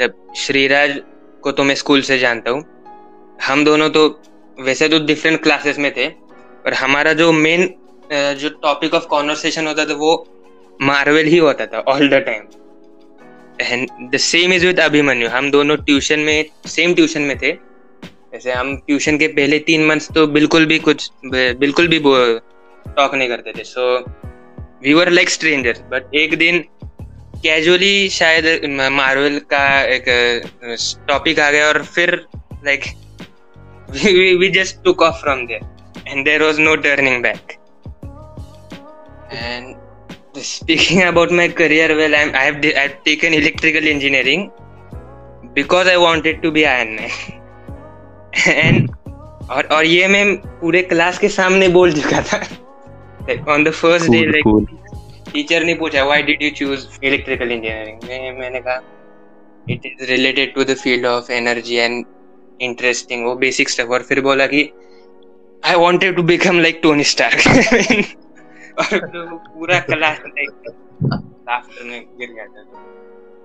जब 0.00 0.14
श्रीराज 0.36 1.00
को 1.42 1.52
तो 1.52 1.64
मैं 1.64 1.74
स्कूल 1.74 2.02
से 2.02 2.18
जानता 2.18 2.50
हूँ। 2.50 2.64
हम 3.42 3.64
दोनों 3.64 3.88
तो 3.90 4.08
वैसे 4.58 4.88
तो 4.88 4.98
डिफरेंट 5.06 5.42
क्लासेस 5.42 5.78
में 5.78 5.90
थे, 5.96 6.08
पर 6.64 6.74
हमारा 6.74 7.12
जो 7.14 7.30
मेन 7.34 7.68
जो 8.38 8.48
टॉपिक 8.62 8.94
ऑफ़ 8.94 9.06
कॉन्वर्सेशन 9.06 9.66
होता 9.66 9.84
था 9.84 9.94
वो 9.96 10.12
मार्वल 10.80 11.26
ही 11.26 11.38
होता 11.38 11.66
था 11.66 11.80
all 11.88 12.08
the 12.08 12.22
time 12.26 12.42
and 13.60 14.10
the 14.12 14.16
same 14.22 14.52
is 14.52 14.66
with 14.66 14.80
Abhimanyu. 14.80 15.28
हम 15.28 15.50
दोनों 15.50 15.76
ट्यूशन 15.78 16.20
में 16.20 16.44
सेम 16.68 16.94
ट्यूशन 16.94 17.22
में 17.22 17.36
थे। 17.38 17.52
जैसे 18.32 18.52
हम 18.52 18.76
ट्यूशन 18.86 19.18
के 19.18 19.26
पहले 19.28 19.58
तीन 19.66 19.86
मंथ्स 19.86 20.08
तो 20.14 20.26
बिल्कुल 20.28 20.66
भी 20.66 20.78
कुछ 20.78 21.10
बिल्कुल 21.26 21.88
भी 21.88 21.98
टॉक 21.98 23.14
नहीं 23.14 23.28
करते 23.28 23.52
थे। 23.52 23.64
So 23.64 23.98
we 24.82 24.92
were 24.94 25.10
like 25.10 25.30
strangers 25.30 25.80
but 25.92 26.14
एक 26.14 26.36
दिन 26.38 26.58
कैजुअली 27.42 28.08
शायद 28.10 28.64
मार्वल 28.92 29.40
का 29.52 29.66
एक 29.86 30.04
टॉपिक 31.08 31.40
आ 31.40 31.50
गया 31.50 31.68
और 31.68 31.82
फिर 31.94 32.14
like 32.64 32.84
we 33.90 34.48
just 34.50 34.82
took 34.84 35.02
off 35.02 35.20
from 35.20 35.46
there 35.46 36.08
and 36.08 36.24
there 36.24 36.42
was 36.42 36.60
no 36.60 36.76
turning 36.86 37.22
back 37.22 37.52
and 39.32 39.76
speaking 40.46 41.02
about 41.10 41.32
my 41.32 41.48
career 41.48 41.86
well 41.96 42.14
I'm, 42.14 42.34
I 42.34 42.42
have 42.42 42.64
I've 42.82 43.02
taken 43.04 43.34
electrical 43.34 43.86
engineering 43.92 44.50
because 45.54 45.88
I 45.88 45.96
wanted 45.96 46.42
to 46.42 46.50
be 46.50 46.64
Iron 46.66 46.94
Man. 46.96 47.10
And 48.66 48.94
और 49.50 49.66
और 49.72 49.84
ये 49.86 50.06
मैं 50.08 50.24
पूरे 50.60 50.82
class 50.82 51.18
के 51.18 51.28
सामने 51.28 51.68
बोल 51.76 51.92
चुका 51.92 52.20
था। 52.22 52.38
Like 53.28 53.48
on 53.48 53.64
the 53.64 53.70
first 53.70 54.10
day 54.10 54.20
like 54.26 54.76
teacher 55.32 55.64
ने 55.64 55.74
पूछा 55.74 56.04
why 56.04 56.22
did 56.22 56.42
you 56.42 56.50
choose 56.58 56.86
electrical 57.04 57.52
engineering 57.52 58.08
मैं 58.08 58.32
मैंने 58.38 58.60
कहा 58.60 58.80
it 59.70 59.86
is 59.86 60.04
related 60.10 60.54
to 60.54 60.64
the 60.64 60.76
field 60.82 61.06
of 61.06 61.32
energy 61.32 61.76
and 61.76 62.04
interesting 62.60 63.24
वो 63.26 63.34
बेसिक 63.36 63.68
स्टफ़ 63.68 63.88
और 63.88 64.02
फिर 64.02 64.20
बोला 64.20 64.46
कि 64.46 64.62
I 65.62 65.74
wanted 65.76 66.16
to 66.16 66.22
become 66.22 66.58
like 66.60 66.80
Tony 66.82 67.04
Stark 67.04 67.38
और 68.78 68.98
तो 69.06 69.36
पूरा 69.36 69.78
क्लास 69.80 70.18
लाफ्टर 71.04 71.84
में 71.84 72.00
गिर 72.18 72.28
गया 72.28 72.44
था। 72.44 72.62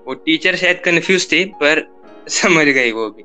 वो 0.07 0.13
टीचर 0.15 0.55
शायद 0.55 0.79
कंफ्यूज 0.85 1.31
थी, 1.31 1.43
पर 1.61 1.81
समझ 2.29 2.65
गई 2.67 2.91
वो 2.91 3.09
भी। 3.09 3.23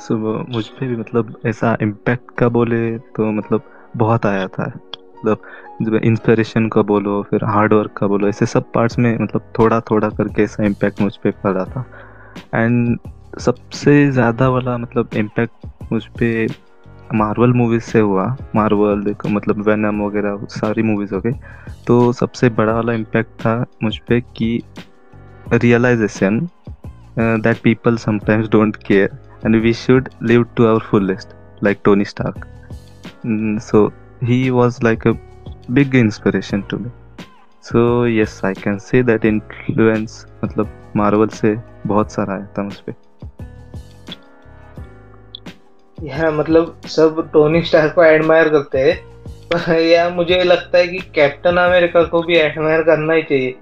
सो 0.00 0.16
मुझ 0.48 0.66
पे 0.68 0.86
भी 0.86 0.96
मतलब 0.96 1.34
ऐसा 1.46 1.76
इम्पैक्ट 1.82 2.30
का 2.38 2.48
बोले 2.48 2.98
तो 3.16 3.30
मतलब 3.32 3.70
बहुत 3.96 4.26
आया 4.26 4.46
था। 4.48 4.66
मतलब 4.66 5.42
जब 5.82 5.94
इंस्पिरेशन 5.94 6.68
का 6.68 6.82
बोलो, 6.82 7.22
फिर 7.22 7.44
हार्ड 7.44 7.72
वर्क 7.72 7.92
का 7.96 8.06
बोलो, 8.06 8.28
ऐसे 8.28 8.46
सब 8.46 8.70
पार्ट्स 8.72 8.98
में 8.98 9.16
मतलब 9.18 9.52
थोड़ा 9.58 9.80
थोड़ा 9.80 10.08
करके 10.08 10.42
ऐसा 10.42 10.64
इम्पैक्ट 10.64 11.00
मुझ 11.00 11.16
पर 11.16 11.30
पड़ा 11.44 11.64
था। 11.64 11.84
एंड 12.54 12.98
सबसे 13.40 14.10
ज़्यादा 14.12 14.48
वाला 14.48 14.76
मतलब 14.78 15.10
इम्पैक्ट 15.16 15.92
मुझ 15.92 16.04
पर 16.20 16.54
मार्वल 17.14 17.52
मूवीज़ 17.52 17.82
से 17.82 18.00
हुआ। 18.00 18.24
मार्वल 18.54 19.02
देखो 19.04 19.28
मतलब 19.28 19.66
वैनम 19.68 20.02
वगैरह, 20.02 20.46
सारी 20.50 20.82
मूवीज़ 20.82 21.14
हो 21.14 21.20
गई 21.20 21.32
तो 21.86 22.12
सबसे 22.12 22.48
बड़ा 22.50 22.72
वाला 22.72 22.92
इम्पैक्ट 22.92 23.30
था 23.40 23.54
मुझ 23.82 23.96
पर 23.98 24.20
कि 24.36 24.62
realisation 25.52 26.40
that 27.18 27.60
people 27.62 27.96
sometimes 27.96 28.48
don't 28.48 28.76
care 28.86 29.18
and 29.46 29.56
we 29.62 29.72
should 29.74 30.08
live 30.22 30.44
to 30.56 30.66
our 30.66 30.80
fullest 30.90 31.34
like 31.64 31.80
Tony 31.84 32.04
Stark 32.04 32.46
so 33.62 33.86
he 34.24 34.48
was 34.50 34.78
like 34.84 35.06
a 35.06 35.12
big 35.70 35.94
inspiration 35.94 36.62
to 36.70 36.78
me 36.78 36.90
so 37.62 38.06
yes 38.06 38.40
I 38.44 38.52
can 38.52 38.78
say 38.78 39.02
that 39.02 39.24
influence 39.24 40.26
मतलब 40.44 40.92
Marvel 40.96 41.28
से 41.28 41.56
बहुत 41.86 42.12
सारा 42.12 42.34
आया 42.34 42.46
था 42.58 42.62
मुझ 42.62 42.76
पर 42.76 42.94
यह 46.02 46.30
मतलब 46.30 46.80
सब 46.86 47.30
टोनी 47.32 47.62
स्टार 47.62 47.88
को 47.88 48.04
एडमायर 48.04 48.48
करते 48.48 48.78
हैं 48.78 48.96
पर 49.52 49.72
यह 49.72 50.08
मुझे 50.10 50.42
लगता 50.44 50.78
है 50.78 50.88
कि 50.88 50.98
कैप्टन 51.14 51.56
अमेरिका 51.56 52.02
को 52.04 52.22
भी 52.22 52.36
एडमायर 52.36 52.82
करना 52.82 53.12
ही 53.12 53.22
चाहिए। 53.22 53.54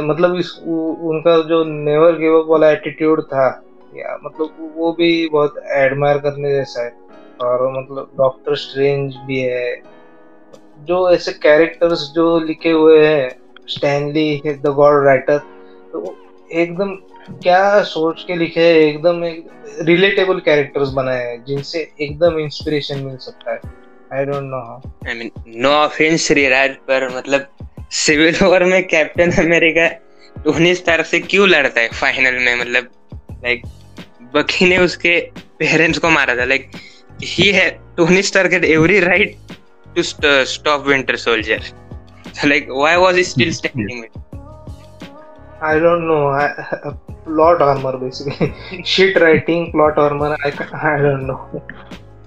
मतलब 0.00 0.36
इस 0.36 0.50
उ, 0.66 0.72
उनका 1.10 1.42
जो 1.42 1.64
नेवर 1.64 2.18
गिव 2.18 2.38
अप 2.40 2.46
वाला 2.48 2.70
एटीट्यूड 2.70 3.22
था 3.22 3.62
या 3.96 4.18
मतलब 4.24 4.72
वो 4.76 4.92
भी 4.92 5.28
बहुत 5.28 5.54
एडमायर 5.58 6.18
करने 6.18 6.50
जैसा 6.50 6.84
है। 6.84 6.92
और 7.40 7.70
मतलब 7.72 8.10
डॉक्टर 8.18 8.56
स्ट्रेंज 8.56 9.14
भी 9.26 9.40
है। 9.40 9.74
जो 10.88 11.10
ऐसे 11.10 11.32
कैरेक्टर्स 11.42 12.00
जो 12.14 12.38
लिखे 12.40 12.70
हुए 12.70 13.06
हैं 13.06 13.28
स्टैनली 13.68 14.40
द 14.46 14.72
गॉड 14.76 15.04
राइटर 15.06 15.38
तो 15.92 16.16
एकदम 16.52 16.94
क्या 17.42 17.82
सोच 17.84 18.22
के 18.26 18.36
लिखे 18.36 18.60
है, 18.60 18.76
एकदम 18.80 19.24
एक 19.24 19.44
रिलेटेबल 19.88 20.38
कैरेक्टर्स 20.40 20.88
बनाए 20.90 21.24
हैं, 21.24 21.44
जिनसे 21.44 21.80
एकदम 22.00 22.38
इंस्पिरेशन 22.38 22.98
मिल 22.98 23.16
सकता 23.18 23.52
है। 23.52 23.60
I 24.12 24.24
don't 24.24 24.44
know 24.44 24.60
how 24.66 24.90
I 25.08 25.14
mean 25.14 25.30
no 25.62 25.70
offence 25.70 26.26
Shriraj 26.26 26.74
पर 26.88 27.08
मतलब 27.16 27.46
सिविल 27.94 28.36
वॉर 28.42 28.64
में 28.64 28.82
कैप्टन 28.88 29.32
अमेरिका 29.42 29.88
टोनी 30.44 30.74
स्टार 30.74 31.02
से 31.02 31.20
क्यों 31.22 31.48
लड़ता 31.48 31.80
है 31.80 31.88
फाइनल 31.90 32.38
में? 32.44 32.54
मतलब 32.56 32.88
लाइक 33.44 33.62
बकी 34.34 34.68
ने 34.68 34.78
उसके 34.78 35.18
पेरेंट्स 35.58 35.98
को 35.98 36.10
मारा 36.10 36.36
था। 36.36 36.44
लाइक 36.44 36.70
ही 37.24 37.50
है 37.52 37.68
Tony 37.96 38.22
Stark 38.22 38.48
get 38.48 38.64
every 38.64 38.98
right 39.00 39.36
to 39.98 40.44
stop 40.44 40.86
Winter 40.86 41.16
Soldier 41.16 41.60
like 42.44 42.70
why 42.70 42.96
was 42.96 43.16
he 43.16 43.24
still 43.24 43.52
standing 43.52 44.00
with 44.00 44.26
I 45.60 45.78
don't 45.80 46.06
know. 46.06 46.28
I, 46.28 46.42
plot 47.24 47.62
armor 47.62 47.98
basically. 47.98 48.54
Shit 48.84 49.20
writing, 49.20 49.72
plot 49.72 49.98
armor. 49.98 50.36
I 50.44 50.52
I 50.82 50.98
don't 51.02 51.26
know. 51.26 51.40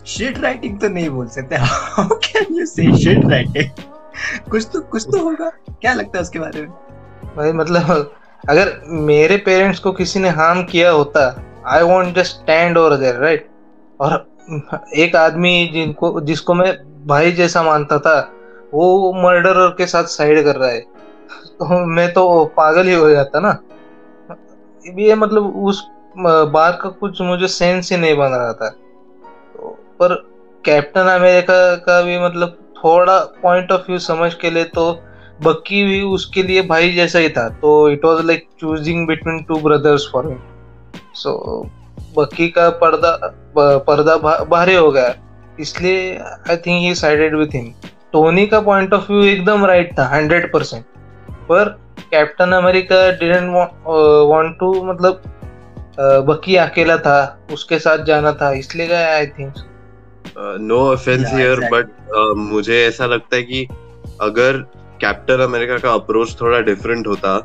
Shit 0.08 0.38
writing 0.40 0.80
तो 0.80 0.88
नहीं 0.90 1.10
बोल 1.10 1.28
सकते 1.28 1.56
how 1.56 2.16
can 2.24 2.56
you 2.60 2.66
say 2.66 2.86
shit 2.98 3.26
writing 3.32 3.84
कुछ 4.52 4.68
तो 4.74 4.82
कुछ 4.82 5.06
तो 5.12 5.24
होगा 5.24 5.50
क्या 5.82 5.94
लगता 5.94 6.18
है 6.18 6.22
उसके 6.22 6.40
बारे 6.40 6.62
में 6.62 6.70
भाई 7.36 7.52
मतलब 7.52 8.16
अगर 8.50 8.72
मेरे 9.10 9.38
पेरेंट्स 9.38 9.80
को 9.80 9.92
किसी 9.92 10.20
ने 10.20 10.30
हार्म 10.30 10.64
किया 10.64 10.92
होता 10.92 11.24
I 11.68 11.84
want 11.84 12.16
just 12.16 12.36
stand 12.36 12.78
over 12.78 12.96
there 12.98 13.16
right 13.16 13.48
और 14.00 14.16
एक 14.96 15.16
आदमी 15.16 15.70
जिनको 15.74 16.22
जिसको 16.22 16.54
मैं 16.54 16.72
भाई 17.02 17.32
जैसा 17.32 17.62
मानता 17.64 17.98
था, 18.00 18.20
वो 18.74 19.14
मर्डरर 19.14 19.70
के 19.78 19.86
साथ 19.88 20.04
साइड 20.06 20.44
कर 20.44 20.56
रहा 20.56 20.70
है। 20.70 20.80
तो 20.80 21.86
मैं 21.88 22.12
तो 22.14 22.44
पागल 22.58 22.88
ही 22.88 22.94
हो 22.94 23.10
जाता 23.10 23.40
ना। 23.40 23.58
ये 25.00 25.16
मतलब 25.16 25.56
उस 25.58 25.84
बात 26.18 26.80
का 26.84 26.90
कुछ 26.92 27.22
मुझे 27.22 27.48
सेंस 27.48 27.92
ही 27.92 27.98
नहीं 27.98 28.16
बन 28.18 28.32
रहा 28.32 28.54
था। 28.54 28.70
तो 28.70 29.78
पर 30.00 30.14
कैप्टन 30.64 31.08
अमेरिका 31.10 31.76
का 31.78 32.02
भी 32.02 32.20
मतलब 32.20 32.58
थोड़ा 32.78 33.18
पॉइंट 33.42 33.72
ऑफ़ 33.72 33.82
व्यू 33.82 33.98
समझ 34.00 34.34
के 34.34 34.50
लिए 34.50 34.64
तो 34.76 34.92
बक्की 35.44 35.84
भी 35.84 36.02
उसके 36.04 36.44
लिए 36.44 36.62
भाई 36.68 36.92
जैसा 36.94 37.20
ही 37.20 37.30
था। 37.30 37.48
तो 37.52 37.90
it 37.90 38.06
was 38.06 38.26
like 38.26 38.48
choosing 38.60 39.08
between 39.08 39.44
two 39.44 39.56
brothers 39.60 40.10
for 40.14 40.28
him 40.28 40.40
so 41.14 41.36
Bucky 42.18 42.48
का 42.50 42.70
पर्दा 42.84 43.18
पर्दा 43.58 44.16
भारी 44.46 44.76
हो 44.76 44.92
गया। 44.92 45.14
इसलिए 45.60 46.18
I 46.18 46.56
think 46.58 46.82
he 46.84 46.94
sided 46.96 47.36
with 47.36 47.56
him 47.56 47.74
Tony 48.14 48.46
का 48.48 48.60
पॉइंट 48.62 48.94
ऑफ़ 48.94 49.12
व्यू 49.12 49.24
एकदम 49.24 49.66
राइट 49.66 49.98
था 50.00 50.08
हंड्रेड 50.08 50.52
परसेंट 50.54 50.84
पर 51.50 51.70
Captain 52.12 52.52
America 52.52 53.10
didn't 53.12 53.50
want 54.30 54.58
to 54.60 54.74
मतलब 54.84 55.22
बकी 56.28 56.56
अकेला 56.56 56.98
था 56.98 57.20
उसके 57.54 57.80
साथ 57.80 58.04
जाना 58.06 58.32
था 58.32 58.52
इसलिए 58.54 58.88
गया 58.88 59.14
I 59.16 59.28
think 59.28 59.54
no 60.38 60.80
offence 60.92 61.28
here 61.34 61.60
but 61.72 61.90
मुझे 62.38 62.84
ऐसा 62.86 63.06
लगता 63.06 63.36
है 63.36 63.44
कि 63.44 63.68
अगर 64.22 64.58
कैप्टन 65.02 65.42
अमेरिका 65.44 65.78
का 65.78 65.94
अप्रोच 65.94 66.36
थोड़ा 66.42 66.60
डिफरेंट 66.62 67.08
होता 67.08 67.36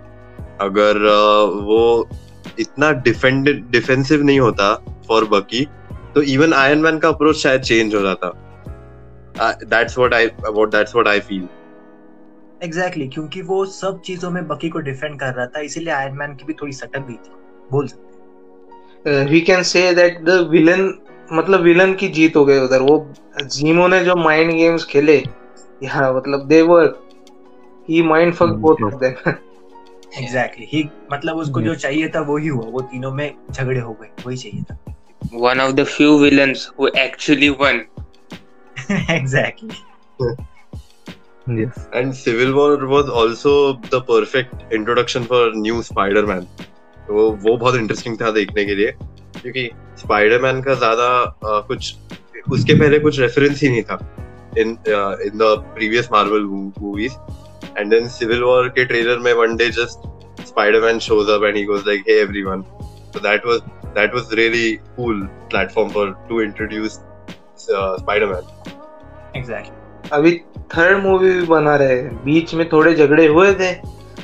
अगर 0.60 0.96
uh, 0.96 1.64
वो 1.64 2.08
इतना 2.58 2.90
डिफेंड 2.92 3.48
डिफेंसिव 3.70 4.22
नहीं 4.22 4.40
होता 4.40 4.74
फॉर 5.08 5.24
बकी 5.24 5.66
तो 6.16 6.22
इवन 6.24 6.52
आयरन 6.54 6.78
मैन 6.78 6.98
का 6.98 7.08
अप्रोच 7.08 7.36
शायद 7.36 7.62
चेंज 7.62 7.94
हो 7.94 8.00
जाता। 8.00 8.28
That's 9.64 9.98
what 9.98 10.14
I 10.14 10.26
what 10.26 10.68
that's 10.70 10.94
what 10.94 11.08
I 11.08 11.20
feel 11.20 11.48
exactly 12.62 13.08
क्योंकि 13.08 13.42
वो 13.42 13.64
सब 13.66 14.00
चीज़ों 14.00 14.30
में 14.30 14.46
बकी 14.48 14.68
को 14.68 14.78
डिफेंड 14.80 15.18
कर 15.20 15.34
रहा 15.34 15.46
था 15.46 15.60
इसीलिए 15.60 15.92
आयरन 15.94 16.16
मैन 16.18 16.34
की 16.34 16.44
भी 16.44 16.52
थोड़ी 16.52 16.72
सटक 16.72 16.98
गई 16.98 17.14
थी 17.14 17.32
बोल 17.72 17.86
सकते 17.86 19.24
we 19.24 19.40
can 19.40 19.62
say 19.62 19.92
that 19.94 20.20
the 20.20 20.38
villain 20.50 20.92
मतलब 21.32 21.60
विलन 21.60 21.94
की 21.94 22.08
जीत 22.08 22.36
हो 22.36 22.44
गई 22.44 22.58
उधर। 22.58 22.82
वो 22.82 22.96
जीमो 23.44 23.88
ने 23.88 24.02
जो 24.04 24.16
माइंड 24.16 24.52
गेम्स 24.52 24.84
खेले 24.84 25.16
या 25.82 26.12
मतलब 26.12 26.46
they 26.48 26.62
were 26.62 26.92
he 27.88 28.02
mind 28.04 28.34
fuck 28.34 28.58
both 28.64 28.82
of 28.84 28.94
them 29.04 29.30
exactly 30.18 30.68
he 30.72 30.88
मतलब 31.12 31.36
उसको 31.36 31.60
जो 31.62 31.74
चाहिए 31.76 32.08
था 32.08 32.20
वो 32.22 32.36
ही 32.36 32.48
हुआ। 32.48 32.66
वो 32.66 32.80
तीनों 32.82 33.12
में 33.12 33.32
झगड़े 33.52 33.80
हो 33.80 33.92
गए 33.92 34.10
वही 34.26 34.36
चाहिए 34.36 34.62
था। 34.62 34.95
One 35.30 35.60
of 35.60 35.76
the 35.76 35.84
few 35.86 36.18
villains 36.20 36.70
who 36.76 36.90
actually 36.92 37.50
won. 37.50 37.86
Exactly. 39.08 39.76
Yes. 41.46 41.88
And 41.92 42.14
civil 42.14 42.54
war 42.54 42.86
was 42.86 43.08
also 43.08 43.74
the 43.90 44.00
perfect 44.02 44.72
introduction 44.72 45.24
for 45.24 45.52
new 45.54 45.82
spider-man. 45.82 46.46
तो 47.08 47.14
वो 47.14 47.56
बहुत 47.56 47.74
इंटरेस्टिंग 47.74 48.16
था 48.20 48.30
देखने 48.32 48.64
के 48.66 48.74
लिए 48.74 48.92
क्योंकि 49.40 49.70
स्पाइडरमैन 49.98 50.60
का 50.62 50.74
ज़्यादा 50.74 51.08
कुछ 51.68 51.94
उसके 52.52 52.74
पहले 52.80 52.98
कुछ 53.00 53.20
रेफरेंस 53.20 53.62
ही 53.62 53.68
नहीं 53.68 53.82
था 53.82 53.98
in 54.58 54.70
in 55.26 55.38
the 55.38 55.54
previous 55.74 56.08
Marvel 56.12 56.44
movies 56.80 57.14
and 57.78 57.90
then 57.90 58.08
Civil 58.08 58.42
War 58.42 58.68
के 58.78 58.84
ट्रेलर 58.84 59.18
में 59.18 59.32
one 59.40 59.56
day 59.56 59.68
just 59.78 60.08
Spider-Man 60.46 60.98
shows 61.08 61.30
up 61.30 61.44
and 61.44 61.56
he 61.56 61.64
goes 61.64 61.86
like 61.86 62.04
hey 62.08 62.18
everyone 62.20 62.62
so 63.12 63.20
that 63.28 63.46
was 63.46 63.60
that 63.96 64.14
was 64.14 64.34
really 64.34 64.70
cool 64.96 65.22
platform 65.50 65.88
for 65.90 66.10
to 66.28 66.40
introduce 66.42 67.00
Spider-Man 67.60 68.44
exactly 69.36 70.10
अभी 70.12 70.32
third 70.74 71.02
movie 71.02 71.30
भी 71.30 71.46
बना 71.46 71.74
रहे 71.76 71.94
हैं। 71.94 72.24
बीच 72.24 72.54
में 72.54 72.68
थोड़े 72.68 72.94
झगड़े 72.94 73.26
हुए 73.26 73.52
थे 73.54 73.72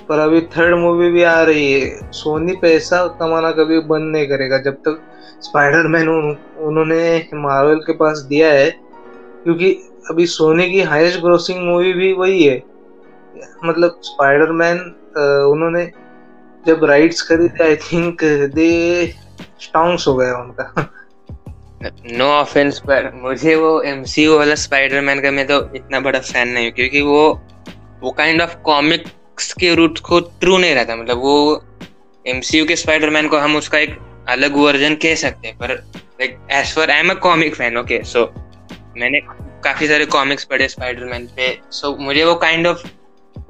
पर 0.08 0.18
अभी 0.18 0.40
थर्ड 0.56 0.74
मूवी 0.78 1.10
भी 1.10 1.22
आ 1.22 1.42
रही 1.42 1.72
है। 1.72 2.10
सोनी 2.12 2.56
पैसा 2.62 3.06
कमाना 3.20 3.50
कभी 3.52 3.78
बंद 3.88 4.12
नहीं 4.12 4.26
करेगा। 4.28 4.58
जब 4.58 4.74
तक 4.86 5.00
स्पाइडरमैन 5.42 6.08
उन्होंने 6.08 7.28
मार्वल 7.34 7.78
के 7.86 7.92
पास 7.96 8.18
दिया 8.28 8.48
है 8.52 8.70
क्योंकि 8.70 9.72
अभी 10.10 10.26
सोनी 10.26 10.70
की 10.70 10.80
हाईएस्ट 10.82 11.20
ग्रोसिंग 11.20 11.62
मूवी 11.64 11.92
भी 11.92 12.12
वही 12.12 12.42
है। 12.44 12.56
मतलब 13.64 14.00
स्पाइडरमैन 14.04 14.78
उन्होंने 15.50 15.84
जब 16.66 16.84
राइट्स 16.84 17.22
खरीदे 17.28 17.64
आई 17.64 17.76
थिंक 17.84 18.24
दे 18.54 18.70
स्टॉन्ग्स 19.60 20.06
हो 20.08 20.14
गया 20.16 20.36
उनका। 20.38 20.88
नो 22.16 22.24
ऑफेंस 22.24 22.78
पर 22.78 23.10
मुझे 23.14 23.54
वो 23.54 23.80
एमसीयू 23.82 24.38
वाला 24.38 24.54
स्पाइडरमैन 24.54 25.20
का 25.22 25.30
मैं 25.30 25.46
तो 25.46 25.58
इतना 25.76 26.00
बड़ा 26.00 26.18
फ़ैन 26.20 26.48
नहीं 26.48 26.64
हूँ 26.64 26.74
क्योंकि 26.74 27.00
वो 27.02 27.22
वो 28.02 28.10
काइंड 28.10 28.42
ऑफ़ 28.42 28.54
कॉमिक्स 28.64 29.52
के 29.52 29.74
रूट 29.74 29.98
को 29.98 30.20
ट्रू 30.20 30.58
नहीं 30.58 30.74
रहता। 30.74 30.96
मतलब 30.96 31.18
वो 31.18 31.34
एमसीयू 32.24 32.66
के 32.66 32.76
स्पाइडरमैन 32.76 33.28
को 33.28 33.38
हम 33.38 33.56
उसका 33.56 33.78
एक 33.78 33.98
अलग 34.28 34.56
वर्जन 34.56 34.94
कह 35.02 35.14
सकते 35.14 35.48
हैं 35.48 35.56
पर 35.58 35.70
like 35.70 36.38
as 36.52 36.74
for 36.74 36.90
I 36.90 37.00
am 37.00 37.10
a 37.10 37.14
comic 37.20 37.54
fan 37.54 37.76
okay 37.76 38.02
so 38.04 38.24
मैंने 38.98 39.20
काफ़ी 39.64 39.88
सारे 39.88 40.06
कॉमिक्स 40.06 40.44
पढ़े 40.44 40.68
स्पाइडरमैन 40.68 41.26
पे 41.36 41.56
सो 41.70 41.88
so, 41.88 41.98
मुझे 42.00 42.24
वो 42.24 42.34
काइंड 42.34 42.66
kind 42.66 42.76
ऑफ़ 42.76 42.84
of, 42.84 42.90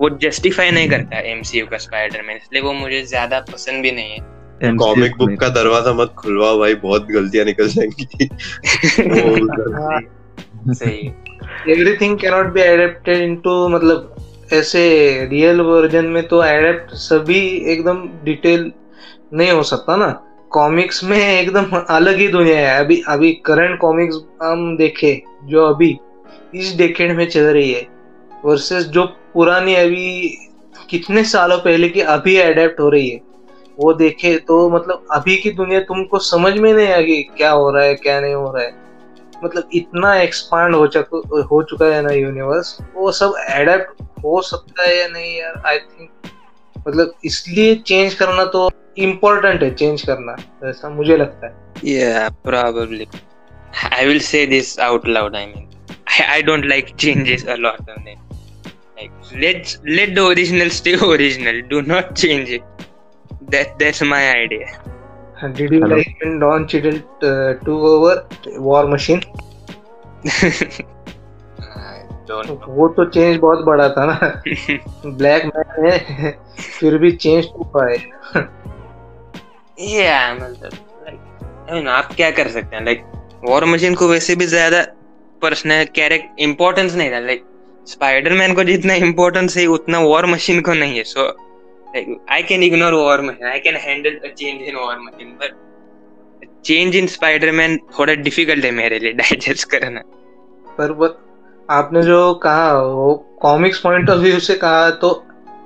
वो 0.01 0.11
जस्टिफाई 0.23 0.71
नहीं 0.71 0.89
करता 0.91 1.19
एमसीयू 1.31 1.67
का 1.67 1.79
स्पाइडरमैन 1.79 2.37
इसलिए 2.37 2.63
वो 2.63 2.73
मुझे 2.73 3.03
ज़्यादा 3.03 3.41
पसंद 3.53 3.83
भी 3.83 3.91
नहीं 3.93 4.11
है। 4.11 4.32
कॉमिक 4.65 5.17
बुक 5.17 5.31
का 5.41 5.49
दरवाज़ा 5.49 5.93
मत 5.93 6.15
खुलवा 6.19 6.55
भाई 6.57 6.75
बहुत 6.75 7.07
गलतियाँ 7.07 7.45
निकल 7.45 7.69
जाएँगी। 7.69 8.29
सही। 10.75 11.13
Everything 11.69 12.19
can 12.19 12.31
not 12.31 12.47
be 12.47 12.61
adapted 12.61 13.17
into 13.17 13.69
मतलब 13.69 14.17
ऐसे 14.53 14.83
रियल 15.31 15.61
वर्जन 15.61 16.05
में 16.05 16.29
तो 16.29 16.45
एडेप्ट 16.45 16.95
सभी 16.95 17.41
एकदम 17.73 18.09
डिटेल 18.25 18.73
नहीं 19.35 19.51
हो 19.51 19.63
सकता 19.63 19.97
ना। 19.97 20.09
कॉमिक्स 20.51 21.05
में 21.05 21.19
एकदम 21.19 21.65
अलग 21.91 22.17
ही 22.17 22.29
दुनिया 22.29 22.59
है। 22.59 22.85
अभी 22.85 23.03
अभी 23.09 23.33
करंट 23.33 23.79
कॉमिक्स 23.79 24.17
हम 24.43 24.77
देखे 24.77 25.23
जो 25.45 25.67
अभी 25.67 25.99
इस 26.55 26.77
डेकेड 26.77 27.17
में 27.17 27.27
चल 27.29 27.41
रही 27.41 27.73
है 27.73 27.87
वर्सेस 28.45 28.85
जो 28.85 29.05
पुरानी 29.35 29.75
अभी 29.75 30.39
कितने 30.91 31.25
सालों 31.25 31.59
पहले 31.59 31.89
की 31.89 32.01
अभी 32.01 32.37
अडेप्ट 32.37 32.81
हो 32.81 32.89
रही 32.89 33.09
है। 33.11 33.32
वो 33.79 33.93
देखे 33.93 34.39
तो 34.39 34.71
मतलब 34.71 35.07
अभी 35.11 35.37
की 35.37 35.51
दुनिया 35.51 35.81
तुमको 35.81 36.19
समझ 36.19 36.55
में 36.55 36.73
नहीं 36.73 36.89
आएगी 36.89 37.23
क्या 37.23 37.51
हो 37.51 37.71
रहा 37.71 37.85
है 37.85 37.95
क्या 37.95 38.21
नहीं 38.21 38.35
हो 38.35 38.53
रहा 38.53 38.65
है। 38.65 38.75
मतलब 39.45 39.69
इतना 39.75 40.17
एक्सपांड 40.17 40.75
हो 40.75 40.87
चुका 40.87 41.43
हो 41.43 41.63
चुका 41.63 41.87
है 41.87 42.03
ना 42.03 42.13
यूनिवर्स 42.13 42.79
वो 42.95 43.13
सब 43.13 43.35
एडेप्ट 43.51 44.03
हो 44.03 44.43
सकता 44.43 44.83
है 44.83 44.99
या 44.99 45.09
नहीं 45.09 45.39
यार 45.39 45.63
आई 45.67 45.79
थिंक 45.79 46.11
मतलब 46.89 47.15
इसलिए 47.25 47.75
चेंज 47.75 48.15
करना 48.15 48.45
तो 48.45 48.71
इम्पोर्टेंट 48.99 49.63
है 49.63 49.75
चेंज 49.75 50.03
करना 50.03 50.37
ऐसा 50.69 50.89
मुझे 50.89 51.17
लगता 51.17 51.47
है। 51.47 51.55
Probably. 52.47 53.07
I 53.93 54.05
will 54.09 54.21
say 54.21 54.47
this 54.47 54.79
out 54.89 55.09
loud 55.09 55.35
i 55.35 55.47
mean. 55.47 55.67
I, 56.07 56.39
I 56.39 56.43
don't 56.43 56.67
like 56.67 56.97
changes 56.97 57.47
a 57.47 57.57
lot 57.57 57.81
of 57.81 57.87
them 57.87 58.33
like 58.99 59.11
let's 59.43 59.79
let 59.99 60.15
the 60.15 60.25
original 60.29 60.71
stay 60.71 60.95
original. 61.15 61.63
Do 61.71 61.83
not 61.83 62.15
change 62.15 62.51
it. 62.59 62.63
That 63.53 63.79
that's 63.79 64.03
my 64.03 64.23
idea. 64.31 64.67
Did 65.55 65.73
you 65.73 65.81
Hello. 65.81 65.97
like 65.97 66.21
when 66.23 66.39
don 66.39 66.67
Cheadle 66.69 66.99
uh, 67.23 67.55
took 67.65 67.83
over 67.93 68.17
war 68.71 68.87
machine? 68.87 69.23
वो 72.33 72.87
तो 72.97 73.05
change 73.05 73.37
बहुत 73.41 73.65
बड़ा 73.65 73.89
था 73.89 74.05
ना। 74.07 74.15
Black 75.17 75.45
man 75.47 75.65
है 75.85 76.31
फिर 76.79 76.97
भी 76.99 77.11
change 77.13 77.45
तो 77.45 77.65
पाए। 77.77 77.97
Yeah 79.89 80.35
मतलब 80.43 80.73
लाइक 81.07 81.87
आप 81.89 82.15
क्या 82.17 82.31
कर 82.31 82.49
सकते 82.49 82.77
हैं? 82.77 82.85
लाइक 82.85 83.05
वॉर 83.45 83.65
मशीन 83.65 83.95
को 83.95 84.09
वैसे 84.09 84.37
भी 84.37 84.47
ज़्यादा 84.47 84.83
पर्सनल 85.43 85.85
कैरेक्टर 85.95 86.43
इंपॉर्टेंस 86.43 86.95
नहीं 86.95 87.11
था। 87.13 87.19
लाइक 87.19 87.45
स्पाइडरमैन 87.89 88.55
को 88.55 88.65
जितना 88.65 88.95
इंपॉर्टेंस 88.95 89.57
है 89.57 89.67
उतना 89.67 89.99
वॉर 89.99 90.27
मशीन 90.27 90.61
को 90.61 90.75
नहीं 90.75 90.97
है। 90.97 91.05
So 91.05 91.23
like 91.23 91.42
can 91.97 92.63
ignore 92.63 92.95
War 92.95 93.21
Machine 93.21 93.47
I 93.47 93.59
can 93.59 93.77
handle 93.77 94.11
a 94.11 94.33
change 94.35 94.63
in 94.63 94.77
War 94.77 94.99
Machine 94.99 95.29
but 95.29 95.51
change 96.65 96.97
in 96.97 97.07
Spider-Man 97.07 97.77
थोड़ा 97.99 98.15
डिफ़िकल्ट 98.15 98.65
है 98.65 98.71
मेरे 98.71 98.99
लिए 98.99 99.13
डाइजेस्ट 99.13 99.69
करना। 99.71 100.01
पर 100.79 100.91
वो 100.91 101.17
आपने 101.71 102.03
जो 102.03 102.35
कहा 102.35 102.73
वो 102.73 103.15
कॉमिक्स 103.43 103.79
पॉइंट 103.79 104.11
ऑफ़ 104.11 104.19
व्यू 104.19 104.41
से 104.41 104.55
कहा 104.55 104.91
तो 104.91 105.11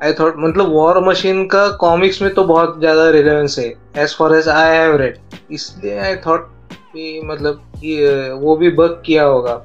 आई 0.04 0.12
थॉट 0.12 0.34
मतलब 0.38 0.72
वॉर 0.72 1.08
मशीन 1.08 1.46
का 1.46 1.68
कॉमिक्स 1.68 2.22
में 2.22 2.34
तो 2.34 2.44
बहुत 2.44 2.78
ज़्यादा 2.80 3.10
रिलेवेंस 3.10 3.58
है 3.58 3.74
as 3.96 4.16
far 4.16 4.34
as 4.34 4.48
I 4.48 4.76
have 4.76 4.96
read 4.96 5.18
इसलिए 5.50 5.98
आई 5.98 6.16
थॉट 6.16 6.50
कि 6.72 7.20
मतलब 7.24 7.72
कि 7.76 7.96
वो 8.32 8.56
भी 8.56 8.70
बग 8.70 9.02
किया 9.06 9.24
होगा 9.24 9.64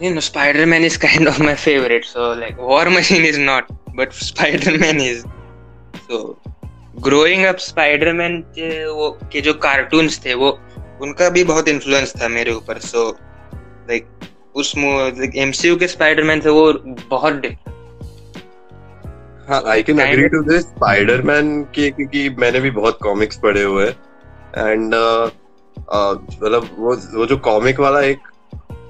You 0.00 0.08
know, 0.14 0.20
Spider-Man 0.20 0.84
is 0.84 0.96
kind 0.98 1.28
of 1.28 1.36
my 1.38 1.54
favorite. 1.54 2.04
So 2.04 2.24
like, 2.32 2.58
War 2.60 2.90
Machine 2.90 3.24
is 3.24 3.38
not, 3.38 3.68
but 3.96 4.12
Spider-Man 4.28 5.00
is. 5.00 5.24
So, 6.08 6.38
growing 7.00 7.46
up, 7.46 7.60
Spider-Man 7.60 8.42
वो 8.88 9.10
के 9.32 9.40
जो 9.40 9.54
कार्टून्स 9.66 10.24
थे 10.24 10.34
वो 10.34 10.58
उनका 11.02 11.28
भी 11.30 11.44
बहुत 11.44 11.68
इन्फ्लुएंस 11.68 12.12
था 12.22 12.28
मेरे 12.28 12.52
ऊपर 12.52 12.78
सो 12.80 13.08
लाइक 13.88 14.08
उस 14.56 14.72
एमसीयू 15.36 15.76
के 15.76 15.88
स्पाइडरमैन 15.88 16.40
से 16.40 16.50
वो 16.50 16.72
बहुत 17.10 17.42
हाँ 19.48 19.62
I 19.70 19.82
can 19.82 20.00
agree 20.00 20.28
to 20.28 20.42
this 20.42 20.62
Spider-Man 20.62 21.62
के 21.74 21.90
क्योंकि 21.90 22.28
मैंने 22.38 22.60
भी 22.60 22.70
बहुत 22.70 22.98
कॉमिक्स 23.02 23.38
पढ़े 23.42 23.62
हुए 23.62 23.86
हैं 23.86 24.70
एंड 24.70 24.94
uh, 24.94 25.30
uh, 25.76 26.14
मतलब 26.42 26.68
वो 26.78 26.94
वो 27.18 27.26
जो 27.26 27.36
कॉमिक 27.44 27.80
वाला 27.80 28.00
एक 28.02 28.28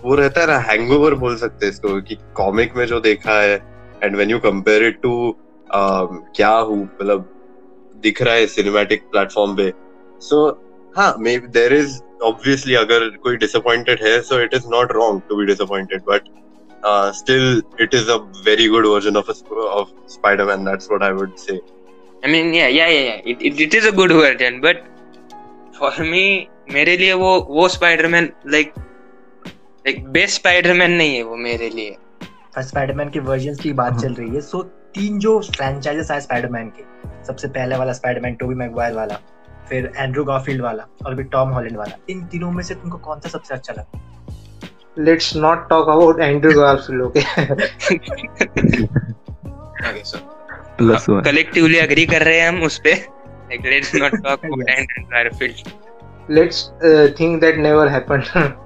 वो 0.05 0.15
रहता 0.15 0.41
है 0.41 0.47
ना 0.47 0.59
हैंगओवर 0.69 1.15
बोल 1.15 1.37
सकते 1.37 1.67
हैं 1.67 1.73
इसको 1.73 2.01
कि 2.01 2.19
कॉमिक 2.37 2.77
में 2.77 2.87
जो 2.87 3.01
देखा 3.01 3.41
है 3.41 3.57
and 4.07 4.17
when 4.17 4.31
you 4.31 4.39
compare 4.47 4.85
it 4.87 5.01
to 5.03 5.15
क्या 5.73 6.51
हूँ 6.51 6.83
मतलब 6.83 7.29
दिख 8.03 8.23
रहा 8.23 8.35
है 8.35 8.47
सिनेमैटिक 8.47 9.03
प्लेटफॉर्म 9.11 9.57
पे 9.57 9.73
सो 10.23 10.47
हाँ 10.97 11.15
मे 11.19 11.37
देर 11.61 11.75
इज़ 11.75 12.01
ऑब्वियसली 12.25 12.75
अगर 12.75 13.09
कोई 13.23 13.37
डिसअपॉइंटेड 13.37 14.03
है 14.03 14.21
so 14.23 14.41
it 14.43 14.55
is 14.55 14.69
not 14.71 14.93
wrong 14.93 15.23
to 15.29 15.37
be 15.37 15.47
disappointed 15.47 16.03
but 16.09 16.29
uh, 16.83 17.13
still 17.13 17.63
it 17.79 17.95
is 17.95 18.09
a 18.09 18.19
very 18.43 18.69
good 18.69 18.87
version 18.87 19.17
of 19.17 19.29
a, 19.29 19.55
of 19.55 19.93
Spider-Man. 20.07 20.65
That's 20.65 20.89
what 20.89 21.03
I 21.03 21.13
would 21.13 21.39
say. 21.39 21.61
I 22.23 22.29
mean, 22.29 22.53
yeah, 22.55 22.69
yeah, 22.69 22.89
yeah, 22.89 23.01
yeah. 23.03 23.21
It, 23.25 23.43
it, 23.43 23.61
it 23.61 23.75
is 23.75 23.87
a 23.87 23.93
good 23.93 24.13
version, 24.13 24.61
but 24.61 24.85
for 25.73 25.93
me, 26.05 26.27
मेरे 26.71 26.97
लिए 26.97 27.13
वो 27.15 27.33
वो 27.49 27.67
Spider-Man 27.69 28.29
like 28.53 28.73
like 28.77 30.07
best 30.13 30.35
Spider-Man 30.35 30.91
नहीं 30.93 31.15
है 31.17 31.23
वो 31.23 31.37
मेरे 31.37 31.69
लिए 31.71 31.97
Spiderman 32.63 33.11
के 33.11 33.21
वर्जन्स 33.21 33.61
की 33.61 33.73
बात 33.73 34.01
चल 34.01 34.15
रही 34.15 34.29
है 34.29 34.41
सो 34.41 34.63
तीन 34.63 35.19
जो 35.19 35.41
फ्रेंचाइजेस 35.41 36.11
आए 36.11 36.21
स्पाइडरमैन 36.21 36.69
के 36.69 36.85
सबसे 37.27 37.49
पहले 37.49 37.77
वाला 37.77 37.93
स्पाइडरमैन 37.93 38.35
टोबी 38.35 38.55
मैगवायर 38.55 38.93
वाला 38.93 39.19
फिर 39.69 39.93
एंड्रू 39.97 40.25
गॉफील्ड 40.25 40.63
वाला 40.63 40.87
और 41.07 41.15
भी 41.15 41.23
टॉम 41.25 41.49
हॉलैंड 41.49 41.77
वाला। 41.77 41.97
इन 42.09 42.25
तीनों 42.25 42.51
में 42.51 42.63
से 42.65 42.75
तुमको 42.75 42.99
कौन 42.99 43.21
सा 43.21 43.29
सबसे 43.29 43.55
अच्छा 43.55 43.73
लगा? 43.73 44.03
Let's 45.09 45.37
not 45.37 45.59
talk 45.73 45.89
about 45.89 46.21
Andrew 46.21 46.53
Garfield, 46.61 47.03
okay? 47.03 47.25
okay, 49.83 50.17
plus 50.79 51.09
one 51.09 51.21
collectively 51.21 51.79
agree 51.79 52.07
कर 52.07 52.23
रहे 52.23 52.41
हैं 52.41 52.49
हम 52.49 52.63
उस 52.63 52.81
पे 52.87 53.07
like 53.53 53.67
let's 53.67 53.95
not 54.03 54.15
talk 54.15 54.45
about 54.51 54.71
Andrew 54.79 55.05
Garfield. 55.13 55.69
Let's 56.39 56.63
uh, 56.85 57.07
think 57.19 57.43
that 57.43 57.59
never 57.59 58.57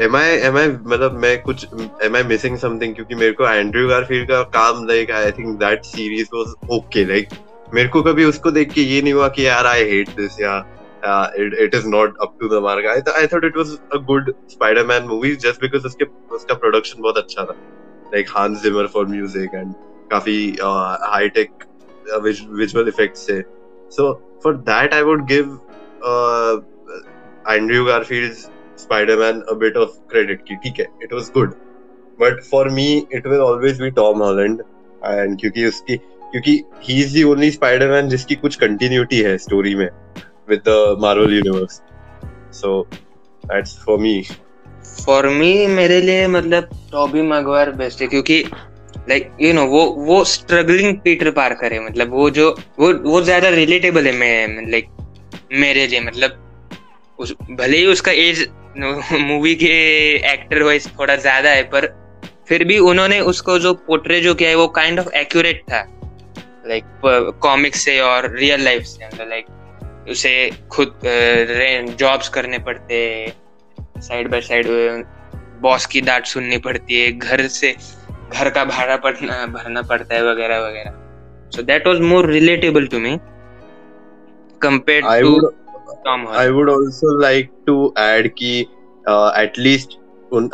am 0.00 0.16
I 0.16 0.36
am 0.46 0.56
I 0.56 0.68
मतलब 0.68 1.12
मैं 1.20 1.40
कुछ 1.42 1.66
एम 2.02 2.16
आई 2.16 2.22
मिसिंग 2.22 2.56
समथिंग 2.58 2.94
क्योंकि 2.94 3.14
मेरे 3.14 3.32
को 3.32 3.48
एंड्रयू 3.48 3.88
गारफील्ड 3.88 4.28
का 4.28 4.42
काम 4.56 4.84
like 4.88 5.10
I 5.10 5.30
think 5.38 5.58
that 5.58 5.84
series 5.84 6.28
was 6.34 6.52
okay 6.76 7.04
like 7.04 7.28
मेरे 7.74 7.88
को 7.88 8.02
कभी 8.02 8.24
उसको 8.24 8.50
देख 8.50 8.72
के 8.72 8.80
ये 8.80 9.00
नहीं 9.02 9.12
हुआ 9.12 9.28
कि 9.28 9.46
यार 9.46 9.66
I 9.66 9.84
hate 9.90 10.10
this 10.16 10.38
it 11.64 11.74
is 11.74 11.86
not 11.86 12.16
up 12.22 12.36
to 12.40 12.48
the 12.48 12.64
I 12.66 13.00
I 13.12 13.26
thought 13.32 13.44
it 13.44 13.56
was 13.56 13.76
a 13.92 13.98
good 14.10 14.32
Spider-Man 14.50 15.02
movie 15.08 15.34
just 15.36 15.60
because 15.60 15.86
उसके, 15.86 16.04
उसका 16.34 16.54
प्रोडक्शन 16.54 17.02
बहुत 17.02 17.16
अच्छा 17.18 17.44
था. 17.44 17.56
Like 18.14 18.28
Hans 18.36 18.54
Zimmer 18.62 18.86
for 18.92 19.06
music 19.06 19.54
and 19.54 19.72
काफ़ी 20.10 20.36
हाई 20.62 21.28
टेक 21.38 21.64
विजुअल 22.22 22.88
इफेक्ट्स 22.88 23.28
थे 23.28 23.40
so. 23.96 24.12
For 24.44 24.56
that 24.70 24.94
I 24.94 25.02
would 25.02 25.26
give 25.26 25.58
Andrew 27.48 27.84
Garfield's 27.84 28.48
Spider-Man 28.78 29.42
a 29.52 29.56
bit 29.64 29.80
of 29.82 29.96
credit 30.12 30.44
कि 30.48 30.56
ठीक 30.64 30.80
है, 30.80 30.86
it 31.06 31.14
was 31.18 31.30
good. 31.38 31.56
But 32.18 32.44
for 32.50 32.64
me 32.78 32.88
it 33.18 33.26
will 33.32 33.44
always 33.48 33.82
be 33.84 33.90
Tom 34.00 34.24
Holland 34.26 34.62
and 35.02 35.40
क्योंकि 35.40 35.66
उसकी 35.66 35.96
क्योंकि 36.32 36.54
he 36.88 37.00
is 37.04 37.12
the 37.12 37.24
only 37.24 37.50
Spider-Man 37.58 38.08
जिसकी 38.08 38.34
कुछ 38.44 38.58
continuity 38.62 39.22
है 39.24 39.36
story 39.38 39.74
में. 39.74 39.88
with 40.48 40.64
the 40.64 40.96
Marvel 40.98 41.32
universe. 41.32 41.80
So 42.50 42.86
that's 43.44 43.74
for 43.84 43.98
me. 43.98 44.14
For 45.04 45.22
me 45.40 45.52
मेरे 45.68 46.00
लिए 46.00 46.26
मतलब 46.28 46.70
टॉबी 46.92 47.22
मैगवायर 47.22 47.70
बेस्ट 47.80 48.00
है 48.02 48.06
क्योंकि 48.08 48.42
लाइक 49.08 49.30
यू 49.40 49.52
नो 49.52 49.64
वो 49.66 49.84
वो 50.06 50.22
स्ट्रगलिंग 50.24 50.96
पीटर 51.04 51.30
पार्कर 51.30 51.72
है 51.72 51.84
मतलब 51.86 52.12
वो 52.12 52.28
जो 52.38 52.50
वो 52.78 52.92
वो 53.10 53.20
ज़्यादा 53.22 53.48
रिलेटेबल 53.48 54.06
है 54.06 54.12
मैं 54.18 54.70
लाइक 54.70 54.88
मेरे 55.60 55.86
लिए 55.86 56.00
मतलब 56.00 56.38
उस 57.18 57.34
भले 57.50 57.76
ही 57.78 57.86
उसका 57.92 58.12
एज 58.24 58.46
मूवी 59.20 59.54
के 59.54 59.68
एक्टर 60.32 60.62
वाइज 60.62 60.86
थोड़ा 60.98 61.14
ज़्यादा 61.16 61.50
है 61.50 61.62
पर 61.70 61.86
फिर 62.48 62.64
भी 62.64 62.78
उन्होंने 62.78 63.20
उसको 63.20 63.58
जो 63.58 63.72
पोर्ट्रे 63.86 64.20
जो 64.20 64.34
किया 64.34 64.48
है 64.48 64.54
वो 64.54 64.66
काइंड 64.76 65.00
ऑफ़ 65.00 65.08
एक्यूरेट 65.16 65.62
था। 65.62 65.80
लाइक 66.68 66.84
कॉमिक्स 67.42 67.80
से 67.80 67.98
और 68.00 68.30
रियल 68.36 68.64
लाइफ 68.64 68.82
से 68.82 69.24
लाइक 69.24 69.46
उसे 70.10 70.32
खुद 70.70 71.00
जॉब्स 71.98 72.28
करने 72.28 72.58
पड़ते 72.58 73.00
साइड 73.78 74.30
बाय 74.30 74.40
साइड 74.40 74.66
बॉस 75.62 75.86
की 75.86 76.00
डांट 76.00 76.26
सुननी 76.26 76.58
पड़ती 76.58 77.00
है 77.00 77.12
घर 77.12 77.46
से 77.48 77.74
घर 78.32 78.50
का 78.50 78.64
भाड़ा 78.64 78.96
पड़ना 78.96 79.44
भरना 79.46 79.82
पड़ता 79.82 80.14
है 80.14 80.22
वगैरह 80.24 80.58
वगैरह। 80.60 81.50
So 81.56 81.62
that 81.62 81.86
was 81.86 82.00
more 82.00 82.30
relatable 82.30 82.86
to 82.86 82.98
me 82.98 83.16
compared 84.60 85.06
to 85.22 85.50
I 85.88 86.48
would 86.48 86.70
also 86.70 87.20
like 87.20 87.50
to 87.66 87.94
add 87.98 88.28
कि 88.28 88.60
at least 89.42 89.98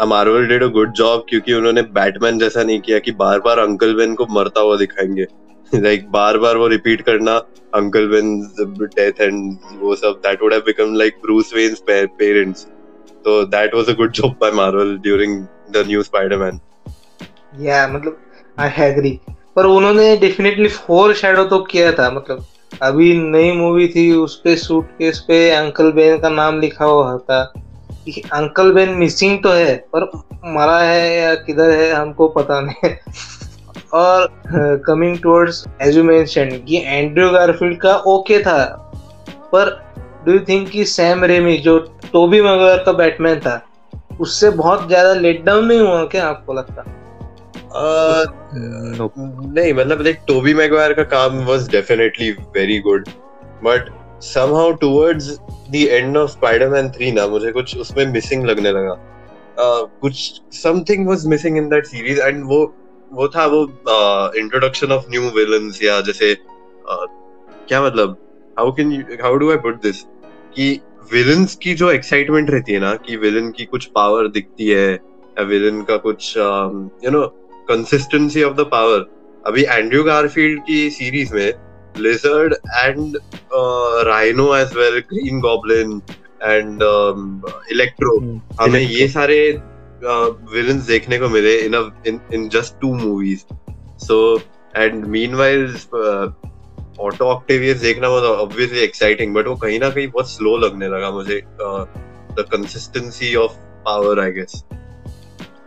Marvel 0.06 0.46
did 0.46 0.62
a 0.62 0.66
good 0.66 0.92
job 0.92 1.24
क्योंकि 1.28 1.52
उन्होंने 1.52 1.82
बैटमैन 1.82 2.38
जैसा 2.38 2.62
नहीं 2.62 2.80
किया 2.80 2.98
कि 2.98 3.12
बार 3.12 3.40
बार 3.40 3.58
अंकल 3.58 3.94
बेन 3.94 4.14
को 4.14 4.26
मरता 4.30 4.60
हुआ 4.60 4.76
दिखाएँगे। 4.76 5.26
लाइक 5.72 6.10
बार 6.10 6.38
बार 6.38 6.56
वो 6.56 6.66
रिपीट 6.66 7.00
करना 7.00 7.36
अंकल 7.74 8.06
बेन 8.06 8.52
डेथ 8.82 9.20
एंड 9.20 9.58
वो 9.80 9.94
सब 9.96 10.20
that 10.26 10.42
would 10.42 10.52
have 10.52 10.62
become 10.66 10.94
like 10.94 11.14
Bruce 11.22 11.54
Wayne's 11.54 11.82
parents 11.88 12.64
तो 13.24 13.44
that 13.44 13.74
was 13.74 13.88
a 13.88 13.92
good 13.92 14.12
job 14.12 14.30
by 14.30 14.50
Marvel 14.50 14.96
during 14.96 15.46
the 15.70 15.84
new 15.86 16.02
Spider-Man 16.02 16.60
या 17.60 17.88
मतलब 17.88 18.18
आई 18.58 18.70
एग्री 18.78 19.20
पर 19.56 19.66
उन्होंने 19.66 20.16
डेफिनेटली 20.16 20.68
फोर 20.68 21.14
शैडो 21.14 21.44
तो 21.44 21.58
किया 21.60 21.92
था 21.92 22.10
मतलब 22.10 22.46
अभी 22.82 23.12
नई 23.20 23.52
मूवी 23.52 23.86
थी 23.88 24.10
उस 24.14 24.40
पे 24.40 24.56
सूटकेस 24.56 25.18
पे 25.28 25.48
अंकल 25.50 25.90
बेन 25.92 26.18
का 26.18 26.28
नाम 26.28 26.60
लिखा 26.60 26.84
हुआ 26.84 27.16
था। 27.18 27.42
कि 28.06 28.22
अंकल 28.32 28.72
बेन 28.72 28.90
मिसिंग 28.94 29.38
तो 29.42 29.50
है, 29.50 29.74
पर 29.94 30.04
मरा 30.46 30.78
है 30.78 31.16
या 31.18 31.34
किधर 31.34 31.70
है, 31.70 31.92
हमको 31.92 32.28
पता 32.28 32.60
नहीं। 32.60 32.94
और 33.94 34.80
coming 34.86 35.18
towards 35.18 35.64
as 35.82 35.96
you 35.96 36.02
mention 36.04 36.50
कि 36.58 36.82
एंड्रयू 36.86 37.30
गारफील्ड 37.30 37.80
का 37.80 37.94
ओके 37.96 38.38
था। 38.38 38.64
पर 39.52 39.70
डू 40.26 40.32
यू 40.32 40.38
थिंक 40.38 40.68
कि 40.68 40.84
सैम 40.84 41.24
रेमी 41.24 41.56
जो 41.58 41.78
टोबी 42.12 42.40
मगर 42.40 42.82
का 42.84 42.92
बैटमैन 42.92 43.40
था, 43.40 43.60
उससे 44.20 44.50
बहुत 44.50 44.86
ज़्यादा 44.88 45.14
लेट 45.14 45.44
डाउन 45.44 45.64
नहीं 45.66 45.80
हुआ 45.80 46.04
क्या 46.04 46.26
आपको 46.26 46.52
लगता. 46.52 46.84
नहीं 47.76 49.74
मतलब 49.74 50.00
लाइक 50.00 50.18
टोबी 50.28 50.54
मैगवायर 50.54 50.92
का 50.92 51.02
काम 51.02 51.44
was 51.44 51.68
definitely 51.68 52.30
very 52.30 52.78
good 52.78 53.08
but 53.64 53.90
somehow 54.24 54.66
towards 54.78 55.26
the 55.70 55.90
end 55.90 56.16
of 56.16 56.30
Spider-Man 56.30 56.90
3 56.90 57.14
ना 57.14 57.26
मुझे 57.26 57.52
कुछ 57.52 57.76
उसमें 57.76 58.06
मिसिंग 58.06 58.44
लगने 58.44 58.72
लगा। 58.72 58.92
Uh, 59.54 59.88
कुछ 60.00 60.40
something 60.52 61.08
was 61.08 61.26
missing 61.26 61.56
in 61.56 61.68
that 61.68 61.86
series 61.86 62.20
and 62.20 62.44
वो 62.44 62.74
वो 63.12 63.28
था 63.28 63.46
वो 63.46 63.62
इंट्रोडक्शन 64.38 64.92
ऑफ़ 64.92 65.04
न्यू 65.10 65.22
विलन्स 65.22 65.82
या 65.82 66.00
जैसे 66.00 66.34
uh, 66.34 67.06
क्या 67.68 67.82
मतलब 67.82 68.16
how 68.58 68.72
can 68.72 69.18
how 69.22 69.34
do 69.34 69.50
I 69.50 69.56
put 69.56 69.82
this 69.82 70.02
कि 70.54 70.80
विलन्स 71.12 71.54
की 71.54 71.74
जो 71.74 71.90
एक्साइटमेंट 71.90 72.50
रहती 72.50 72.72
है 72.72 72.78
ना 72.78 72.94
कि 72.94 73.16
विलन 73.16 73.50
की 73.50 73.64
कुछ 73.64 73.86
पावर 73.86 74.28
दिखती 74.28 74.68
है 74.68 74.92
या 74.92 75.42
विलन 75.42 75.82
का 75.82 75.96
कुछ 75.96 76.36
you 76.36 77.10
know 77.10 77.43
consistency 77.68 78.42
of 78.42 78.54
the 78.56 78.68
power 78.70 79.06
अभी 79.46 79.62
एंड्रयू 79.64 80.02
गारफील्ड 80.04 80.60
की 80.62 80.90
सीरीज़ 80.90 81.34
में 81.34 81.52
Lizard 81.98 82.54
and 82.76 83.16
Rhino 84.06 84.54
as 84.56 84.76
well 84.76 84.98
Green 85.10 85.40
Goblin 85.40 86.00
and 86.42 86.82
Electro 87.72 88.18
हमें 88.60 88.80
ये 88.80 89.08
सारे 89.08 89.38
विलन्स 90.02 90.82
uh, 90.82 90.88
देखने 90.88 91.18
को 91.18 91.28
मिले 91.28 91.56
in 91.58 92.20
in 92.34 92.48
just 92.48 92.80
two 92.80 92.94
movies 92.94 93.44
so 94.06 94.18
and 94.76 95.04
meanwhile 95.06 95.66
Otto 97.00 97.24
Octavius 97.24 97.80
देखना 97.80 98.08
वाज 98.08 98.24
ऑब्वियसली 98.24 98.80
एक्साइटिंग 98.80 99.34
बट 99.34 99.46
वो 99.46 99.54
कहीं 99.56 99.78
ना 99.80 99.90
कहीं 99.90 100.08
बहुत 100.08 100.30
स्लो 100.30 100.56
लगने 100.56 100.88
लगा 100.88 101.10
मुझे 101.10 101.40
the 101.60 102.46
consistency 102.52 103.34
of 103.36 103.56
power 103.84 104.20
I 104.20 104.32
guess 104.32 104.62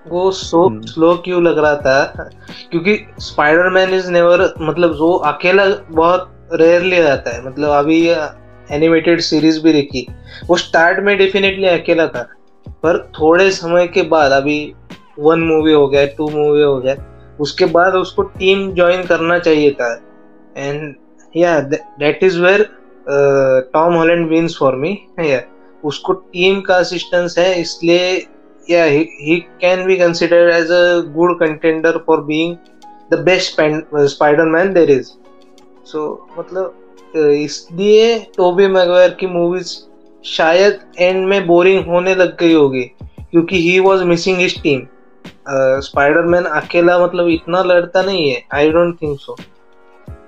वो 0.09 0.29
सो 0.31 0.67
हम्म। 0.67 0.81
स्लो 0.81 1.13
क्यों 1.25 1.43
लग 1.43 1.57
रहा 1.57 1.75
था? 1.75 2.29
क्योंकि 2.71 2.97
स्पाइडरमैन 3.19 3.93
इज़ 3.93 4.11
नेवर 4.11 4.53
मतलब 4.61 4.95
वो 4.99 5.13
अकेला 5.25 5.65
बहुत 5.89 6.49
रेयरली 6.53 6.99
रहता 6.99 7.35
है। 7.35 7.45
मतलब 7.45 7.69
अभी 7.69 8.07
एनिमेटेड 8.71 9.21
सीरीज़ 9.21 9.61
भी 9.63 9.73
देखी। 9.73 10.07
वो 10.47 10.55
स्टार्ट 10.57 10.99
में 10.99 11.17
डेफिनेटली 11.17 11.67
अकेला 11.67 12.07
था। 12.07 12.27
पर 12.83 12.97
थोड़े 13.19 13.51
समय 13.51 13.87
के 13.87 14.01
बाद 14.01 14.31
अभी 14.31 14.73
वन 15.19 15.39
मूवी 15.39 15.73
हो 15.73 15.87
गया 15.87 16.05
टू 16.07 16.29
मूवी 16.29 16.61
हो 16.61 16.79
गया 16.79 16.95
उसके 17.39 17.65
बाद 17.65 17.95
उसको 17.95 18.21
टीम 18.21 18.71
ज्वाइन 18.73 19.03
करना 19.03 19.39
चाहिए 19.39 19.71
था। 19.71 19.93
एंड 20.57 20.95
या 21.35 21.59
that 21.59 22.23
is 22.23 22.39
where 22.41 22.69
Tom 23.73 23.93
Holland 23.93 24.29
wins 24.29 24.57
for 24.59 24.75
me 24.75 24.97
या 25.19 25.41
उसको 25.83 26.13
टीम 26.13 26.59
का 26.61 26.75
असिस्टेंस 26.75 27.35
है 27.37 27.61
इसलिए 27.61 28.27
या 28.69 28.83
he 28.83 29.39
can 29.61 29.85
be 29.85 29.95
considered 29.97 30.53
as 30.53 30.71
a 30.71 30.83
good 31.13 31.37
contender 31.39 31.97
for 32.07 32.21
being 32.23 32.55
the 33.11 33.19
best 33.25 33.61
Spiderman 34.07 34.73
there 34.73 34.91
is 34.91 35.11
so 35.91 36.03
मतलब 36.37 36.73
uh, 37.15 37.31
इसलिए 37.45 38.17
टोबी 38.37 38.67
मैगवायर 38.67 39.15
की 39.19 39.27
मूवीज़ 39.27 39.77
शायद 40.25 40.79
एंड 40.99 41.25
में 41.27 41.45
बोरिंग 41.47 41.85
होने 41.85 42.15
लग 42.15 42.37
गई 42.39 42.53
होगी 42.53 42.83
क्योंकि 43.21 43.61
he 43.61 43.79
was 43.79 44.03
missing 44.03 44.37
his 44.37 44.61
team 44.63 44.81
Spider-Man 45.81 46.43
अकेला 46.43 46.97
मतलब 46.99 47.27
इतना 47.29 47.61
लड़ता 47.63 48.01
नहीं 48.01 48.29
है 48.29 48.41
I 48.53 48.71
don't 48.71 49.01
think 49.01 49.19
so 49.19 49.35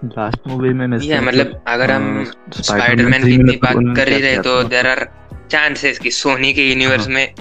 last 0.05 0.47
movie 0.47 0.69
में 0.73 0.97
या 0.99 1.21
मतलब 1.21 1.61
अगर 1.67 1.91
हम 1.91 2.23
स्पाइडरमैन 2.51 3.23
की 3.23 3.57
बात 3.57 3.95
कर 3.97 4.09
ही 4.09 4.21
रहे 4.21 4.37
तो 4.39 4.61
देर 4.65 4.87
आर 4.87 5.07
चांसेस 5.51 5.99
कि 5.99 6.11
सोनी 6.11 6.53
के 6.53 6.69
यूनिवर्स 6.69 7.07
हाँ। 7.07 7.13
में 7.13 7.33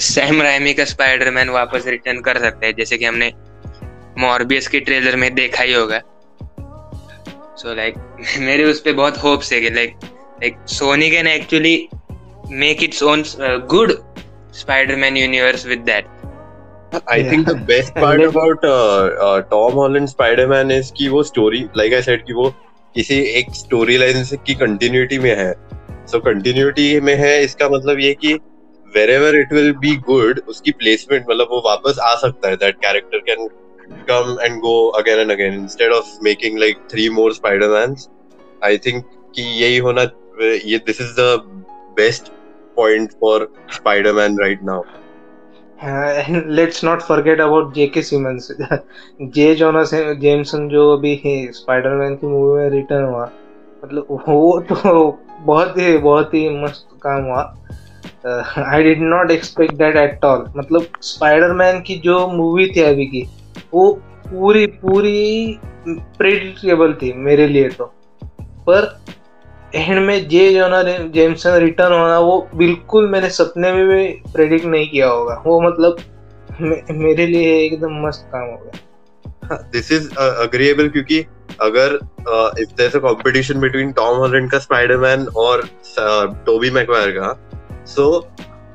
सैम 0.00 0.42
रायमी 0.42 0.74
का 0.74 0.84
स्पाइडरमैन 0.84 1.48
वापस 1.48 1.86
रिटर्न 1.86 2.20
कर 2.20 2.38
सकता 2.38 2.66
है 2.66 2.72
जैसे 2.72 2.98
कि 2.98 3.04
हमने 3.04 3.32
मॉर्बियस 4.18 4.68
के 4.68 4.80
ट्रेलर 4.80 5.16
में 5.16 5.34
देखा 5.34 5.62
ही 5.62 5.72
होगा 5.72 5.98
सो 5.98 7.68
so, 7.68 7.76
लाइक 7.76 7.94
like, 7.94 8.38
मेरे 8.46 8.64
उस 8.64 8.80
पे 8.80 8.92
बहुत 8.92 9.22
होप्स 9.22 9.52
है 9.52 9.60
कि 9.60 9.70
like 9.70 9.96
like 10.04 10.56
Sony 10.68 11.10
can 11.10 11.26
actually 11.26 11.88
make 12.50 12.82
its 12.82 13.02
own 13.02 13.24
good 13.70 13.92
Spider-Man 14.54 15.16
universe 15.16 15.66
with 15.66 15.78
that 15.78 16.18
I 16.92 17.16
think 17.22 17.46
the 17.46 17.54
best 17.66 17.94
part 17.94 18.20
about 18.28 18.64
uh, 18.64 19.10
uh, 19.26 19.42
Tom 19.42 19.74
Holland 19.74 20.10
Spider-Man 20.10 20.72
is 20.76 20.90
कि 20.96 21.08
वो 21.08 21.22
story, 21.24 21.60
like 21.80 21.92
I 21.98 22.00
said, 22.06 22.24
कि 22.26 22.32
वो 22.32 22.48
किसी 22.94 23.18
एक 23.40 23.50
story 23.54 23.98
line 24.02 24.24
से 24.24 24.36
की 24.46 24.54
continuity 24.54 25.18
में 25.18 25.30
है. 25.38 25.52
सो 26.10 26.18
कंटिन्यूटी 26.20 27.00
में 27.00 27.14
है, 27.14 27.42
इसका 27.44 27.68
मतलब 27.68 27.98
ये 28.00 28.12
कि 28.14 28.34
wherever 29.10 29.36
it 29.36 29.52
will 29.52 29.72
be 29.72 29.96
good 29.96 30.40
उसकी 30.48 30.70
प्लेसमेंट 30.70 31.26
मतलब 31.30 31.48
वो 31.50 31.62
वापस 31.66 31.98
आ 32.02 32.14
सकता 32.14 32.48
है 32.48 32.56
that 32.56 32.76
character 32.76 33.18
can 33.18 33.48
come 34.08 34.36
and 34.42 34.60
go 34.60 34.74
again 34.88 35.18
and 35.18 35.30
again 35.30 35.54
instead 35.54 35.92
of 35.92 36.06
making 36.22 36.58
like 36.58 36.76
three 36.90 37.08
more 37.10 37.32
spider 37.34 37.94
I 38.64 38.78
think 38.78 39.04
कि 39.34 39.42
यही 39.62 39.76
होना, 39.78 40.02
ये 40.42 40.78
this 40.78 41.00
is 41.00 41.12
the 41.20 41.40
best 41.96 42.32
point 42.76 43.12
for 43.12 43.52
spider 43.72 44.14
right 44.40 44.62
now 44.62 44.82
let's 46.48 46.84
not 46.84 47.02
forget 47.02 47.40
about 47.40 47.74
J 47.74 48.02
Simmons 48.02 48.48
J 49.34 49.54
Jonah 49.54 49.90
Jameson 49.94 50.68
जो 50.68 50.92
अभी 50.96 51.16
spider 51.54 52.14
की 52.14 52.26
movie 52.26 52.62
में 52.62 52.70
return 52.70 53.04
हुआ 53.04 53.30
मतलब 53.84 54.06
वो 54.28 54.60
तो 54.60 55.10
बहुत 55.40 55.78
ही 55.78 55.96
बहुत 55.98 56.34
ही 56.34 56.48
मस्त 56.62 56.88
काम 57.02 57.24
हुआ। 57.24 57.42
I 58.66 58.82
did 58.82 59.00
not 59.02 59.30
expect 59.30 59.74
that 59.74 59.96
at 59.96 60.24
all 60.24 60.44
मतलब 60.56 60.86
स्पाइडरमैन 61.02 61.80
की 61.80 61.96
जो 61.98 62.26
मूवी 62.28 62.66
थी 62.66 62.80
अभी 62.80 63.06
की 63.06 63.26
वो 63.74 63.92
पूरी 64.26 64.66
पूरी 64.82 65.58
प्रेडिक्टेबल 65.88 66.92
थी 66.92 67.12
मेरे 67.12 67.46
लिए 67.48 67.68
तो। 67.68 67.84
पर 68.66 68.98
एंड 69.74 69.98
में 69.98 70.28
जे 70.28 70.50
जो 70.52 70.58
जोना 70.58 70.82
जेमसन 70.82 71.50
रिटर्न 71.50 71.92
होना 71.92 72.18
वो 72.18 72.48
बिल्कुल 72.54 73.08
मैंने 73.08 73.28
सपने 73.30 73.72
में 73.72 73.86
भी 73.88 74.06
प्रेडिक्ट 74.32 74.66
नहीं 74.66 74.88
किया 74.88 75.08
होगा। 75.08 75.42
वो 75.46 75.60
मतलब 75.60 75.96
मे, 76.60 76.82
मेरे 76.92 77.26
लिए 77.26 77.56
एकदम 77.58 78.00
मस्त 78.06 78.28
काम 78.32 78.48
हो 78.48 78.56
गया। 78.56 78.80
दिस 79.52 79.92
इज़ 79.92 80.08
अग्रीएबल 80.16 80.88
क्योंकि 80.88 81.20
अगर 81.60 81.94
if 82.62 82.74
there 82.76 82.96
a 82.96 83.00
competition 83.00 83.60
between 83.60 83.92
Tom 83.92 84.16
Holland 84.16 84.50
का 84.50 84.58
स्पाइडरमैन 84.58 85.26
और 85.36 85.62
टोबी 86.46 86.70
मैकवायर 86.70 87.10
का 87.18 87.32
सो 87.86 88.08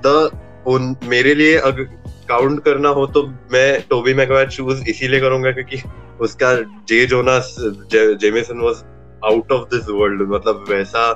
द 0.05 0.29
उन 0.67 0.95
मेरे 1.07 1.33
लिए 1.35 1.57
अगर 1.59 1.83
काउंट 2.29 2.63
करना 2.63 2.89
हो 2.89 3.05
तो 3.07 3.25
मैं 3.51 3.69
टोबी 3.89 4.13
मैकवायर 4.13 4.49
चूज़ 4.49 4.83
इसीलिए 4.89 5.19
करूँगा 5.19 5.51
क्योंकि 5.51 5.81
उसका 6.21 6.53
J 6.89 7.05
Jonah 7.05 7.55
Jameson 7.93 8.59
was 8.59 8.83
out 9.25 9.51
of 9.51 9.67
this 9.75 9.89
world 9.89 10.21
मतलब 10.29 10.65
वैसा 10.69 11.11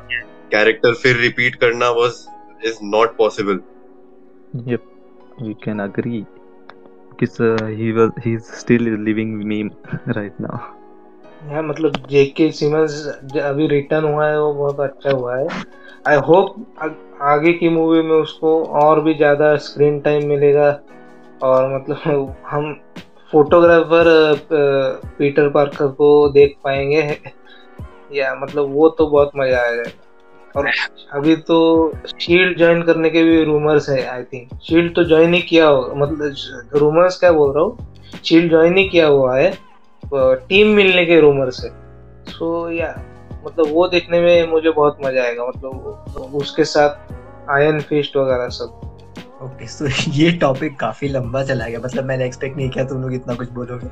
कैरेक्टर 0.52 0.94
फिर 1.04 1.18
रिपीट 1.18 1.56
करना 1.56 1.90
was 2.00 2.26
is 2.66 2.78
not 2.96 3.18
possible 3.18 3.60
Yep, 4.52 4.82
we 5.40 5.54
can 5.56 5.80
agree. 5.80 6.26
Uh, 7.22 7.66
he 7.66 7.92
was 7.92 8.12
he's 8.24 8.46
still 8.48 8.88
a 8.88 8.98
living 8.98 9.46
meme 9.48 9.72
right 10.16 10.40
now. 10.40 10.60
यार 11.52 11.66
मतलब 11.66 11.96
जेके 12.10 12.52
सिमंस 12.52 12.94
अभी 13.44 13.68
रिटर्न 13.68 14.04
हुआ 14.04 14.28
है 14.28 14.40
वो 14.42 14.54
बहुत 14.54 14.80
अच्छा 14.80 15.12
हुआ 15.12 15.36
है। 15.38 15.48
आई 16.08 16.18
होप 16.28 16.56
आगे 17.22 17.54
की 17.54 17.70
मूवी 17.70 18.02
में 18.02 18.16
उसको 18.16 18.64
और 18.64 19.02
भी 19.02 19.14
ज़्यादा 19.14 19.56
स्क्रीन 19.58 20.00
टाइम 20.00 20.28
मिलेगा। 20.28 20.70
और 21.44 21.76
मतलब 21.76 22.36
हम 22.50 22.74
फोटोग्राफर 23.32 24.06
पीटर 25.18 25.50
पार्कर 25.50 25.88
को 25.88 26.30
देख 26.30 26.58
पाएँगे। 26.64 27.02
या 28.14 28.36
मतलब 28.36 28.74
वो 28.74 28.90
तो 28.90 29.08
बहुत 29.08 29.32
मज़ा 29.36 29.62
आएगा। 29.62 29.84
और 30.56 30.68
अभी 31.14 31.36
तो 31.36 31.58
शील्ड 32.20 32.58
ज्वाइन 32.58 32.82
करने 32.82 33.10
के 33.10 33.24
भी 33.24 33.44
रूमर्स 33.44 33.90
है 33.90 34.06
आई 34.08 34.24
थिंक 34.24 34.50
शील्ड 34.64 34.96
तो 34.96 35.04
ज्वाइन 35.04 35.34
ही 35.34 35.42
किया 35.42 35.68
होगा 35.68 35.94
मतलब 35.94 36.36
रूमर्स 36.76 37.20
क्या 37.20 37.32
बोल 37.32 37.54
रहा 37.56 37.64
हूँ? 37.64 37.96
शील्ड 38.26 38.50
ज्वाइन 38.50 38.78
ही 38.78 38.90
किया 38.90 39.08
हुआ 39.08 39.38
है 39.38 39.58
टीम 40.14 40.68
मिलने 40.68 41.06
के 41.06 41.20
रूमर्स 41.20 41.64
है। 41.64 41.70
सो 42.26 42.70
so, 42.70 42.80
या 42.80 42.96
yeah, 42.96 43.46
मतलब 43.46 43.74
वो 43.74 43.88
देखने 43.88 44.20
में 44.22 44.48
मुझे 44.48 44.70
बहुत 44.70 44.98
मज़ा 45.06 45.24
आएगा 45.24 45.46
मतलब 45.48 46.36
उसके 46.36 46.64
साथ 46.64 47.14
आयन 47.50 47.80
फिस्ट 47.82 48.18
वगैरह 48.18 48.48
सब। 48.48 48.66
ओके 48.66 49.56
okay, 49.56 49.68
सो 49.68 49.88
so 49.88 50.10
ये 50.10 50.32
टॉपिक 50.32 50.80
काफ़ी 50.80 51.08
लंबा 51.08 51.44
चला 51.44 51.68
गया 51.68 51.80
मतलब 51.80 52.06
मैंने 52.06 52.26
एक्सपेक्ट 52.26 52.58
नहीं 52.58 52.70
किया 52.70 52.86
तुम 52.86 53.02
लोग 53.02 53.14
इतना 53.14 53.34
कुछ 53.34 53.50
बोलोगे। 53.50 53.88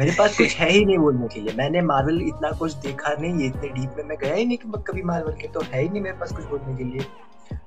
मेरे 0.00 0.12
पास 0.18 0.36
कुछ 0.36 0.56
है 0.56 0.68
ही 0.70 0.84
नहीं 0.84 0.98
बोलने 0.98 1.26
के 1.28 1.40
लिए। 1.40 1.54
मैंने 1.56 1.80
मार्वल 1.82 2.20
इतना 2.22 2.50
कुछ 2.58 2.74
देखा 2.82 3.14
नहीं 3.14 3.46
इतने 3.46 3.68
डीप 3.68 3.96
में 3.96 4.04
मैं 4.04 4.16
गया 4.18 4.34
ही 4.34 4.44
नहीं 4.44 4.56
कि 4.58 4.82
कभी 4.86 5.02
मार्वल 5.02 5.32
के 5.32 5.48
तो 5.48 5.60
है 5.62 5.82
ही 5.82 5.88
नहीं 5.88 6.02
मेरे 6.02 6.16
पास 6.18 6.32
कुछ 6.32 6.44
बोलने 6.44 6.76
के 6.76 6.84
लिए। 6.84 7.04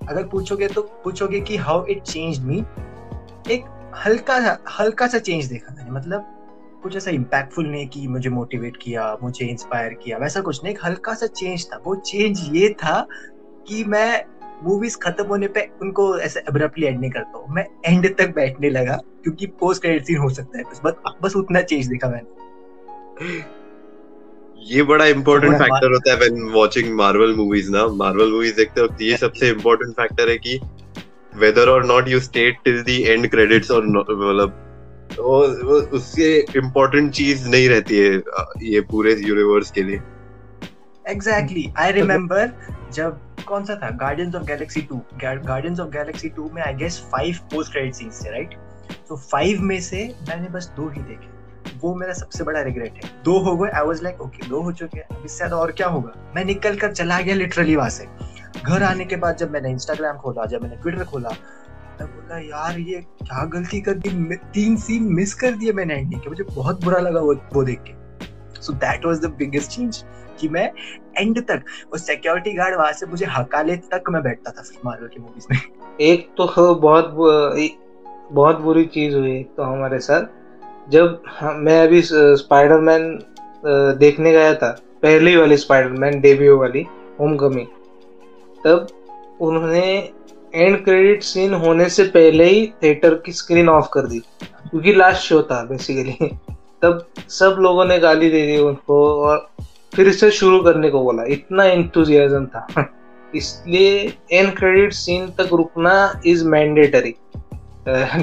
अगर 0.10 0.24
पूछोगे 0.28 0.68
तो 0.68 0.82
पूछोगे 1.04 1.40
कि 1.42 1.58
हाउ 1.58 1.86
इट 1.86 2.02
चेंज 2.04 2.40
मी 2.46 2.58
एक 3.54 3.66
हल्का 4.06 4.40
सा 4.40 4.58
हल्का 4.80 5.08
सा 5.08 5.20
चेंज 5.20 5.46
देखा 5.46 5.76
मैंने। 5.76 5.92
मतलब 5.92 6.80
कुछ 6.84 6.96
ऐसा 6.96 7.12
इम्पैक्टफुल 7.12 7.68
नहीं 7.68 7.88
कि 7.88 8.08
मुझे 8.08 8.30
मोटिवेट 8.30 8.78
किया, 8.82 9.16
मुझे 9.24 9.46
इंस्पायर 9.46 9.94
किया, 9.94 10.18
वैसा 10.18 10.42
कुछ 10.42 10.64
नहीं। 10.64 10.74
एक 10.74 10.80
हल्का 10.86 11.14
सा 11.14 11.28
चेंज 11.28 11.66
था। 11.66 11.82
वो 11.86 11.96
चेंज 11.96 12.48
ये 12.54 12.70
था 12.80 13.00
कि 13.68 13.84
मैं 13.84 14.24
मूवीज़ 14.64 14.98
खत्म 15.04 15.26
होने 15.28 15.48
पे 15.48 15.68
उनको 15.82 16.18
ऐसे 16.20 16.40
अब्रप्टली 16.50 16.86
एंड 16.86 17.00
नहीं 17.00 17.12
करता 17.12 17.38
हूँ। 17.38 17.56
मैं 17.56 17.66
एंड 17.86 18.08
तक 18.18 18.34
बैठने 18.36 18.70
लगा 18.70 18.96
क्योंकि 19.24 19.46
पोस्ट 19.60 19.82
क्रेडिट 19.82 20.06
सीन 20.06 20.18
हो 20.18 20.30
सकता 20.30 20.58
है। 20.58 20.64
बस 20.64 20.82
बस 20.86 21.16
बस 21.24 21.36
उतना 21.36 21.62
चेंज 21.64 21.88
देखा 21.88 22.10
मैंने। 22.10 23.42
ये 24.68 24.84
बड़ा 24.84 25.06
इम्पोर्टेंट 25.08 25.54
फैक्टर 25.54 25.92
होता 25.94 26.12
है 26.12 26.18
व्हेन 26.18 26.52
वाचिंग 26.54 26.94
मार्वल 26.96 27.34
मूवीज़ 27.36 27.72
ना। 27.72 27.86
मार्वल 27.96 28.32
मूवीज़ 28.32 28.56
देखते 28.58 28.82
वक्त 28.82 29.02
ये 29.02 29.18
सबसे 29.18 29.50
इम्पोर्टेंट 29.50 29.94
फैक्टर 29.96 30.30
है 30.30 30.38
कि 30.38 30.60
वेदर 31.34 31.70
और 31.70 31.86
not 31.86 32.08
you 32.08 32.20
stay 32.20 32.58
till 32.66 32.82
the 32.84 32.90
end 32.90 33.30
credits 33.30 33.72
और 33.72 33.88
मतलब 33.88 34.60
वो, 35.20 35.40
वो 35.40 35.80
उससे 35.96 36.28
इम्पोर्टेंट 36.58 37.12
चीज़ 37.14 37.48
नहीं 37.50 37.68
रहती 37.70 37.98
है 37.98 38.14
ये 38.64 38.82
पूरे 38.92 39.14
यूनिवर्स 39.20 39.72
के 39.72 39.84
लिए। 39.84 40.00
एग्जैक्टली 41.06 41.72
आई 41.78 41.92
रिमेम्बर 41.92 42.52
जब 42.94 43.20
कौन 43.48 43.66
सा 43.66 43.76
था? 43.76 43.90
Guardians 43.98 44.36
of 44.36 44.44
Galaxy 44.46 44.82
2 44.92 45.00
Guardians 45.24 45.80
of 45.80 45.90
Galaxy 45.92 46.30
2 46.32 46.52
में 46.54 46.62
I 46.64 46.74
guess 46.76 47.00
five 47.12 47.40
post 47.54 47.72
credit 47.72 47.94
scenes 47.96 48.24
थे 48.26 48.32
राइट 48.32 48.58
तो 49.10 49.16
फाइव 49.18 49.62
में 49.62 49.80
से 49.82 50.04
मैंने 50.30 50.50
बस 50.50 50.72
दो 50.78 50.88
ही 50.90 51.02
देखे। 51.02 51.32
वो 51.80 51.94
मेरा 51.96 52.14
सबसे 52.14 52.44
बड़ा 52.44 52.62
रिग्रेट 52.62 52.94
है। 52.96 53.10
दो 53.24 53.38
हो 53.44 53.56
गए। 53.58 53.70
आई 53.70 53.86
वाज 53.86 54.02
लाइक 54.04 54.22
ओके 54.22 54.48
दो 54.48 54.62
हो 54.62 54.72
चुके 54.72 55.00
हैं। 55.00 55.24
इससे 55.26 55.38
ज़्यादा 55.38 55.56
और 55.56 55.72
क्या 55.72 55.88
होगा? 55.88 56.14
मैं 56.36 56.44
निकल 56.46 56.78
कर 56.78 56.92
चला 56.94 57.20
गया 57.22 57.36
लिटरली 57.36 57.76
वहाँ 57.76 57.90
से। 57.90 58.08
घर 58.64 58.84
आने 58.84 59.06
के 59.06 59.16
बाद 59.16 59.38
जब 59.38 59.52
मैंने 59.52 59.70
इंस्टाग्राम 59.72 60.18
खोला, 60.18 60.46
जब 60.46 60.62
मैंने 60.62 60.76
ट्विटर 60.76 61.04
खोला, 61.04 61.30
मैं 62.00 62.08
बोला, 62.08 62.38
यार, 62.40 62.80
ये 62.80 63.02
क्या 63.02 63.46
गलती 63.54 63.82
कर 63.82 63.94
दी? 63.94 64.10
तीन 64.54 64.76
सीन 64.78 65.04
मिस 65.14 65.34
कर 65.34 65.52
दिए 65.54 65.74
मैंने 65.74 65.96
एंडिंग 65.96 66.22
के। 66.22 66.30
मुझे 66.30 66.44
बहुत 66.46 66.84
बुरा 66.86 67.00
लगा 67.00 67.20
वो 67.20 67.36
वो 67.54 67.64
देख 67.64 67.84
के। 67.88 68.62
So 68.62 68.74
that 68.76 69.06
was 69.06 69.20
the 69.20 69.32
biggest 69.40 69.72
change 69.72 70.04
कि 70.40 70.50
मैं 70.50 70.70
एंड 71.18 71.42
तक 71.42 71.64
वो 71.92 71.98
सिक्योरिटी 72.00 72.54
गार्ड 72.54 72.76
वहाँ 72.78 72.92
से 72.94 73.06
मुझे 73.06 73.26
हकाले 73.30 73.76
तक 73.92 74.10
मैं 74.10 74.22
बैठता 74.24 74.52
था 74.52 74.62
फिर 74.62 74.80
मार्वल 74.86 75.08
की 75.08 75.22
मूवीज़ 75.22 75.48
में। 75.52 75.60
एक 76.02 76.28
तो 76.38 76.74
बहुत 76.76 77.14
बहुत 78.32 78.60
बुरी 78.60 78.86
चीज़ 78.88 79.16
हुई 79.16 79.42
तो 79.58 79.64
हमारे 79.64 80.00
साथ। 80.00 80.26
जब 80.92 81.22
मैं 81.58 81.82
अभी 81.84 82.02
स्पाइडरमैन 82.04 83.20
देखने 84.00 84.32
गया 84.32 84.54
था, 84.56 84.72
पहली 85.02 85.36
वाली 85.36 85.58
स्पाइडरमैन 85.58 86.20
डेब्यू 86.22 86.58
वाली 86.60 86.86
होम 87.20 87.36
कमिंग 87.38 87.68
तब 88.58 88.88
उन्होंने 89.42 89.86
एंड 90.56 90.84
क्रेडिट 90.84 91.24
सीन 91.24 91.54
होने 91.56 91.88
से 91.90 92.04
पहले 92.10 92.46
ही 92.46 92.66
थिएटर 92.84 93.14
की 93.16 93.32
स्क्रीन 93.34 93.70
ऑफ़ 93.70 93.88
कर 93.94 94.08
दी, 94.08 94.20
क्योंकि 94.70 94.94
लास्ट 94.94 95.22
शो 95.22 95.42
था 95.44 95.64
बेसिकली 95.66 96.28
तब 96.82 97.06
सब 97.30 97.56
लोगों 97.60 97.86
ने 97.86 97.98
गाली 98.00 98.30
दे 98.30 98.46
दी 98.48 98.58
उनको 98.62 98.98
और 99.22 99.48
फिर 99.96 100.12
से 100.12 100.30
शुरू 100.32 100.60
करने 100.64 100.90
को 100.90 101.04
बोला 101.04 101.24
इतना 101.30 101.66
इंथुजियाज्म 101.66 102.46
था। 102.46 102.88
इसलिए 103.34 104.14
एंड 104.32 104.56
क्रेडिट 104.58 104.94
सीन 104.94 105.28
तक 105.38 105.50
रुकना 105.54 105.94
इज़ 106.26 106.46
मैंडेटरी 106.48 107.16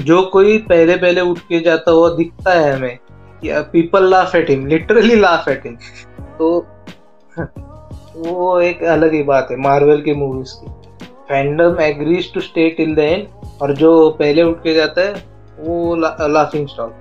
जो 0.02 0.22
कोई 0.32 0.58
पहले 0.68 0.96
पहले 0.96 1.20
उठ 1.20 1.38
के 1.48 1.60
जाता 1.60 1.90
हुआ 1.90 2.10
दिखता 2.16 2.52
है 2.52 2.72
हमें 2.72 2.98
people 3.72 4.08
laugh 4.10 4.34
at 4.34 4.50
him 4.50 4.66
literally 4.66 5.14
laugh 5.16 5.48
at 5.48 5.66
him 5.66 5.76
तो 6.38 6.50
वो 8.16 8.60
एक 8.60 8.82
अलग 8.84 9.12
ही 9.14 9.22
बात 9.22 9.48
है 9.50 9.56
मार्वल 9.56 10.00
की 10.00 10.14
मूवीज़ 10.14 10.54
की। 10.54 10.70
Fandom 11.28 11.80
agrees 11.80 12.32
to 12.34 12.40
stay 12.40 12.68
till 12.70 12.94
the 12.94 12.98
end 12.98 13.26
और 13.62 13.74
जो 13.74 14.10
पहले 14.18 14.42
उठ 14.42 14.58
के 14.62 14.74
जाता 14.74 15.00
है 15.00 15.12
वो 15.58 15.94
ला, 15.96 16.16
laughing 16.20 16.66
stock 16.68 16.94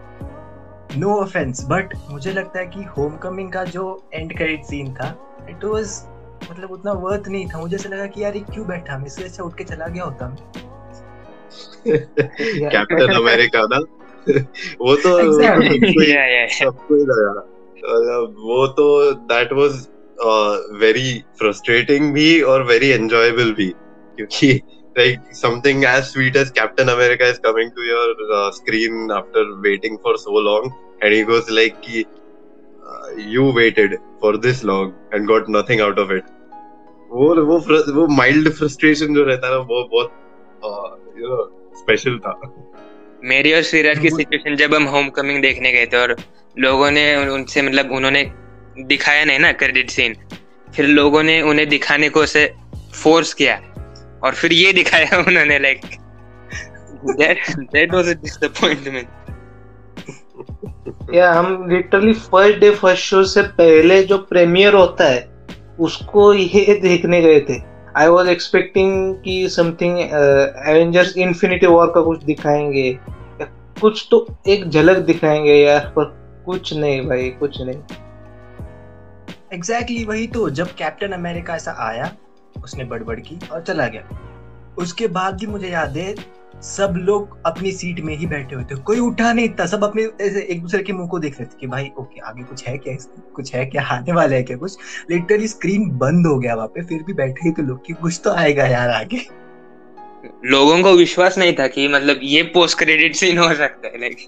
no 0.97 1.21
offence 1.21 1.65
but 1.69 1.93
मुझे 2.09 2.31
लगता 2.31 2.59
है 2.59 2.65
कि 2.65 2.83
होम 2.83 3.17
कमिंग 3.17 3.51
का 3.51 3.63
जो 3.63 4.03
एंड 4.13 4.37
क्रेडिट 4.37 4.63
सीन 4.63 4.93
था 4.93 5.15
इट 5.49 5.63
वाज 5.63 6.03
मतलब 6.51 6.71
उतना 6.71 6.91
वर्थ 6.91 7.27
नहीं 7.27 7.47
था। 7.47 7.59
मुझे 7.59 7.75
ऐसा 7.75 7.89
लगा 7.89 8.05
कि 8.05 8.23
यार 8.23 8.35
ये 8.35 8.41
क्यों 8.53 8.67
बैठा? 8.67 8.97
मैं 8.97 9.05
इससे 9.05 9.23
अच्छा 9.23 9.43
उठ 9.43 9.57
के 9.57 9.63
चला 9.63 9.87
गया 9.87 10.03
होता। 10.03 10.37
कैप्टन 11.87 13.13
अमेरिका 13.13 13.61
ना? 13.63 13.77
वो 14.81 14.95
तो 14.95 15.41
सबको 16.47 16.95
ही 16.95 17.01
लगा। 17.01 17.31
मतलब 17.77 18.35
वो 18.39 18.67
तो 18.67 19.11
दैट 19.11 19.53
वाज 19.53 19.87
वेरी 20.81 21.23
फ्रस्ट्रेटिंग 21.37 22.13
भी 22.13 22.41
और 22.41 22.63
वेरी 22.63 22.89
एंजॉयबल 22.89 23.51
भी 23.51 23.67
क्योंकि 24.17 24.61
like 24.95 25.33
something 25.33 25.85
as 25.85 26.11
sweet 26.11 26.35
as 26.35 26.51
Captain 26.51 26.89
America 26.89 27.25
is 27.25 27.39
coming 27.39 27.71
to 27.71 27.81
your 27.81 28.33
uh, 28.33 28.51
screen 28.51 29.11
after 29.11 29.43
waiting 29.61 29.97
for 29.99 30.17
so 30.17 30.31
long, 30.31 30.73
and 31.01 31.13
he 31.13 31.23
goes 31.23 31.49
like, 31.49 31.77
uh, 31.87 33.15
"You 33.17 33.51
waited 33.53 33.97
for 34.19 34.37
this 34.37 34.63
long 34.63 34.93
and 35.11 35.27
got 35.27 35.49
nothing 35.49 35.81
out 35.81 35.99
of 35.99 36.11
it." 36.11 36.23
वो 37.11 37.27
वो 37.45 37.57
वो 37.93 38.07
mild 38.15 38.49
frustration 38.57 39.13
जो 39.13 39.23
रहता 39.23 39.47
है 39.47 39.53
ना 39.53 39.59
वो 39.69 39.83
बहुत 39.93 41.17
you 41.19 41.27
know 41.27 41.37
special 41.77 42.17
था 42.25 42.33
मेरी 43.23 43.53
और 43.53 43.61
श्रीराज 43.69 43.99
की 43.99 44.09
सिचुएशन 44.09 44.55
जब 44.55 44.73
हम 44.75 44.83
होम 44.95 45.09
कमिंग 45.15 45.41
देखने 45.41 45.71
गए 45.71 45.85
थे 45.85 45.97
और 45.97 46.15
लोगों 46.59 46.91
ने 46.91 47.03
उनसे 47.33 47.61
मतलब 47.61 47.91
उन्होंने 47.91 48.23
दिखाया 48.91 49.23
नहीं 49.25 49.39
ना 49.39 49.51
क्रेडिट 49.61 49.89
सीन 49.89 50.15
फिर 50.75 50.85
लोगों 50.85 51.23
ने 51.23 51.41
उन्हें 51.41 51.67
दिखाने 51.69 52.09
को 52.09 52.21
उसे 52.23 52.45
फोर्स 52.93 53.33
किया 53.33 53.59
और 54.23 54.33
फिर 54.33 54.53
ये 54.53 54.73
दिखाया 54.73 55.17
उन्होंने 55.17 55.59
like 55.59 55.81
that 57.73 57.93
was 57.93 58.07
a 58.07 58.13
disappointment 58.13 59.07
या 61.13 61.31
हम 61.33 61.67
literally 61.69 62.13
first 62.13 62.59
day 62.59 62.69
first 62.75 63.03
show 63.03 63.23
से 63.23 63.41
पहले 63.59 64.01
जो 64.03 64.17
प्रीमियर 64.29 64.73
होता 64.73 65.05
है 65.05 65.27
उसको 65.79 66.33
ये 66.33 66.79
देखने 66.81 67.21
गए 67.21 67.39
थे। 67.39 67.57
आई 67.97 68.07
वॉज़ 68.07 68.29
एक्सपेक्टिंग 68.29 69.15
कि 69.15 69.49
समथिंग 69.49 69.99
एवेंजर्स 69.99 71.17
इन्फिनिटी 71.17 71.67
वॉर 71.67 71.91
का 71.95 72.01
कुछ 72.01 72.23
दिखाएँगे। 72.23 72.99
कुछ 73.81 74.07
तो 74.11 74.25
एक 74.47 74.69
झलक 74.69 74.97
दिखाएँगे 74.97 75.55
यार 75.55 75.93
पर 75.95 76.05
कुछ 76.45 76.73
नहीं 76.73 77.01
भाई 77.07 77.29
कुछ 77.29 77.61
नहीं। 77.61 77.77
एग्जैक्टली 79.53 79.95
exactly 79.95 80.09
वही 80.09 80.27
तो 80.27 80.49
जब 80.49 80.73
कैप्टन 80.75 81.11
अमेरिका 81.11 81.55
ऐसा 81.55 81.75
आया 81.79 82.11
उसने 82.63 82.83
बड़बड़ 82.85 83.19
की 83.19 83.39
और 83.51 83.61
चला 83.61 83.87
गया। 83.87 84.75
उसके 84.77 85.07
बाद 85.09 85.39
भी 85.39 85.47
मुझे 85.47 85.69
याद 85.69 85.97
है 85.97 86.13
सब 86.63 86.93
लोग 86.97 87.37
अपनी 87.45 87.71
सीट 87.71 87.99
में 87.99 88.15
ही 88.17 88.25
बैठे 88.27 88.55
हुए 88.55 88.63
थे। 88.65 88.75
कोई 88.83 88.99
उठा 88.99 89.31
नहीं 89.33 89.49
था 89.49 89.65
सब 89.65 89.83
अपने 89.83 90.03
ऐसे 90.21 90.41
एक 90.43 90.61
दूसरे 90.61 90.83
के 90.83 90.93
मुँह 90.93 91.07
को 91.09 91.19
देख 91.19 91.39
रहे 91.39 91.45
थे 91.45 91.57
कि 91.59 91.67
भाई 91.67 91.89
ओके 91.99 92.19
आगे 92.19 92.43
कुछ 92.43 92.67
है 92.67 92.77
क्या 92.77 92.95
कुछ 93.35 93.53
है 93.55 93.65
क्या? 93.65 93.83
आने 93.83 94.13
वाला 94.13 94.35
है 94.35 94.43
क्या 94.43 94.57
कुछ? 94.57 94.77
लिटरली 95.11 95.47
स्क्रीन 95.47 95.89
बंद 95.97 96.27
हो 96.27 96.37
गया 96.39 96.55
वहाँ 96.55 96.67
पे 96.67 96.83
फिर 96.85 97.03
भी 97.03 97.13
बैठे 97.13 97.47
ही 97.47 97.51
थे 97.51 97.67
लोग 97.67 97.85
कि 97.85 97.93
कुछ 97.93 98.19
तो 98.23 98.31
आएगा 98.33 98.65
यार 98.67 98.89
आगे। 98.91 99.25
लोगों 100.45 100.81
को 100.83 100.91
विश्वास 100.93 101.37
नहीं 101.37 101.53
था 101.53 101.67
कि 101.67 101.87
मतलब 101.87 102.19
ये 102.23 102.41
पोस्ट 102.53 102.77
क्रेडिट 102.79 103.15
सीन 103.15 103.37
हो 103.37 103.53
सकता 103.55 103.87
है 103.87 103.99
like 103.99 104.27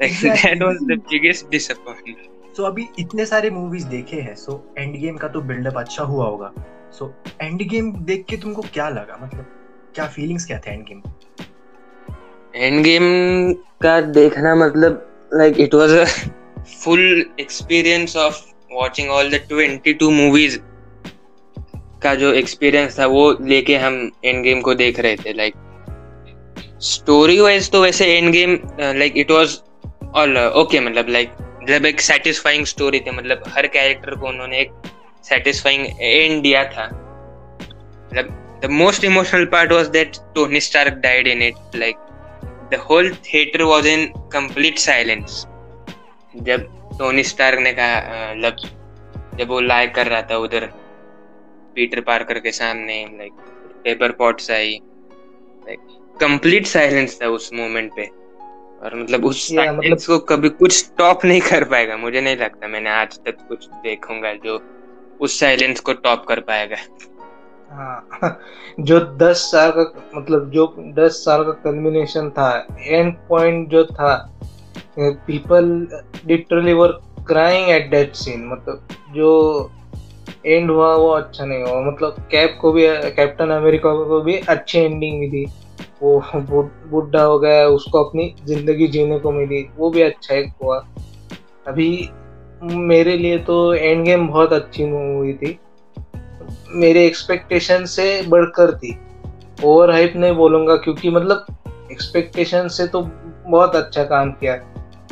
that 0.00 0.62
was 0.62 0.76
the 0.82 0.98
biggest 1.10 1.50
disappointment 1.50 2.56
so 2.56 2.62
अभी 2.62 2.86
इतने 2.98 3.26
सारे 3.26 3.50
मूवीज़ 3.50 3.86
देखे 3.86 4.20
हैं 4.20 4.34
सो 4.36 4.62
एंड 4.78 4.96
गेम 4.96 5.16
का 5.16 5.28
तो 5.28 5.40
बिल्डअप 5.42 5.78
अच्छा 5.78 6.04
हुआ 6.04 6.26
होगा। 6.26 6.52
सो 6.98 7.14
एंड 7.42 7.62
गेम 7.62 7.92
देख 7.92 8.24
के 8.30 8.36
तुमको 8.36 8.62
क्या 8.62 8.88
लगा? 8.88 9.18
मतलब 9.22 9.46
क्या 9.94 10.06
फीलिंग्स 10.06 10.46
क्या 10.46 10.58
थे 10.58 10.70
एंड 10.70 10.84
गेम 10.84 11.02
एंड 12.56 12.84
गेम 12.84 13.02
का 13.54 14.00
देखना 14.00 14.54
मतलब 14.54 15.28
like 15.34 15.60
it 15.60 15.74
was 15.74 15.90
a 15.90 16.04
full 16.84 17.26
experience 17.40 18.16
of 18.16 18.42
watching 18.72 19.10
all 19.10 19.30
the 19.30 19.40
22 19.52 20.10
movies 20.12 20.58
का 22.02 22.14
जो 22.14 22.32
एक्सपीरियंस 22.32 22.98
था, 22.98 23.06
वो 23.06 23.36
लेके 23.40 23.76
हम 23.76 24.12
एंड 24.24 24.42
गेम 24.42 24.60
को 24.60 24.74
देख 24.74 25.00
रहे 25.00 25.16
थे 25.16 25.32
लाइक 25.32 25.54
स्टोरी 26.82 27.40
वाइज 27.40 27.70
तो 27.70 27.82
वैसे 27.82 28.06
Endgame 28.32 28.58
like 28.80 29.16
it 29.16 29.30
was 29.30 29.58
all 30.14 30.38
okay 30.38 30.80
मतलब 30.80 31.08
लाइक 31.08 31.32
जब 31.68 31.86
एक 31.86 32.00
सेटिस्फाइंग 32.00 32.66
स्टोरी 32.66 33.00
थी 33.00 33.10
मतलब 33.10 33.42
हर 33.48 33.66
कैरेक्टर 33.66 34.14
को 34.14 34.28
उन्होंने 34.28 34.60
एक 34.60 34.70
satisfying 35.28 35.84
end 36.10 36.42
दिया 36.42 36.64
था 36.72 36.86
मतलब 38.06 38.60
the 38.62 38.68
most 38.80 39.04
emotional 39.04 39.46
part 39.54 39.72
was 39.76 39.90
that 39.96 40.18
Tony 40.34 40.60
Stark 40.60 41.02
died 41.02 41.26
in 41.26 41.42
it. 41.42 41.56
Like 41.74 41.98
the 42.70 42.78
whole 42.78 43.10
theater 43.26 43.66
was 43.66 43.86
in 43.86 44.08
complete 44.34 44.78
silence. 44.78 45.44
जब 46.36 46.66
टोनी 46.98 47.22
स्टार्क 47.24 47.58
ने 47.60 47.72
कहा 47.72 47.96
मतलब 48.30 49.38
जब 49.38 49.48
वो 49.48 49.60
लाइक 49.60 49.94
कर 49.94 50.06
रहा 50.06 50.22
था 50.30 50.36
उधर 50.38 50.64
पीटर 51.74 52.00
पार्कर 52.00 52.38
के 52.40 52.52
सामने 52.52 52.94
like 53.18 53.32
Pepper 53.84 54.12
Potts 54.20 54.50
I. 54.50 54.80
Like 55.66 55.80
complete 56.20 56.66
silence 56.66 57.18
था 57.22 57.26
उस 57.28 57.50
मोमेंट 57.54 57.90
पे। 57.96 58.06
और 58.82 58.94
मतलब 58.94 59.24
उस 59.24 59.46
साइलेंस 59.48 59.76
मतलब... 59.78 59.98
को 60.06 60.18
कभी 60.26 60.48
कुछ 60.48 60.72
स्टॉप 60.72 61.24
नहीं 61.24 61.40
कर 61.40 61.64
पाएगा। 61.64 61.96
मुझे 61.96 62.20
नहीं 62.20 62.36
लगता 62.36 62.68
मैंने 62.68 62.90
आज 62.90 63.18
तक 63.26 63.46
कुछ 63.48 63.68
देखूँगा 63.84 64.32
जो 64.44 64.58
उस 65.20 65.38
साइलेंस 65.40 65.80
को 65.80 65.92
टॉप 65.92 66.24
कर 66.28 66.40
पाएगा। 66.40 66.76
हाँ। 67.70 68.40
जो 68.80 69.00
दस 69.16 69.38
साल 69.52 69.70
का 69.70 69.92
मतलब 70.14 70.50
जो 70.50 70.74
दस 70.98 71.22
साल 71.24 71.44
का 71.44 71.52
कल्मिनेशन 71.64 72.30
था 72.30 72.50
एंड 72.80 73.14
पॉइंट 73.28 73.68
जो 73.68 73.84
था 73.84 74.14
people 74.98 75.64
literally 76.26 76.72
were 76.72 76.92
crying 77.28 77.70
at 77.70 77.90
that 77.90 78.14
scene 78.14 78.46
मतलब 78.48 78.88
जो 79.14 79.30
एंड 80.46 80.70
हुआ 80.70 80.94
वो 80.94 81.08
अच्छा 81.08 81.44
नहीं 81.44 81.62
हुआ। 81.62 81.80
मतलब 81.80 82.26
कैप 82.30 82.58
को 82.60 82.72
भी 82.72 82.86
कैप्टन 83.10 83.50
अमेरिका 83.50 83.92
को 84.04 84.20
भी 84.20 84.36
अच्छी 84.38 84.78
एंडिंग 84.78 85.18
मिली। 85.20 85.44
वो 86.02 86.22
बुढ़ा 86.90 87.22
हो 87.22 87.38
गया, 87.38 87.66
उसको 87.66 88.02
अपनी 88.04 88.34
ज़िंदगी 88.44 88.86
जीने 88.86 89.18
को 89.18 89.30
मिली। 89.32 89.66
वो 89.76 89.90
भी 89.90 90.02
अच्छा 90.02 90.34
एक 90.34 90.52
हुआ। 90.62 90.76
अभी 91.68 91.88
मेरे 92.62 93.16
लिए 93.16 93.38
तो 93.38 93.74
एंड 93.74 94.04
गेम 94.04 94.26
बहुत 94.28 94.52
अच्छी 94.52 94.84
मूवी 94.84 95.32
थी। 95.34 95.58
मेरे 96.72 97.04
एक्सपेक्टेशन 97.06 97.84
से 97.84 98.22
बढ़कर 98.28 98.74
थी। 98.74 98.96
ओवर 99.64 99.90
हाइप 99.90 100.12
नहीं 100.16 100.34
बोलूँगा 100.36 100.76
क्योंकि 100.76 101.10
मतलब 101.10 101.46
एक्सपेक्टेशन 101.92 102.68
से 102.68 102.86
तो 102.86 103.00
बहुत 103.46 103.76
अच्छा 103.76 104.04
काम 104.04 104.30
किया। 104.32 104.54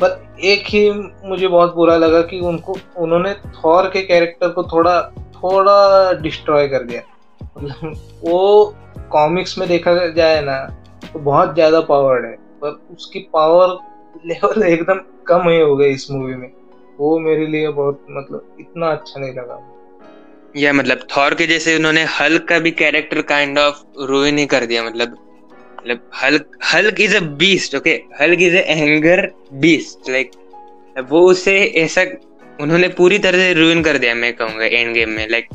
पर 0.01 0.39
एक 0.43 0.63
ही 0.67 0.89
मुझे 1.25 1.47
बहुत 1.47 1.75
बुरा 1.75 1.95
लगा 1.97 2.21
कि 2.21 2.39
उनको, 2.39 2.77
उन्होंने 2.97 3.33
थॉर 3.33 3.87
के 3.89 4.01
कैरेक्टर 4.01 4.49
को 4.49 4.63
थोड़ा 4.63 5.01
थोड़ा 5.35 6.11
डिस्ट्रॉय 6.13 6.67
कर 6.67 6.83
दिया। 6.83 7.01
मतलब 7.57 7.93
वो 8.23 8.75
कॉमिक्स 9.11 9.57
में 9.57 9.67
देखा 9.69 9.95
जाए 10.07 10.41
ना 10.41 10.57
तो 11.13 11.19
बहुत 11.19 11.53
ज़्यादा 11.53 11.81
पावर्ड 11.83 12.25
है। 12.25 12.35
पर 12.61 12.79
उसकी 12.93 13.19
पावर 13.33 13.77
लेवल 14.25 14.63
एकदम 14.63 14.99
कम 15.27 15.49
ही 15.49 15.59
हो 15.59 15.75
गई 15.75 15.89
इस 15.89 16.09
मूवी 16.11 16.35
में। 16.35 16.51
वो 16.99 17.17
मेरे 17.19 17.47
लिए 17.47 17.69
बहुत 17.69 18.05
मतलब 18.09 18.57
इतना 18.59 18.91
अच्छा 18.91 19.19
नहीं 19.19 19.33
लगा। 19.33 19.59
या 20.55 20.73
मतलब 20.73 21.07
थॉर 21.15 21.33
के 21.35 21.45
जैसे 21.47 21.75
उन्होंने 21.75 22.03
हल्क 22.19 22.47
का 22.49 22.59
भी 22.59 22.71
कैरेक्टर 22.81 23.21
काइंड 23.31 23.59
ऑफ़ 23.59 23.81
रूइन 24.09 24.37
ही 24.37 24.45
कर 24.45 24.65
दिया 24.65 24.83
मतलब 24.83 25.17
मतलब 25.79 26.09
Hulk 26.21 26.57
Hulk 26.73 27.01
is 27.01 27.15
a 27.15 27.19
beast 27.39 27.75
okay 27.75 28.01
Hulk 28.21 28.41
is 28.41 28.55
a 28.57 28.61
anger 28.61 29.29
beast 29.65 30.09
like 30.09 30.31
वो 31.09 31.21
उसे 31.29 31.57
ऐसा, 31.77 32.01
उन्होंने 32.61 32.87
पूरी 32.97 33.17
तरह 33.19 33.37
से 33.37 33.53
रूइन 33.53 33.81
कर 33.83 33.97
दिया, 33.97 34.13
मैं 34.15 34.33
कहूँगा 34.35 34.65
एंड 34.65 34.93
गेम 34.93 35.09
में 35.09 35.27
लाइक 35.29 35.47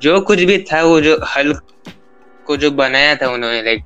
जो 0.00 0.20
कुछ 0.20 0.42
भी 0.42 0.58
था, 0.62 0.82
वो 0.82 1.00
जो 1.00 1.18
हल्क 1.36 1.62
को 2.46 2.56
जो 2.56 2.70
बनाया 2.72 3.14
था 3.16 3.28
उन्होंने 3.32 3.62
like 3.62 3.84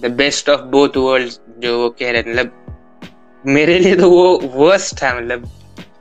the 0.00 0.10
best 0.16 0.48
of 0.50 0.60
both 0.72 0.96
worlds 0.96 1.40
जो 1.58 1.78
वो 1.78 1.88
कह 1.98 2.10
रहे 2.10 2.22
थे 2.22 2.30
मतलब 2.30 3.42
मेरे 3.44 3.78
लिए 3.78 3.96
तो 3.96 4.10
वो 4.10 4.38
वर्स्ट 4.54 4.96
था 5.02 5.14
मतलब 5.14 5.50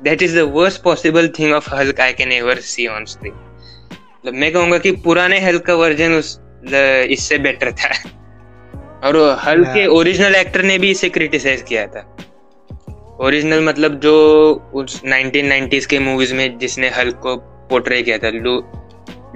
that 0.04 0.22
is 0.22 0.38
the 0.40 0.42
worst 0.56 0.82
possible 0.84 1.28
thing 1.40 1.54
of 1.54 1.74
Hulk 1.76 2.00
I 2.02 2.14
can 2.14 2.32
ever 2.32 2.60
see 2.72 2.88
on 2.88 3.06
screen 3.06 3.34
मतलब 3.34 4.34
मैं 4.34 4.52
कहूँगा 4.54 4.78
कि 4.78 4.92
पुराने 5.06 5.40
हल्क 5.40 5.66
का 5.66 5.74
वर्जन 5.76 6.14
उस 6.14 6.40
इससे 6.66 7.38
बेटर 7.38 7.72
था। 7.72 7.90
और 9.04 9.16
हल्क 9.40 9.68
के 9.68 9.86
ओरिजिनल 9.88 10.36
एक्टर 10.36 10.64
ने 10.64 10.78
भी 10.80 10.90
इसे 10.92 11.10
क्रिटिसाइज 11.10 11.62
किया 11.70 11.86
था। 11.88 12.02
ओरिजिनल 13.22 13.64
मतलब 13.66 14.00
जो 14.00 14.14
उस 14.76 15.02
1990s 15.04 15.86
के 15.86 16.00
मूवीज़ 16.00 16.34
में 16.34 16.58
जिसने 16.58 16.90
हल्क 16.90 17.20
को 17.24 17.36
पोर्ट्रे 17.70 18.02
किया 18.04 18.18
था 18.18 18.30
लू 18.30 18.56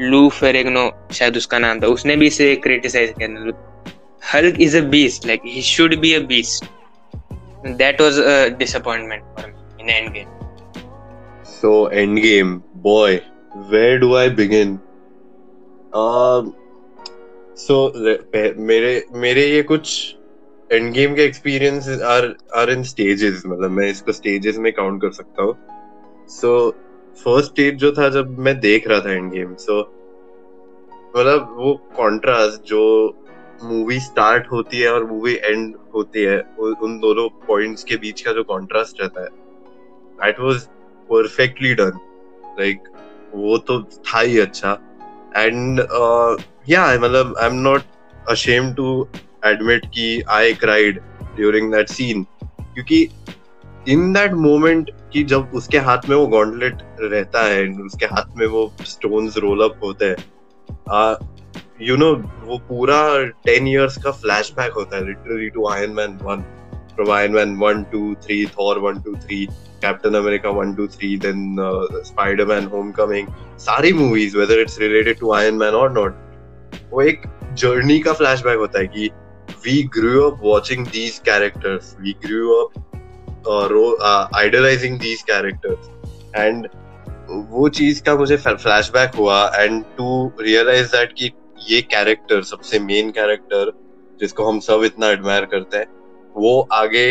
लू 0.02 0.28
फेरेगनो 0.30 0.90
शायद 1.14 1.38
उसका 1.38 1.60
नाम 1.60 1.82
था 1.82 1.88
उसने 1.88 2.16
भी 2.16 2.28
इसे 2.28 2.56
क्रिटिसाइज 2.64 3.14
किया 3.18 3.28
था। 3.28 3.92
Hulk 4.34 4.62
is 4.62 4.78
a 4.78 4.82
beast 4.90 5.28
like 5.28 5.42
he 5.46 5.62
should 5.62 5.96
be 6.00 6.14
a 6.14 6.20
beast 6.28 6.66
that 7.68 8.02
was 8.02 8.20
a 8.20 8.58
disappointment 8.58 9.24
for 9.24 9.48
me 9.48 9.84
in 9.84 9.90
Endgame 10.14 10.37
So 11.60 11.90
Endgame, 11.90 12.62
boy, 12.76 13.24
where 13.70 13.98
do 13.98 14.16
I 14.16 14.30
begin? 14.30 14.80
Um, 15.92 16.54
so 17.56 17.78
मेरे 18.62 18.94
मेरे 19.16 19.46
ये 19.46 19.62
कुछ 19.64 19.94
एंड 20.70 20.92
गेम 20.94 21.16
के 21.16 21.24
experience 21.24 21.88
are 22.06 22.26
are 22.56 22.72
in 22.72 22.84
stages 22.84 23.42
मतलब 23.48 23.72
मैं 23.72 23.90
इसको 23.90 24.12
stages 24.12 24.58
में 24.58 24.72
count 24.74 25.02
कर 25.02 25.12
सकता 25.12 25.44
हूँ 25.44 25.56
सो 26.32 26.54
फ़र्स्ट 27.24 27.52
स्टेज 27.52 27.76
जो 27.76 27.92
था 27.92 28.10
जब 28.20 28.38
मैं 28.40 28.60
देख 28.60 28.88
रहा 28.88 29.00
था 29.06 29.14
एंड 29.14 29.32
गेम 29.34 29.56
सो 29.60 29.82
मतलब 31.18 31.56
वो 31.58 31.74
कॉन्ट्रास्ट 31.98 32.70
जो 32.70 32.86
मूवी 33.64 34.00
स्टार्ट 34.02 34.52
होती 34.52 34.80
है 34.80 34.94
और 34.94 35.06
मूवी 35.12 35.34
एंड 35.44 35.76
होती 35.96 36.24
है 36.24 36.40
उन 36.60 37.00
दोनों 37.02 37.30
पॉइंट्स 37.48 37.84
के 37.84 37.98
बीच 37.98 38.22
का 38.22 38.34
जो 38.34 38.44
कॉन्ट्रास्ट 38.56 39.02
रहता 39.02 39.24
है 39.24 39.30
that 40.20 40.40
was 40.40 40.68
perfectly 41.10 41.74
done 41.76 42.00
like 42.60 42.90
वो 43.34 43.58
तो 43.58 43.82
था 43.82 44.20
ही 44.20 44.40
अच्छा. 44.40 44.72
एंड 45.38 45.80
या 46.70 46.86
मतलब 47.00 47.36
I 47.40 47.48
am 47.48 47.56
not 47.62 47.82
ashamed 48.30 48.74
to 48.74 49.08
admit 49.46 49.86
कि 49.86 50.22
I 50.30 50.54
cried 50.56 51.00
during 51.36 51.72
that 51.74 51.90
scene 51.90 52.24
क्योंकि 52.54 53.08
इन 53.90 54.12
दैट 54.14 54.34
मोमेंट 54.34 54.90
कि 55.14 55.24
जब 55.24 55.52
उसके 55.56 55.78
हाथ 55.80 56.10
में 56.10 56.16
वो 56.16 56.26
गॉन्डलेट 56.28 56.82
रहता 57.02 57.44
है 57.44 57.68
उसके 57.82 58.06
हाथ 58.06 58.38
में 58.38 58.46
वो 58.48 58.72
स्टोन्स 58.86 59.38
रोल 59.38 59.64
अप 59.64 59.80
होते 59.84 60.06
हैं 60.06 61.16
यू 61.82 61.96
नो 61.98 62.14
वो 62.44 62.58
पूरा 62.68 63.00
टेन 63.46 63.68
इयर्स 63.68 63.98
का 64.04 64.12
फ्लैशबैक 64.12 64.74
होता 64.74 64.98
है 64.98 65.06
literally 65.06 65.50
to 65.50 65.68
Iron 65.70 65.92
Man 65.92 66.18
one 66.22 66.44
Iron 67.06 67.34
Man 67.34 67.60
1, 67.60 67.86
2, 67.92 68.16
3, 68.16 68.46
Thor 68.46 68.80
1, 68.80 69.02
2, 69.04 69.16
3, 69.16 69.48
Captain 69.82 70.16
America 70.16 70.52
1, 70.52 70.76
2, 70.76 70.88
3, 70.88 71.18
then 71.18 71.58
uh, 71.60 72.04
Spider 72.04 72.46
Man 72.46 72.68
Homecoming. 72.68 73.28
सारी 73.60 73.94
movies, 73.94 74.36
whether 74.36 74.60
it's 74.60 74.78
related 74.80 75.18
to 75.20 75.32
Iron 75.32 75.58
Man 75.58 75.74
or 75.74 75.90
not, 75.90 76.14
वो 76.92 77.02
एक 77.02 77.22
जर्नी 77.54 78.00
का 78.00 78.14
फ्लैशबैक 78.14 78.58
होता 78.58 78.80
है 78.80 78.88
कि 78.88 79.10
we 79.66 79.84
grew 79.84 80.28
up 80.28 80.42
watching 80.42 80.84
these 80.86 81.20
characters, 81.20 81.96
we 82.02 82.14
grew 82.14 82.62
up 82.62 82.78
uh, 83.48 83.68
ro- 83.70 83.98
uh, 84.02 84.28
idolizing 84.34 84.98
these 84.98 85.24
characters, 85.24 85.90
and 86.36 86.68
वो 87.30 87.70
चीज़ 87.70 88.02
का 88.04 88.16
मुझे 88.16 88.38
फ्लैशबैक 88.38 89.16
हुआ 89.16 89.52
एंड 89.56 89.84
टू 89.98 90.32
रियलाइज़ 90.40 90.88
दैट 90.92 91.14
कि 91.14 91.32
ये 91.70 91.82
कैरेक्टर 91.82 92.42
सबसे 92.44 92.80
मेन 92.80 93.10
कैरेक्टर 93.12 93.72
जिसको 94.20 94.46
हम 94.50 94.60
सब 94.60 94.84
इतना 94.84 95.08
एडमायर 95.08 95.46
करते 95.46 95.78
हैं 95.78 95.86
वो 96.38 96.60
आगे 96.74 97.08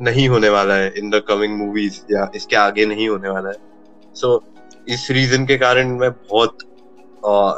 नहीं 0.00 0.28
होने 0.28 0.48
वाला 0.48 0.74
है 0.74 0.92
इन 0.98 1.10
द 1.10 1.22
कमिंग 1.28 1.56
मूवीज़ 1.58 2.00
या 2.12 2.30
इसके 2.34 2.56
आगे 2.56 2.86
नहीं 2.86 3.08
होने 3.08 3.28
वाला 3.28 3.48
है। 3.48 3.56
सो 4.14 4.36
so, 4.36 4.92
इस 4.94 5.06
रीजन 5.10 5.46
के 5.46 5.56
कारण 5.58 5.98
मैं 5.98 6.10
बहुत 6.10 6.58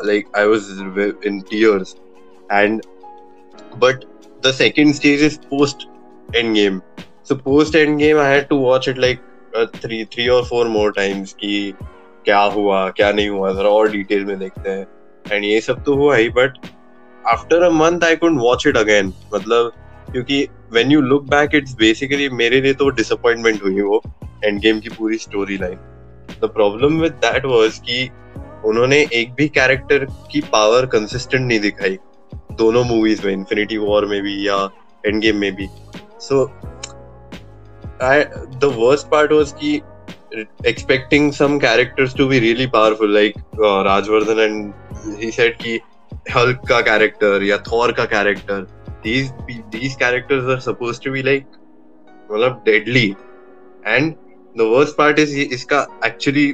like 0.07 0.27
I 0.37 0.47
was 0.47 1.21
in 1.27 1.41
tears 1.51 1.97
and 2.53 2.83
but 3.79 4.05
the 4.47 4.53
second 4.55 4.95
stage 4.95 5.23
is 5.23 5.39
post 5.51 5.87
Endgame 6.55 6.81
so 7.29 7.35
post 7.35 7.77
Endgame 7.99 8.19
I 8.19 8.33
had 8.33 8.47
to 8.49 8.59
watch 8.59 8.89
it 8.89 8.99
like 8.99 9.21
three 9.77 10.05
three 10.05 10.29
और 10.29 10.45
फोर 10.45 10.69
मोर 10.69 10.93
टाइम्स 10.93 11.33
कि 11.33 11.73
क्या 12.25 12.41
हुआ 12.55 12.89
क्या 12.91 13.11
नहीं 13.13 13.29
हुआ 13.29 13.53
जरा 13.53 13.69
और 13.71 13.91
डिटेल 13.91 14.25
में 14.25 14.39
देखते 14.39 14.71
हैं। 14.71 14.87
एंड 15.25 15.45
ये 15.45 15.61
सब 15.61 15.83
तो 15.85 15.95
हुआ 15.97 16.17
ही 16.17 16.29
but 16.29 16.59
after 17.25 17.63
a 17.63 17.71
month 17.71 18.05
I 18.05 18.17
could 18.17 18.39
watch 18.41 18.67
it 18.67 18.77
again 18.77 19.13
मतलब 19.35 19.73
क्योंकि 20.13 20.49
when 20.73 20.93
you 20.93 21.01
look 21.01 21.25
back 21.29 21.55
it's 21.55 21.75
basically 21.75 22.29
मेरे 22.29 22.61
लिए 22.61 22.75
तो 22.75 22.89
डिसअपॉइंटमेंट 22.91 23.63
हुई 23.63 23.81
वो 23.81 24.03
एंड 24.45 24.61
गेम 24.61 24.81
की 24.81 24.89
पूरी 24.89 25.19
story 25.19 25.57
line 25.59 25.77
the 26.43 26.51
problem 26.55 27.01
with 27.01 27.13
that 27.13 27.45
was 27.45 27.79
कि 27.79 28.11
उन्होंने 28.65 29.07
एक 29.15 29.33
भी 29.33 29.49
कैरेक्टर 29.49 30.05
की 30.33 30.41
पावर 30.53 30.87
कंसिस्टेंट 30.87 31.47
नहीं 31.47 31.61
दिखाई। 31.61 31.99
दोनों 32.53 32.85
मूवीज़ 32.85 33.27
में 33.27 33.33
इन्फिनिटी 33.33 33.77
वॉर 33.79 34.07
में 34.07 34.21
भी 34.23 34.47
या 34.49 34.57
एंड 35.07 35.21
गेम 35.23 35.37
में 35.37 35.55
भी। 35.57 35.69
So 36.21 36.45
the 38.03 38.75
worst 38.79 39.09
part 39.09 39.33
was 39.33 39.53
कि 39.53 39.81
expecting 40.65 41.33
some 41.33 41.55
characters 41.61 42.15
to 42.15 42.25
be 42.29 42.39
really 42.41 42.67
powerful 42.67 43.09
like 43.09 43.37
uh, 43.55 43.85
Rajvardhan 43.85 44.41
and 44.45 44.75
he 45.21 45.31
कि 45.63 45.79
Hulk 46.31 46.67
का 46.69 46.81
कैरेक्टर 46.81 47.43
या 47.43 47.59
थॉर 47.69 47.93
का 47.93 48.07
character 48.09 48.59
these 49.03 49.33
these 49.71 49.97
characters 49.97 50.49
are 50.49 50.61
supposed 50.61 51.03
to 51.03 51.13
be 51.13 51.23
like 51.23 51.47
मतलब 52.31 52.65
deadly. 52.65 53.17
And 53.85 54.17
the 54.55 54.69
worst 54.71 54.97
part 54.97 55.19
is 55.19 55.35
इसका 55.59 55.87
actually 56.05 56.47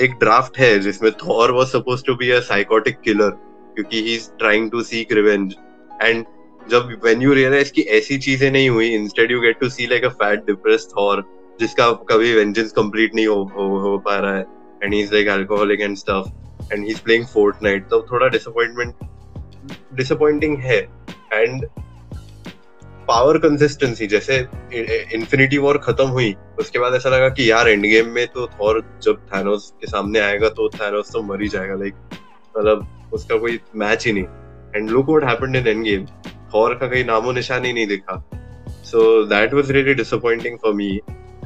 एक 0.00 0.12
draft 0.20 0.58
है 0.58 0.78
जिसमें 0.80 1.10
Thor 1.22 1.50
was 1.52 1.66
supposed 1.68 2.06
to 2.06 2.14
be 2.16 2.30
a 2.30 2.38
psychotic 2.40 3.00
killer 3.00 3.30
क्योंकि 3.74 4.02
he 4.04 4.14
is 4.14 4.28
trying 4.38 4.70
to 4.70 4.82
seek 4.82 5.12
revenge 5.12 5.54
and 6.02 6.24
जब 6.70 6.88
when 7.04 7.22
you 7.22 7.32
realise 7.34 7.72
कि 7.72 7.82
ऐसी 7.98 8.18
चीज़ें 8.18 8.50
नहीं 8.50 8.68
हुई 8.68 8.88
instead 8.94 9.30
you 9.30 9.40
get 9.40 9.58
to 9.60 9.68
see 9.68 9.86
like 9.86 10.04
a 10.04 10.08
fat 10.22 10.46
depressed 10.46 10.96
Thor 10.96 11.22
जिसका 11.60 11.90
कभी 12.10 12.34
वेंजेंस 12.34 12.72
कंप्लीट 12.72 13.14
नहीं 13.14 13.26
हो, 13.26 13.42
हो 13.54 13.78
हो 13.80 13.96
पा 13.98 14.16
रहा 14.16 14.36
है. 14.36 14.46
And 14.82 14.94
he 14.94 15.00
is 15.00 15.12
like 15.14 15.28
alcoholic 15.28 15.80
and 15.80 15.96
stuff 15.96 16.72
and 16.72 16.84
he 16.84 16.90
is 16.90 17.02
playing 17.04 17.26
Fortnite 17.34 17.88
तो 17.88 18.00
थोड़ा 18.12 18.28
डिसअपॉइंटमेंट 18.28 18.94
डिसअपॉइंटिंग 19.94 20.58
है. 20.58 20.80
एंड 21.32 21.66
पावर 23.08 23.36
कंसिस्टेंसी, 23.38 24.06
जैसे 24.06 24.36
इन्फिनिटी 25.14 25.58
वॉर 25.58 25.78
खत्म 25.78 26.06
हुई, 26.08 26.34
उसके 26.60 26.78
बाद 26.78 26.94
ऐसा 26.94 27.08
लगा 27.10 27.28
कि 27.28 27.50
यार 27.50 27.68
एंड 27.68 27.82
गेम 27.84 28.08
में 28.10 28.26
तो 28.26 28.46
थॉर 28.50 28.82
जब 29.02 29.26
थैनोस 29.26 29.72
के 29.80 29.86
सामने 29.86 30.20
आएगा 30.20 30.48
तो 30.50 30.68
थैनोस 30.70 31.10
तो 31.12 31.22
मर 31.22 31.42
ही 31.42 31.48
जाएगा 31.48 31.74
लाइक 31.74 31.94
मतलब 32.54 33.10
उसका 33.14 33.36
कोई 33.38 33.58
मैच 33.76 34.06
ही 34.06 34.12
नहीं। 34.12 34.24
And 34.76 34.90
look 34.90 35.08
what 35.08 35.24
happened 35.24 35.56
in 35.56 35.66
Endgame 35.84 36.06
Thor 36.54 36.74
का 36.74 36.86
कहीं 36.86 37.04
नामो 37.04 37.32
निशान 37.32 37.64
ही 37.64 37.72
नहीं 37.72 37.86
दिखा। 37.86 38.22
So 38.84 39.24
that 39.26 39.54
was 39.54 39.70
really 39.70 39.94
disappointing 39.94 40.58
for 40.62 40.74
me 40.74 40.88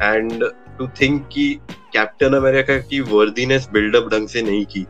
and 0.03 0.45
to 0.79 0.87
think 1.01 1.27
कि 1.33 1.53
कैप्टन 1.93 2.35
अमेरिका 2.37 2.79
की 2.81 3.01
वर्दीनेस 3.11 3.69
बिल्डअप 3.73 4.09
ढंग 4.13 4.29
से 4.29 4.43
नहीं 4.43 4.65
की। 4.67 4.87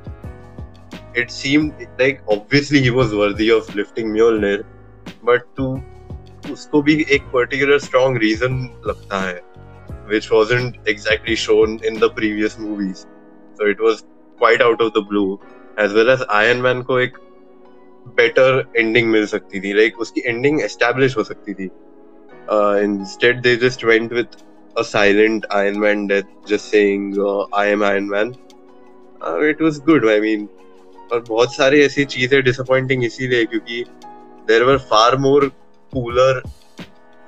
It 1.20 1.30
seem 1.30 1.70
like 2.00 2.20
obviously 2.28 2.78
he 2.78 2.90
was 2.90 3.12
worthy 3.14 3.50
of 3.50 3.76
lifting 3.76 4.12
Mjolnir 4.12 4.64
but 5.24 5.42
to 5.56 5.72
उसको 6.52 6.82
भी 6.82 7.04
एक 7.12 7.22
पर्टिकुलर 7.32 7.78
स्ट्रॉन्ग 7.78 8.18
रीजन 8.22 8.62
लगता 8.86 9.20
है 9.20 9.44
which 10.10 10.26
wasn't 10.30 10.76
exactly 10.86 11.34
shown 11.34 11.72
in 11.88 11.96
the 12.02 12.08
previous 12.16 12.52
movies 12.58 13.06
so 13.58 13.66
it 13.66 13.80
was 13.80 14.04
quite 14.40 14.60
out 14.66 14.80
of 14.80 14.92
the 14.96 15.02
blue 15.12 15.40
as 15.84 15.92
well 15.92 16.10
as 16.10 16.22
Iron 16.40 16.62
Man 16.66 16.82
को 16.90 16.98
एक 17.00 17.18
better 18.18 18.48
ending 18.82 19.10
मिल 19.12 19.26
सकती 19.26 19.60
थी 19.60 19.72
like 19.78 19.98
उसकी 20.00 20.22
ending 20.32 20.60
establish 20.68 21.16
हो 21.16 21.24
सकती 21.24 21.54
थी 21.54 21.68
uh, 22.48 22.74
instead 22.82 23.42
they 23.42 23.56
just 23.64 23.86
went 23.92 24.12
with 24.20 24.36
a 24.76 24.84
silent 24.84 25.46
Iron 25.50 25.80
Man 25.80 26.06
death 26.06 26.30
just 26.52 26.74
saying 26.74 27.08
uh, 27.28 27.42
I 27.64 27.66
am 27.66 27.82
Iron 27.82 28.08
Man 28.08 28.34
uh, 29.22 29.38
it 29.52 29.66
was 29.68 29.80
good 29.90 30.08
I 30.16 30.20
mean 30.26 30.48
और 31.12 31.20
बहुत 31.28 31.54
सारी 31.54 31.80
ऐसी 31.80 32.04
चीज़ें 32.04 32.42
डिसअपॉइंटिंग 32.44 33.04
इसीलिए 33.04 33.44
क्योंकि 33.44 33.84
there 34.46 34.64
were 34.66 34.78
far 34.78 35.16
more 35.18 35.50
cooler 35.92 36.42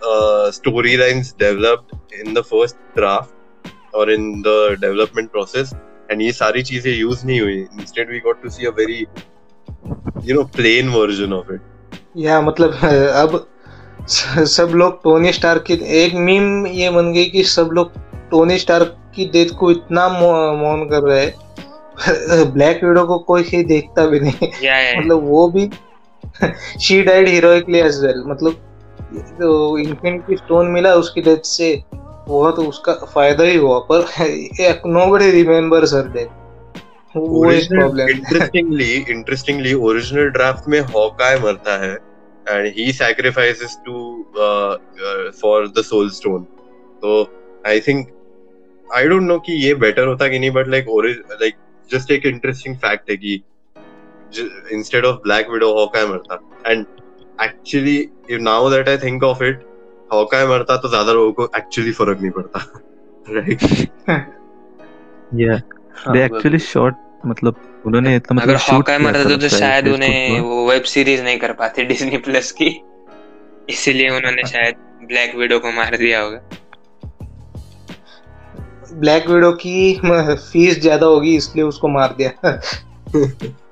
uh, 0.03 0.47
storylines 0.59 1.37
developed 1.37 1.93
in 2.21 2.35
the 2.35 2.45
first 2.45 2.77
draft 2.97 3.35
or 3.93 4.11
in 4.11 4.43
the 4.43 4.59
development 4.81 5.33
process 5.33 5.75
and 6.11 6.23
ये 6.23 6.33
सारी 6.33 6.63
चीज़ें 6.63 6.93
यूज़ 6.93 7.27
नहीं 7.27 7.41
हुई 7.41 7.67
instead 7.81 8.15
we 8.15 8.21
got 8.21 8.43
to 8.45 8.51
see 8.51 8.67
a 8.67 8.73
very 8.73 9.01
you 10.29 10.35
know 10.37 10.45
plain 10.59 10.91
version 10.99 11.33
of 11.41 11.51
it 11.57 11.61
या 12.17 12.41
मतलब 12.41 12.75
अब 13.23 13.47
सब 14.57 14.73
लोग 14.75 15.03
टोनी 15.03 15.33
स्टार 15.33 15.59
की 15.67 15.75
एक 16.03 16.15
मीम 16.29 16.67
ये 16.67 16.91
बन 16.91 17.13
गई 17.13 17.25
कि 17.31 17.43
सब 17.45 17.71
लोग 17.75 17.93
टोनी 18.31 18.59
स्टार 18.59 18.85
की 19.15 19.29
डेथ 19.33 19.55
को 19.59 19.71
इतना 19.71 20.09
मौन 20.09 20.89
कर 20.91 21.03
रहे 21.09 21.25
हैं 21.25 22.53
ब्लैक 22.53 22.83
विडो 22.85 23.05
को 23.07 23.19
कोई 23.29 23.43
ही 23.43 23.63
देखता 23.65 24.07
भी 24.07 24.21
नहीं 24.21 24.49
Yeah, 24.49 24.81
yeah. 24.83 24.99
मतलब 24.99 25.29
वो 25.29 25.49
भी 25.51 25.67
she 26.81 27.03
died 27.03 27.29
heroically 27.29 27.79
as 27.79 28.01
well 28.05 28.23
मतलब 28.27 28.65
तो 29.41 29.79
इन्फिनिटी 29.79 30.37
स्टोन 30.37 30.67
मिला 30.71 30.95
उसकी 30.95 31.21
डेथ 31.21 31.45
से 31.47 31.71
बहुत 31.93 32.59
उसका 32.59 32.93
फ़ायदा 33.05 33.45
ही 33.45 33.57
हुआ 33.57 33.79
पर 33.91 34.07
नो 34.87 35.07
बडी 35.07 35.31
रिमेम्बर 35.31 35.87
सर 35.87 36.09
डेथ 36.09 37.17
वो 37.17 37.51
एक 37.51 37.69
problem 37.69 38.09
interestingly 38.09 38.93
interestingly 39.11 39.73
original 39.83 40.29
draft 40.31 40.69
में 40.69 40.81
हॉकाय 40.95 41.39
मरता 41.39 41.77
है 41.85 41.95
and 42.47 42.67
he 42.77 42.93
sacrifices 42.93 43.79
to 43.87 44.03
for 45.41 45.69
the 45.69 45.83
soul 45.85 46.11
stone 46.11 46.43
तो 47.03 47.23
I 47.67 47.81
think 47.81 48.07
I 48.87 49.09
don't 49.09 49.23
know 49.23 49.39
कि 49.39 49.53
ये 49.67 49.75
बेटर 49.77 50.07
होता 50.07 50.29
कि 50.29 50.39
नहीं 50.39 50.51
बट 50.51 50.69
लाइक 50.69 50.87
लाइक 51.31 51.55
जस्ट 51.91 52.11
एक 52.11 52.27
इंटरेस्टिंग 52.27 52.77
फैक्ट 52.77 53.11
है 53.11 53.17
कि 53.17 53.43
instead 54.73 55.05
of 55.05 55.17
Black 55.23 55.51
Widow 55.51 55.73
Hawkeye 55.75 56.07
मरता. 56.07 56.41
And 56.67 56.87
actually 57.43 58.39
now 58.41 58.71
that 58.71 58.89
I 58.89 58.99
think 58.99 59.23
of 59.25 59.43
it 59.45 59.65
Hawkeye 60.13 60.47
मरता 60.47 60.77
तो 60.77 60.89
ज़्यादा 60.89 61.13
लोगों 61.13 61.33
को 61.33 61.45
एक्चुअली 61.59 61.93
फ़र्क 61.93 62.21
नहीं 62.21 62.31
पड़ता. 62.31 62.59
राइट 63.27 63.63
या 65.35 65.57
दे 66.13 66.25
एक्चुअली 66.25 66.59
शॉट 66.59 66.95
मतलब 67.27 67.55
उन्होंने 67.87 68.15
इतना 68.17 68.35
मतलब 68.35 68.49
अगर 68.49 68.73
हॉकाय 68.73 68.99
मरता 68.99 69.25
तो, 69.25 69.37
तो 69.37 69.49
शायद 69.49 69.89
उन्हें 69.89 70.41
वो 70.41 70.69
वेब 70.71 70.83
सीरीज़ 70.83 71.23
नहीं 71.23 71.39
कर 71.39 71.53
पाते 71.53 71.85
डिज्नी 71.85 72.17
प्लस 72.19 72.53
की. 72.53 72.69
इसीलिए 73.71 74.11
उन्होंने 74.11 74.43
शायद 74.53 74.75
ब्लैक 75.05 75.35
विडो 75.37 75.59
को 75.59 75.73
मार 75.73 75.97
दिया 75.97 76.21
होगा. 76.21 76.41
ब्लैक 78.93 79.29
विडो 79.29 79.53
की 79.53 79.95
फ़ीस 80.05 80.81
ज़्यादा 80.81 81.07
होगी 81.07 81.37
इसलिए 81.37 81.65
उसको 81.65 81.89
मार 81.89 82.15
दिया। 82.19 82.31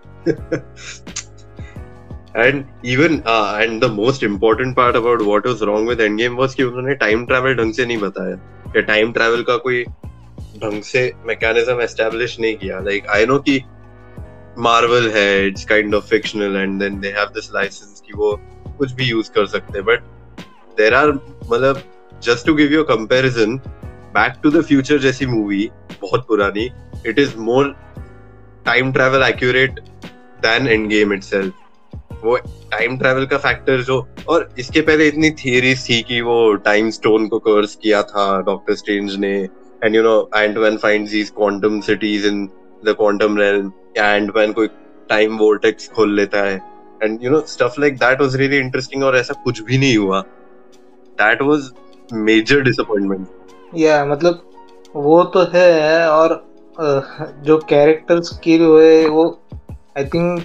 And 2.36 2.64
even 2.84 3.14
and 3.26 3.80
the 3.84 3.90
most 3.92 4.24
important 4.24 4.76
part 4.76 4.96
about 4.96 5.22
what 5.22 5.46
was 5.46 5.62
wrong 5.62 5.88
with 5.88 6.00
Endgame 6.18 6.36
was 6.36 6.54
कि 6.54 6.62
उन्होंने 6.62 6.94
टाइम 6.94 7.24
ट्रैवल 7.26 7.54
ढंग 7.54 7.72
से 7.74 7.86
नहीं 7.86 7.98
बताया। 7.98 8.36
या 8.76 8.82
टाइम 8.82 9.12
ट्रैवल 9.12 9.42
का 9.42 9.56
कोई 9.66 9.84
ढंग 10.62 10.82
से 10.82 11.12
मैकेनिज्म 11.26 11.80
एस्टैब्लिश 11.82 12.38
नहीं 12.40 12.56
किया। 12.56 12.80
लाइक 12.80 13.06
आई 13.16 13.26
नो 13.26 13.38
कि 13.48 13.60
मार्वल 14.58 15.10
है 15.10 15.46
it's 15.46 15.64
kind 15.64 15.94
of 15.94 16.04
fictional 16.10 16.56
and 16.56 16.78
then 16.80 17.00
they 17.00 17.08
have 17.16 17.26
this 17.34 17.50
licence 17.54 18.02
कि 18.06 18.12
वो 18.16 18.36
कुछ 18.78 18.92
भी 18.92 19.04
यूज़ 19.04 19.30
कर 19.32 19.46
सकते 19.46 19.82
बट 19.82 20.00
देयर 20.78 20.94
आर 20.94 21.12
मतलब 21.12 21.82
just 22.24 22.46
to 22.46 22.54
give 22.54 22.72
you 22.72 22.82
comparison 22.84 23.56
Back 24.14 24.32
to 24.42 24.50
the 24.50 24.62
Future 24.64 24.98
जैसी 24.98 25.26
मूवी 25.26 25.68
बहुत 26.02 26.26
पुरानी 26.28 26.68
it 27.06 27.18
is 27.18 27.36
more 27.38 27.74
time 28.66 28.92
travel 28.92 29.22
accurate 29.22 29.80
Endgame 30.88 31.12
itself 31.12 31.52
वो 32.24 32.36
टाइम 32.70 32.96
ट्रेवल 32.98 33.26
का 33.26 33.36
फैक्टर 33.38 33.80
जो, 33.82 34.06
और 34.28 34.48
इसके 34.58 34.80
पहले 34.80 35.06
इतनी 35.08 35.30
थियरीज 35.40 35.88
थी 35.88 36.00
कि 36.02 36.20
वो 36.20 36.54
टाइम 36.64 36.90
स्टोन 36.90 37.26
को 37.28 37.38
कर्स 37.38 37.74
किया 37.82 38.02
था 38.04 38.40
डॉक्टर 38.42 38.74
स्ट्रेंज 38.74 39.14
ने 39.16 39.32
and 39.84 39.94
you 39.94 40.02
know 40.02 40.18
Antman 40.36 40.76
finds 40.76 41.10
these 41.10 41.30
quantum 41.30 41.80
cities 41.80 42.26
in 42.26 42.44
the 42.84 42.94
quantum 42.98 43.38
realm 43.38 43.72
या 43.98 44.10
एंटमैन 44.14 44.52
कोई 44.52 44.68
टाइम 45.08 45.36
वोर्टेक्स 45.38 45.88
खोल 45.96 46.14
लेता 46.16 46.42
है 46.42 46.56
and 47.02 47.24
you 47.24 47.30
know 47.30 47.40
stuff 47.48 47.80
like 47.80 47.96
that 47.98 48.20
was 48.20 48.36
really 48.36 48.58
interesting 48.58 49.04
और 49.04 49.16
ऐसा 49.16 49.34
कुछ 49.44 49.62
भी 49.62 49.78
नहीं 49.78 49.96
हुआ। 49.96 50.20
दैट 51.20 51.42
वाज 51.42 51.70
मेजर 52.12 52.60
डिसअपॉइंटमेंट 52.60 53.26
या 53.76 54.04
मतलब 54.04 54.42
वो 54.96 55.22
तो 55.24 55.40
है, 55.54 56.08
और 56.08 56.42
जो 57.44 57.56
कैरेक्टर्स 57.68 58.36
की 58.44 58.56
हुए, 58.58 59.06
वो 59.06 59.24
आई 59.96 60.04
थिंक 60.04 60.40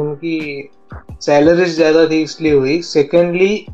उनकी 0.00 0.70
सैलरीज 1.22 1.74
ज़्यादा 1.74 2.06
थी 2.06 2.20
इसलिए 2.22 2.52
हुई। 2.52 2.80
सेकेंडली 2.82 3.66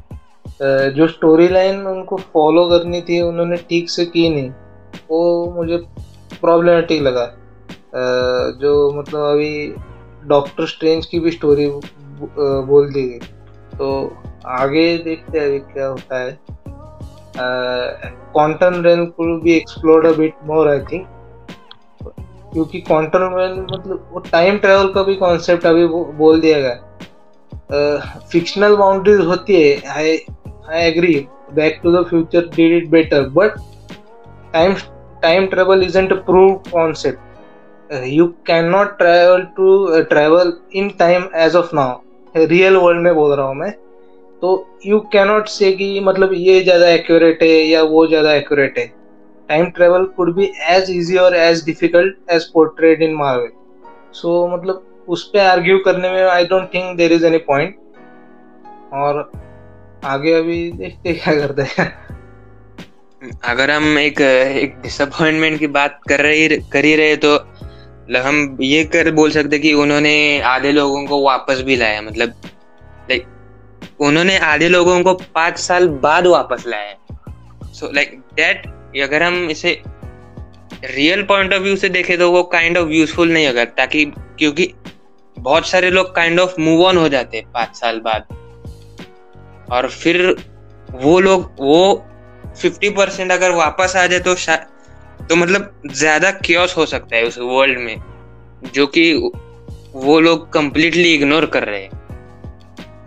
जो 0.93 1.07
स्टोरी 1.09 1.49
लाइन 1.49 1.87
उनको 1.87 2.17
फॉलो 2.33 2.69
करनी 2.69 3.01
थी, 3.01 3.21
उन्होंने 3.23 3.57
ठीक 3.71 3.91
से 3.91 4.05
की 4.07 4.29
नहीं। 4.31 4.51
वो 5.11 5.53
मुझे 5.57 5.77
प्रॉब्लमेटिक 6.41 7.03
लगा। 7.03 7.27
जो 8.61 8.91
मतलब 8.93 9.25
अभी 9.25 9.75
डॉक्टर 10.29 10.67
स्ट्रेंज 10.67 11.07
की 11.07 11.21
भी 11.21 11.31
स्टोरी 11.31 11.67
बोल 11.69 12.93
दी 12.93 13.03
गई। 13.03 13.19
तो 13.73 13.89
आगे 14.53 14.87
देखते 14.99 15.39
हैं 15.39 15.47
अभी 15.47 15.59
क्या 15.73 15.87
होता 15.87 16.19
है। 16.19 16.39
क्वांटम 17.39 18.81
रेल 18.85 19.05
कुड 19.07 19.43
भी 19.43 19.57
explored 19.57 20.07
a 20.07 20.13
bit 20.19 20.35
more 20.47 20.69
I 20.69 20.81
think 20.93 21.07
क्योंकि 22.57 22.81
क्वांटम 22.81 23.25
मतलब 23.63 24.09
वो 24.13 24.21
टाइम 24.31 24.59
ट्रेवल 24.59 24.87
का 24.93 25.03
भी 25.03 25.15
कॉन्सेप्ट 25.17 25.67
अभी 25.67 25.87
बोल 25.87 26.41
दिया 26.41 26.61
गया। 26.61 28.21
फिक्शनल 28.33 28.77
बाउंड्रीज 28.77 29.21
होती 29.27 29.55
है 29.55 29.91
I 29.93 30.17
I 30.71 30.81
agree 30.83 31.15
Back 31.55 31.81
to 31.83 31.93
the 31.93 32.05
Future 32.09 32.47
did 32.55 32.73
it 32.75 32.89
better 32.91 33.29
but 33.31 33.59
time 34.53 34.75
time 35.23 35.47
travel 35.47 35.83
isn't 35.83 36.13
prove 36.27 36.55
concept 36.73 38.05
you 38.07 38.27
can 38.47 38.69
not 38.71 38.97
travel 38.99 39.43
to 39.57 40.01
travel 40.11 40.53
in 40.75 40.89
time 40.99 41.29
as 41.37 41.57
of 41.57 41.75
now 41.75 42.45
real 42.47 42.77
world 42.77 43.03
में 43.03 43.15
बोल 43.15 43.35
रहा 43.35 43.47
हूँ 43.47 43.57
मैं। 43.57 43.71
तो 44.43 44.67
you 44.87 44.99
cannot 45.13 45.49
say 45.49 45.73
कि 45.73 45.99
मतलब 46.05 46.33
ये 46.35 46.61
ज़्यादा 46.63 46.89
एक्यूरेट 46.89 47.43
है 47.43 47.49
या 47.49 47.83
वो 47.85 48.07
ज़्यादा 48.07 48.35
एक्यूरेट 48.35 48.79
है। 48.79 48.93
Time 49.51 49.71
travel 49.75 50.07
could 50.17 50.35
be 50.37 50.47
as 50.71 50.91
easy 50.91 51.19
or 51.19 51.33
as 51.37 51.63
difficult 51.65 52.35
as 52.37 52.47
portrayed 52.55 53.03
in 53.07 53.17
Marvel. 53.21 53.51
So 54.21 54.29
मतलब 54.55 55.07
उस 55.09 55.23
पर 55.33 55.39
आर्ग्यू 55.41 55.79
करने 55.85 56.11
में 56.11 56.23
I 56.23 56.45
don't 56.47 56.73
think 56.75 56.97
there 56.97 57.13
is 57.13 57.27
any 57.27 57.39
point 57.49 57.77
और 58.95 59.31
आगे 60.05 60.33
अभी 60.35 60.71
देखते 60.73 61.13
क्या 61.15 61.35
करते 61.35 61.63
हैं। 61.63 61.87
अगर 63.45 63.71
हम 63.71 63.99
एक 63.99 64.21
एक 64.21 64.75
डिसअपॉइंटमेंट 64.83 65.59
की 65.59 65.67
बात 65.77 66.01
कर 66.09 66.21
रही, 66.21 66.49
कर 66.73 66.85
ही 66.85 66.95
रहे 66.97 67.17
तो 67.17 67.37
हम 68.17 68.57
ये 68.61 68.85
कर, 68.85 69.11
बोल 69.11 69.31
सकते 69.31 69.59
कि 69.59 69.73
उन्होंने 69.75 70.41
आधे 70.47 70.73
लोगों 70.73 71.05
को 71.07 71.23
वापस 71.23 71.63
भी 71.67 71.77
लाया 71.77 72.03
मतलब 72.03 72.35
लाइक 73.11 73.27
उन्होंने 74.01 74.39
आधे 74.49 74.69
लोगों 74.69 75.03
को 75.03 75.15
पाँच 75.35 75.59
साल 75.59 75.89
बाद 76.05 76.27
वापस 76.27 76.65
लाया। 76.67 77.73
सो 77.73 77.91
लाइक 77.93 78.19
दैट 78.35 78.67
अगर 79.03 79.23
हम 79.23 79.49
इसे 79.51 79.81
रियल 80.85 81.23
पॉइंट 81.23 81.53
ऑफ़ 81.55 81.63
व्यू 81.63 81.77
से 81.77 81.89
देखें 81.89 82.17
तो 82.19 82.31
वो 82.33 82.43
काइंड 82.53 82.79
ऑफ़ 82.79 82.91
यूजफुल 82.91 83.33
नहीं 83.33 83.47
होगा 83.47 83.65
ताकि 83.65 84.05
क्योंकि 84.39 84.73
बहुत 85.37 85.67
सारे 85.67 85.91
लोग 85.91 86.15
काइंड 86.15 86.41
ऑफ़ 86.41 86.61
मूव 86.61 86.85
ऑन 86.85 86.97
हो 86.97 87.09
जाते 87.09 87.37
हैं 87.37 87.51
पाँच 87.53 87.77
साल 87.77 88.01
बाद। 88.01 88.27
और 89.73 89.89
फिर 89.91 90.37
वो 90.95 91.19
लोग 91.21 91.51
वो 91.61 92.05
फिफ्टी 92.61 92.91
परसेंट 92.91 93.33
अगर 93.33 93.51
वापस 93.51 93.97
आ 93.97 94.07
जाए 94.07 94.21
तो 94.21 94.35
तो 95.29 95.37
मतलब 95.37 95.83
ज़्यादा 95.93 96.31
क्योस 96.41 96.77
हो 96.77 96.87
सकता 96.87 97.17
है 97.17 97.25
उस 97.25 97.39
वर्ल्ड 97.39 97.79
में 97.79 97.97
जो 98.75 98.87
कि 98.87 99.13
वो 99.95 100.19
लोग 100.21 100.53
कंप्लीटली 100.53 101.15
इग्नोर 101.15 101.47
कर 101.47 101.65
रहे 101.65 101.83
हैं। 101.83 101.91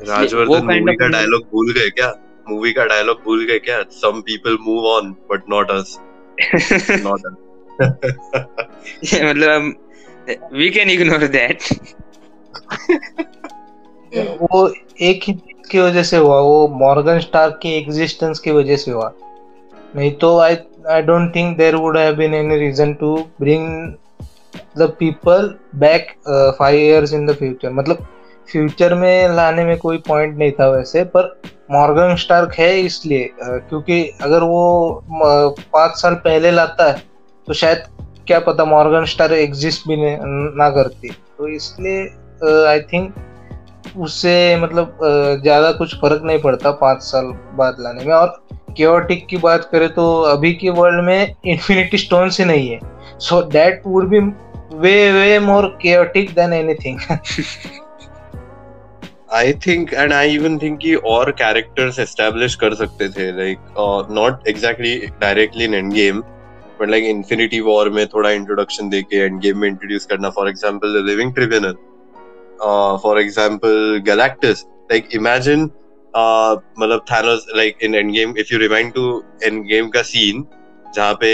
राजवर्धन 0.07 0.65
मूवी 0.65 0.95
का 0.95 1.07
डायलॉग 1.07 1.41
भूल 1.43 1.71
गए 1.73 1.89
क्या? 1.89 2.09
मूवी 2.49 2.71
का 2.73 2.85
डायलॉग 2.85 3.21
भूल 3.25 3.45
गए 3.45 3.59
क्या? 3.59 3.81
Some 3.91 4.21
people 4.21 4.57
move 4.61 4.87
on 4.87 5.11
but 5.31 5.49
not 5.49 5.71
us 5.71 5.97
not 7.05 7.35
मतलब 9.23 9.73
वी 10.53 10.69
कैन 10.69 10.89
इग्नोर 10.89 11.27
दैट 11.27 11.63
वो 14.41 14.67
एक 15.01 15.23
ही 15.23 15.33
की 15.71 15.79
वजह 15.79 16.03
से 16.03 16.17
हुआ 16.17 16.39
वो 16.41 16.67
मॉर्गन 16.79 17.19
स्टार 17.19 17.49
की 17.61 17.71
एग्जिस्टेंस 17.77 18.39
की 18.39 18.51
वजह 18.51 18.77
से 18.77 18.91
हुआ। 18.91 19.11
नहीं 19.95 20.11
तो 20.11 20.37
I 20.39 20.55
I 20.89 21.01
don't 21.01 21.35
think 21.35 21.57
there 21.57 21.75
would 21.75 21.97
have 21.97 22.15
been 22.15 22.33
any 22.33 22.57
reason 22.57 22.93
to 22.93 23.15
bring 23.41 23.93
the 24.77 24.89
people 24.99 25.53
back 25.75 26.11
five 26.59 26.79
years 26.79 27.13
in 27.13 27.25
the 27.25 27.33
future 27.33 27.71
मतलब 27.71 28.07
फ्यूचर 28.51 28.93
में 28.95 29.29
लाने 29.29 29.63
में 29.65 29.77
कोई 29.77 29.97
पॉइंट 30.07 30.37
नहीं 30.37 30.51
था 30.51 30.67
वैसे, 30.69 31.03
पर 31.05 31.39
मॉर्गन 31.71 32.15
स्टार्क 32.15 32.53
है 32.59 32.79
इसलिए 32.79 33.29
क्योंकि 33.39 34.03
अगर 34.21 34.43
वो 34.43 35.03
पाँच 35.11 35.97
साल 35.97 36.13
पहले 36.23 36.51
लाता 36.51 36.91
है 36.91 37.01
तो 37.47 37.53
शायद 37.53 37.83
क्या 38.27 38.39
पता 38.41 38.65
मॉर्गन 38.65 39.05
स्टार 39.05 39.33
एग्जिस्ट 39.33 39.87
भी 39.87 39.95
ना 39.97 40.69
करती। 40.71 41.09
तो 41.09 41.47
इसलिए 41.47 42.03
आई 42.67 42.79
थिंक 42.83 43.13
उससे 43.97 44.33
मतलब 44.61 44.97
ज़्यादा 45.41 45.71
कुछ 45.71 45.95
फ़र्क 45.95 46.21
नहीं 46.23 46.39
पड़ता 46.41 46.71
पाँच 46.81 47.01
साल 47.03 47.33
बाद 47.57 47.77
लाने 47.79 48.03
में। 48.05 48.13
और 48.13 48.27
क्योटिक 48.77 49.25
की 49.27 49.37
बात 49.39 49.69
करें 49.71 49.87
तो 49.93 50.09
अभी 50.23 50.53
के 50.53 50.69
वर्ल्ड 50.71 51.03
में 51.05 51.35
इन्फिनिटी 51.45 51.97
स्टोन 51.97 52.29
से 52.29 52.45
नहीं 52.45 52.69
है। 52.69 52.79
So 53.19 53.41
that 53.43 53.81
would 53.85 54.09
be 54.09 54.19
way 54.75 55.11
way 55.11 55.39
more 55.39 55.67
chaotic 55.81 56.33
than 56.35 56.53
anything 56.53 56.99
I 59.29 59.53
think 59.65 59.93
and 59.93 60.13
I 60.13 60.35
even 60.35 60.57
think 60.57 60.79
कि 60.79 60.93
और 61.07 61.31
कैरेक्टर्स 61.39 61.99
एस्टेब्लिश 61.99 62.55
कर 62.61 62.73
सकते 62.75 63.09
थे 63.09 63.31
like 63.37 63.75
not 64.11 64.47
exactly 64.47 64.95
directly 65.21 65.65
in 65.65 65.73
Endgame 65.93 66.21
but 66.79 66.89
like 66.89 67.03
Infinity 67.05 67.59
War 67.61 67.89
में 67.89 68.05
थोड़ा 68.07 68.31
इंट्रोडक्शन 68.31 68.89
देके 68.89 69.17
एंड 69.17 69.39
गेम 69.41 69.57
में 69.57 69.67
introduce 69.67 70.05
करना 70.05 70.29
for 70.29 70.49
example 70.49 70.93
the 70.93 71.05
living 71.07 71.33
tribunal 71.33 71.75
for 73.03 73.21
example 73.21 74.01
Galactus 74.05 74.65
like 74.91 75.15
imagine 75.15 75.69
मतलब 76.13 77.05
Thanos 77.11 77.47
like 77.55 77.83
in 77.83 77.95
Endgame 78.13 78.33
if 78.37 78.53
you 78.53 78.59
remind 78.59 78.93
to 78.93 79.23
Endgame 79.65 79.89
का 79.89 80.01
scene 80.07 80.45
जहाँ 80.95 81.13
पे 81.13 81.33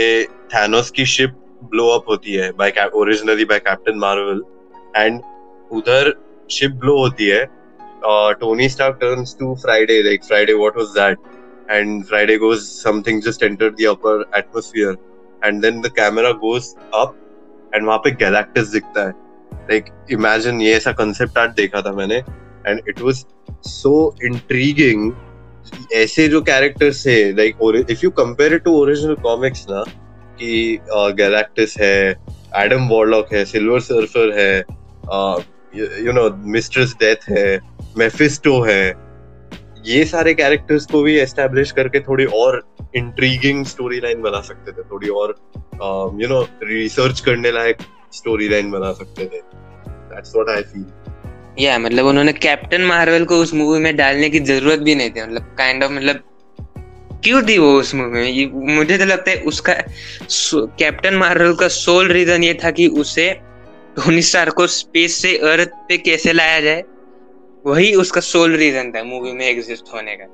Thanos 0.54 0.92
की 0.92 1.06
शिप 1.08 1.42
ब्लो 1.72 1.90
अप 1.90 2.10
होती 2.10 2.34
है 2.34 2.52
by 2.52 2.90
originally 2.96 3.46
by 3.46 3.60
captain 3.60 3.98
Marvel 4.00 4.44
and 4.96 5.22
उधर 5.72 6.14
ship 6.50 6.72
blow 6.72 6.98
होती 6.98 7.28
है 7.28 7.46
Tony 8.40 8.70
Stark 8.70 8.98
turns 9.02 9.36
to 9.40 9.54
Friday 9.62 10.02
like 10.04 10.24
Friday 10.24 10.54
what 10.54 10.78
was 10.78 10.88
that 10.98 11.18
and 11.72 12.04
Friday 12.06 12.38
goes 12.38 12.60
something 12.60 13.22
just 13.22 13.44
enter 13.44 13.70
the 13.70 13.86
upper 13.90 14.24
atmosphere 14.38 14.98
and 15.44 15.62
then 15.62 15.82
the 15.82 15.92
camera 15.96 16.32
goes 16.44 16.74
up 16.94 17.16
and 17.76 17.86
वहाँ 17.86 17.98
पे 18.04 18.12
Galactus 18.24 18.68
दिखता 18.70 19.08
है। 19.08 19.14
Like 19.70 19.86
imagine 20.12 20.62
ये 20.62 20.74
ऐसा 20.76 20.92
concept 20.94 21.38
art 21.38 21.56
देखा 21.56 21.82
था 21.82 21.92
मैंने। 21.94 22.16
And 22.16 22.82
it 22.90 23.02
was 23.02 23.26
so 23.68 24.16
intriguing 24.26 25.12
ऐसे 25.94 26.28
जो 26.28 26.42
कैरेक्टर्स 26.44 27.06
है 27.08 27.20
like 27.38 27.86
if 27.90 28.00
you 28.04 28.10
compare 28.20 28.58
to 28.60 28.76
original 28.82 29.16
comics 29.24 29.66
ना, 29.70 29.84
कि 30.40 30.80
गैलेक्टस 31.18 31.76
है 31.80 32.00
एडम 32.58 32.88
वॉर्लॉक 32.90 33.34
है 33.34 33.44
सिल्वर 33.46 33.80
सर्फर 33.82 34.34
है 34.40 34.58
यू 36.06 36.12
नो 36.14 36.30
मिस्ट्रेस 36.52 36.94
डेथ 37.00 37.30
है 37.30 37.58
मेफिस्टो 37.98 38.60
है। 38.62 38.94
ये 39.86 40.04
सारे 40.06 40.34
कैरेक्टर्स 40.34 40.86
को 40.86 41.02
भी 41.02 41.18
एस्टेब्लिश 41.20 41.72
करके 41.72 42.00
थोड़ी 42.00 42.26
और 42.36 42.62
इंट्रीगिंग 42.96 43.66
स्टोरी 43.66 44.00
लाइन 44.00 44.22
बना 44.22 44.40
सकते 44.42 44.72
थे, 44.72 44.84
थोड़ी 44.84 45.10
और 45.10 45.36
यू 46.22 46.28
नो 46.28 46.42
रिसर्च 46.64 47.20
करने 47.20 47.52
लायक 47.52 47.78
स्टोरी 48.14 48.50
लाइन 48.50 48.72
बना 48.72 48.92
सकते 48.94 49.26
थे। 49.26 49.42
दैट्स 49.88 50.36
व्हाट 50.36 50.56
आई 50.56 50.64
फील 50.64 50.86
या 51.60 51.78
मतलब 51.80 52.06
उन्होंने 52.06 52.34
कैप्टन 52.34 52.82
मार्वल 52.84 53.26
को 53.26 53.38
उस 53.38 53.54
मूवी 53.54 53.80
में 53.80 53.96
डालने 53.98 54.30
की 54.30 54.40
ज़रूरत 54.42 54.80
भी 54.80 54.96
नहीं 54.96 55.10
थी। 55.10 55.22
मतलब 55.22 55.56
काइंड 55.58 55.84
ऑफ़ 55.84 55.92
मतलब 55.92 56.24
क्यों 57.24 57.42
थी 57.44 57.58
वो 57.58 57.72
उस 57.74 57.94
मूवी 57.96 58.22
में? 58.22 58.76
मुझे 58.76 58.98
तो 58.98 59.06
लगता 59.06 59.32
है 59.32 59.38
उसका 59.44 59.74
कैप्टन 60.80 61.16
मार्वल 61.16 61.54
का 61.56 61.68
सोल 61.68 62.12
रीजन 62.12 62.44
ये 62.44 62.54
था 62.64 62.72
कि 62.72 62.88
उसे 62.98 63.30
टोनी 63.96 64.22
स्टार 64.22 64.50
को 64.50 64.68
स्पेस 64.70 65.22
से 65.22 65.38
अर्थ 65.52 65.70
पे 65.90 65.98
कैसे 66.00 66.34
लाया 66.34 66.60
जाए। 66.62 66.84
वही 67.66 67.94
उसका 67.96 68.22
सोल 68.22 68.56
रीजन 68.56 68.92
था 68.92 69.04
मूवी 69.04 69.32
में 69.32 69.46
एग्जिस्ट 69.48 69.94
होने 69.94 70.16
का। 70.16 70.26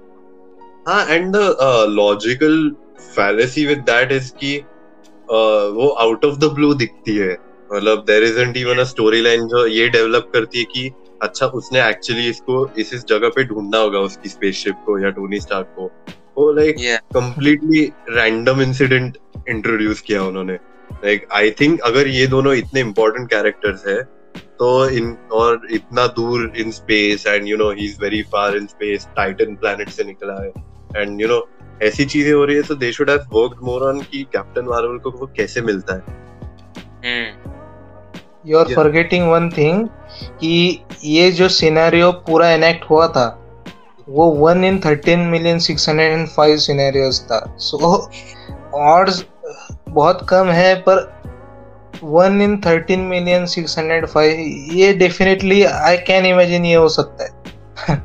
हाँ 0.88 1.06
and 1.10 1.36
the 1.36 1.86
logical 1.90 2.72
fallacy 3.16 3.66
with 3.66 3.80
that 3.90 4.12
is 4.12 4.32
कि 4.40 4.58
uh, 4.58 5.68
वो 5.76 5.88
आउट 6.00 6.26
ऑफ़ 6.26 6.38
द 6.40 6.52
ब्लू 6.54 6.74
दिखती 6.74 7.16
है। 7.18 7.32
मतलब 7.70 8.04
there 8.08 8.24
isn't 8.24 8.58
even 8.58 8.78
a 8.78 8.84
story 8.84 9.22
line 9.22 9.48
जो 9.48 9.66
ये 9.68 9.88
डेवलप 9.90 10.30
करती 10.34 10.60
है 10.60 10.64
कि 10.64 10.92
अच्छा 11.22 11.46
उसने 11.46 11.82
एक्चुअली 11.90 12.30
इसको 12.30 12.68
इस 12.78 12.94
इस 12.94 13.06
जगह 13.10 13.30
पे 13.30 13.44
ढूंढना 13.44 13.78
होगा 13.78 14.00
उसकी 14.00 14.30
स्पेसशिप 14.30 14.76
को 14.86 14.98
या 15.00 15.10
टोनी 15.10 15.40
स्टार्क 15.40 15.68
को। 15.76 15.92
वो 16.38 16.52
like 16.52 16.76
completely 17.14 17.84
random 18.10 18.62
incident 18.62 19.18
introduce 19.50 20.02
किया 20.02 20.24
उन्होंने। 20.24 20.54
लाइक 21.06 21.28
आई 21.32 21.52
थिंक 21.52 21.80
अगर 21.82 22.08
ये 22.08 22.26
दोनों 22.28 22.54
इतने 22.54 22.80
इंपॉर्टेंट 22.80 23.30
कैरेक्टर्स 23.30 23.88
है 23.88 24.02
तो 24.62 24.70
इन 24.90 25.16
और 25.34 25.68
इतना 25.72 26.06
दूर 26.16 26.52
in 26.58 26.72
space 26.72 27.26
and 27.28 27.48
you 27.48 27.58
know 27.58 27.70
he 27.72 27.86
is 27.86 27.98
very 28.02 28.22
far 28.32 28.56
in 28.58 28.66
space 28.68 29.08
Titan 29.16 29.56
planet 29.56 29.90
से 29.90 30.04
निकला 30.04 30.34
है। 30.42 30.52
एंड 30.98 31.22
यू 31.22 31.28
नो 31.28 31.48
ऐसी 31.84 32.06
चीज़ें 32.06 32.34
हो 32.34 32.44
रही 32.46 32.56
है 32.56 32.64
तो 32.64 32.76
they 32.76 32.92
should 32.92 33.10
have 33.10 33.24
worked 33.34 33.64
more 33.66 33.84
on 33.84 34.02
कि 34.02 34.24
कैप्टन 34.34 34.66
मार्वल 34.66 34.98
को 34.98 35.12
वो 35.12 35.28
कैसे 35.38 35.62
मिलता 35.62 35.96
है। 35.96 36.04
You 38.46 38.58
are 38.58 38.74
forgetting 38.76 39.30
one 39.32 39.50
thing 39.50 39.88
कि 40.40 40.84
ये 41.04 41.32
जो 41.32 41.48
सिनेरियो 41.50 42.12
पूरा 42.28 42.52
इनेक्ट 42.54 42.90
हुआ 42.90 43.08
था 43.08 43.28
वो 44.10 44.30
one 44.36 44.64
in 44.66 44.80
thirteen 44.80 45.20
million 45.30 45.60
six 45.60 45.90
hundred 45.90 46.14
and 46.14 46.28
five 46.28 46.58
scenarios 46.58 47.22
था। 47.24 47.40
सो 47.58 47.78
so, 47.78 47.90
ऑड्स 48.76 49.26
बहुत 49.90 50.26
कम 50.30 50.50
है 50.50 50.76
पर 50.82 51.04
one 52.04 52.42
in 52.42 52.58
thirteen 52.62 53.00
million 53.08 53.46
six 53.46 53.78
hundred 53.80 54.06
five 54.06 54.40
ये 54.76 54.94
डेफिनेटली 54.94 55.64
आई 55.64 55.98
कैन 56.08 56.26
इमेजिन 56.26 56.66
ये 56.66 56.76
हो 56.76 56.90
सकता 56.90 57.24
है। 57.24 58.00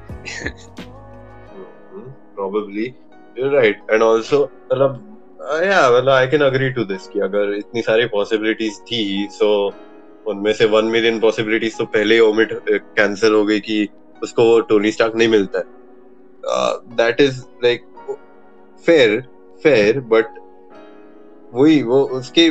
Right. 3.37 3.79
And 3.93 4.03
also 4.03 4.39
मतलब 4.43 5.03
yeah 5.63 5.89
well 5.91 6.09
I 6.09 6.27
can 6.27 6.43
agree 6.43 6.71
to 6.77 6.85
this 6.91 7.07
कि 7.13 7.21
अगर 7.21 7.55
इतनी 7.55 7.83
सारी 7.83 8.07
possibilities 8.15 8.79
थी, 8.89 9.03
so 9.33 9.49
उनमें 10.27 10.53
से 10.53 10.65
वन 10.67 10.85
मिलियन 10.85 11.19
पॉसिबिलिटीज 11.21 11.77
तो 11.79 11.85
पहले 11.87 12.15
ही 12.15 12.21
ओमिट 12.21 12.53
कैंसिल 12.69 13.33
हो 13.33 13.45
गई 13.47 13.61
कि 13.61 13.89
उसको 14.23 14.61
टोनी 14.71 14.91
स्टार्क 14.93 15.15
नहीं 15.17 15.29
मिलता 15.29 15.59
है। 15.59 15.65
That 16.97 17.21
is 17.21 17.41
like 17.65 17.85
fair 18.87 19.21
fair 19.63 20.01
but 20.01 20.27
वही, 21.55 21.83
वो 21.83 22.03
उसके 22.19 22.49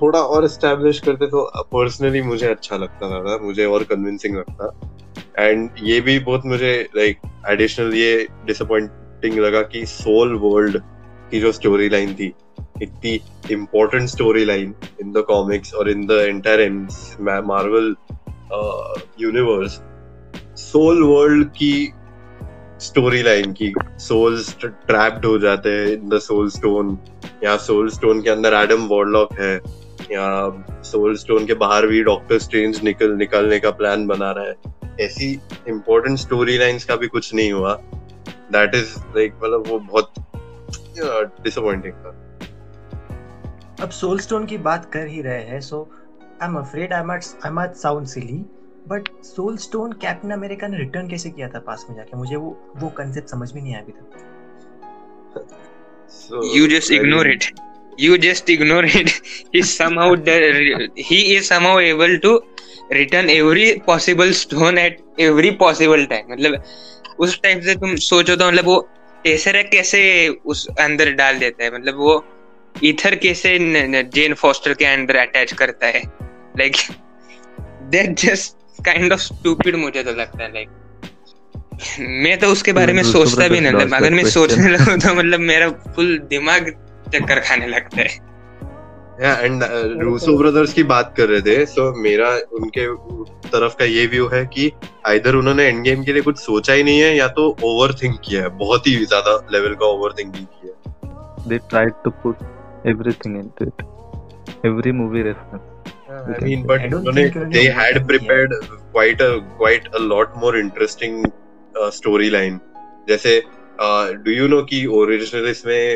थोड़ा 0.00 0.20
और 0.20 0.44
एस्टेब्लिश 0.44 0.98
करते 1.00 1.26
तो 1.26 1.44
पर्सनली 1.72 2.22
मुझे 2.22 2.46
अच्छा 2.46 2.76
लगता 2.76 3.08
था 3.10 3.38
मुझे 3.42 3.64
और 3.64 3.84
कन्विंसिंग 3.84 4.36
लगता। 4.36 4.90
एंड 5.38 5.70
ये 5.82 6.00
भी 6.00 6.18
बहुत 6.18 6.46
मुझे 6.46 6.72
लाइक 6.96 7.18
like, 7.18 7.50
एडिशनल 7.52 7.94
ये 7.94 8.26
डिसअपॉइंटिंग 8.46 9.38
लगा 9.38 9.62
कि 9.62 9.84
सोल 9.86 10.34
वर्ल्ड 10.34 10.78
की 11.30 11.40
जो 11.40 11.52
स्टोरी 11.52 11.88
लाइन 11.88 12.14
थी 12.14 12.32
इतनी 12.82 13.20
important 13.52 14.08
story 14.08 14.44
line 14.44 14.74
in 15.00 15.12
the 15.12 15.24
comics 15.28 15.74
और 15.74 15.90
in 15.90 16.06
the 16.06 16.12
entire 16.28 16.70
Marvel 17.46 17.94
universe 19.20 19.80
soul 20.60 21.02
world 21.02 21.48
की 21.48 21.92
स्टोरी 22.80 23.22
लाइन 23.22 23.52
की 23.52 23.72
सोल्स 23.98 24.54
ट्रैप्ड 24.62 25.26
हो 25.26 25.38
जाते 25.38 25.70
हैं 25.70 25.86
इन 25.86 26.08
द 26.08 26.18
सोल 26.18 26.48
स्टोन 26.50 26.98
या 27.44 27.56
सोल 27.56 27.88
स्टोन 27.90 28.22
के 28.22 28.30
अंदर 28.30 28.54
एडम 28.54 28.86
वॉर्लॉक 28.88 29.32
है। 29.40 29.56
सोल 30.10 31.16
स्टोन 31.16 31.46
के 31.46 31.54
बाहर 31.54 31.86
भी 31.86 32.02
डॉक्टर 32.04 32.38
स्ट्रेंज 32.38 32.82
निकल 32.84 33.12
निकलने 33.16 33.58
का 33.60 33.70
प्लान 33.72 34.06
बना 34.06 34.30
रहा 34.30 34.44
है। 34.44 34.54
ऐसी 35.00 35.32
इंपॉर्टेंट 35.68 36.18
स्टोरी 36.18 36.56
लाइंस 36.58 36.84
का 36.84 36.96
भी 36.96 37.06
कुछ 37.08 37.34
नहीं 37.34 37.52
हुआ। 37.52 37.74
दैट 38.52 38.74
इज़ 38.74 38.94
लाइक 39.16 39.34
मतलब 39.34 39.64
वो 39.68 39.78
बहुत 39.78 40.12
डिसअपॉइंटिंग 41.44 41.94
था। 41.94 42.10
अब 43.82 43.90
सोल 43.90 44.18
स्टोन 44.18 44.46
की 44.46 44.58
बात 44.60 44.90
कर 44.92 45.06
ही 45.06 45.22
रहे 45.22 45.42
हैं 45.44 45.60
so 45.60 45.88
I 46.42 46.48
am 46.48 46.56
afraid 46.58 46.92
I 46.92 47.04
might 47.04 47.24
I 47.46 47.50
might 47.52 47.74
sound 47.76 48.06
silly 48.06 48.44
but 48.88 49.08
soul 49.24 49.56
stone 49.56 49.92
captain 50.02 50.30
America 50.30 50.66
ने 50.68 50.78
रिटर्न 50.78 51.08
कैसे 51.08 51.30
किया 51.30 51.48
था 51.48 51.58
पास 51.58 51.86
में 51.90 51.96
जाके? 51.96 52.16
मुझे 52.16 52.36
वो 52.36 52.72
वो 52.76 52.88
कांसेप्ट 52.88 53.28
समझ 53.28 53.52
में 53.52 53.62
नहीं 53.62 53.74
आया 53.74 53.82
अभी 53.82 53.92
तक। 53.92 54.06
You 56.56 56.66
just 56.68 56.92
ignore 56.92 57.30
it 57.30 57.44
you 57.98 58.18
just 58.18 58.48
ignore 58.48 58.84
it. 58.84 59.20
He 59.52 59.62
somehow 59.78 60.14
he 60.96 61.36
is 61.36 61.48
somehow 61.48 61.78
able 61.78 62.18
to 62.18 62.40
return 62.90 63.30
every 63.30 63.80
possible 63.80 64.32
stone 64.32 64.78
at 64.78 65.00
every 65.18 65.52
possible 65.52 66.06
time. 66.06 66.30
मतलब 66.30 66.62
उस 67.18 67.40
टाइप 67.42 67.62
से 67.62 67.74
तुम 67.74 67.96
सोचो 67.96 68.36
तो 68.36 68.48
मतलब 68.48 68.64
वो 68.64 68.88
टेसर 69.24 69.62
कैसे 69.62 70.28
उस 70.28 70.66
अंदर 70.80 71.12
डाल 71.12 71.38
देता 71.38 71.64
है? 71.64 71.74
मतलब 71.74 71.96
वो 71.96 72.24
इथर 72.82 73.14
कैसे 73.14 73.58
जेन 74.02 74.34
फॉस्टर 74.34 74.74
के 74.74 74.84
अंडर 74.84 75.16
अटैच 75.16 75.52
करता 75.52 75.86
है? 75.86 76.02
Like 76.58 76.76
that 77.90 78.10
just 78.10 78.56
kind 78.84 79.12
of 79.12 79.20
stupid 79.20 79.76
मुझे 79.76 80.02
तो 80.02 80.10
लगता 80.10 80.44
है 80.44 80.52
लाइक 80.52 80.68
मैं 81.98 82.38
तो 82.38 82.46
उसके 82.46 82.72
बारे 82.72 82.92
में 82.92 83.02
सोचता 83.02 83.48
भी 83.48 83.60
नहीं 83.60 83.72
अगर 83.72 84.12
मैं 84.12 84.24
सोचने 84.24 84.68
लगूं 84.68 84.98
तो 84.98 85.14
मतलब 85.14 85.40
मेरा 85.40 85.70
फुल 85.70 86.18
दिमाग 86.18 86.76
चक्कर 87.08 87.40
खाने 87.40 87.66
लगता 87.66 88.00
है। 88.00 88.08
या 89.22 89.32
एंड 89.40 89.62
रूसो 90.02 90.36
ब्रदर्स 90.38 90.72
की 90.72 90.82
बात 90.82 91.12
कर 91.16 91.28
रहे 91.28 91.40
थे 91.40 91.64
सो 91.66 91.90
so, 91.90 91.96
मेरा 92.02 92.28
उनके 92.52 92.86
तरफ़ 93.48 93.76
का 93.78 93.84
ये 93.84 94.06
व्यू 94.06 94.26
है 94.28 94.44
कि 94.46 94.70
आइदर 95.06 95.34
उन्होंने 95.34 95.66
एंड 95.66 95.82
गेम 95.84 96.02
के 96.04 96.12
लिए 96.12 96.22
कुछ 96.22 96.38
सोचा 96.38 96.72
ही 96.72 96.82
नहीं 96.84 97.00
है 97.00 97.14
या 97.16 97.28
तो 97.38 97.44
ओवर 97.64 97.94
थिंक 98.02 98.18
किया 98.24 98.42
है 98.42 98.48
बहुत 98.58 98.86
ही 98.86 98.96
ज़्यादा 99.04 99.36
लेवल 99.52 99.74
का 99.74 99.86
ओवर 99.86 100.14
थिंकिंग 100.18 100.46
किया 100.46 100.72
है। 100.72 101.48
They 101.48 101.58
tried 101.70 101.92
to 102.04 102.10
put 102.22 102.36
everything 102.86 103.36
into 103.36 103.64
it 103.64 104.66
every 104.66 104.92
movie 105.02 105.22
reference 105.22 105.70
I 106.14 106.34
mean, 106.40 106.60
but 106.66 106.82
they 107.52 107.62
had 107.76 107.96
prepared 108.08 108.52
quite 108.92 109.22
a 109.26 109.30
quite 109.60 109.86
a 109.98 110.02
lot 110.10 110.34
more 110.42 110.50
interesting 110.58 111.14
uh, 111.24 111.88
storyline. 111.96 112.58
जैसे 113.08 113.32
डू 114.24 114.30
यू 114.30 114.48
नो 114.48 114.62
कि 114.64 114.84
original 114.96 115.48
इसमें 115.50 115.94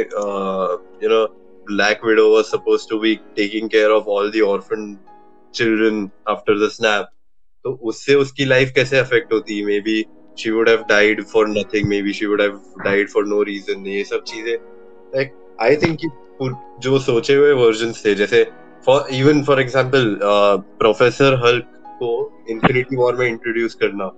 you 1.02 1.08
know 1.08 1.24
black 1.66 2.04
widow 2.04 2.32
was 2.34 2.44
supposed 2.44 2.90
to 2.90 2.98
be 3.00 3.14
taking 3.36 3.68
care 3.70 3.90
of 3.90 4.04
all 4.16 4.30
the 4.30 4.40
orphan 4.46 4.96
children 5.54 6.08
after 6.28 6.58
the 6.64 6.68
snap 6.70 7.08
तो 7.64 7.72
उससे 7.90 8.14
उसकी 8.14 8.44
life 8.44 8.72
कैसे 8.74 8.98
affect 8.98 9.32
होती? 9.32 9.64
Maybe 9.80 10.04
she 10.38 10.50
would 10.50 10.68
have 10.68 10.82
died 10.88 11.22
for 11.32 11.48
nothing 11.48 11.88
maybe 12.02 12.12
she 12.12 12.26
would 12.26 12.40
have 12.40 12.60
died 12.84 13.08
for 13.10 13.26
no 13.26 13.42
reason 13.42 13.86
ये 13.86 14.04
सब 14.04 14.22
चीज़ें 14.26 14.54
like 15.14 15.32
I 15.60 15.76
think 15.76 15.98
जो 16.82 16.98
सोचे 16.98 17.34
हुए 17.34 17.52
वर्जन 17.52 17.92
थे, 17.92 18.14
जैसे 18.14 18.42
for 18.86 19.08
even 19.14 19.42
for 19.44 19.60
example 19.60 20.18
professor 20.78 21.34
Hulk 21.44 21.64
को 22.02 22.10
इंफिनिटी 22.50 22.96
वॉर 22.96 23.16
में 23.16 23.26
इंट्रोड्यूस 23.26 23.74
करना, 23.74 24.10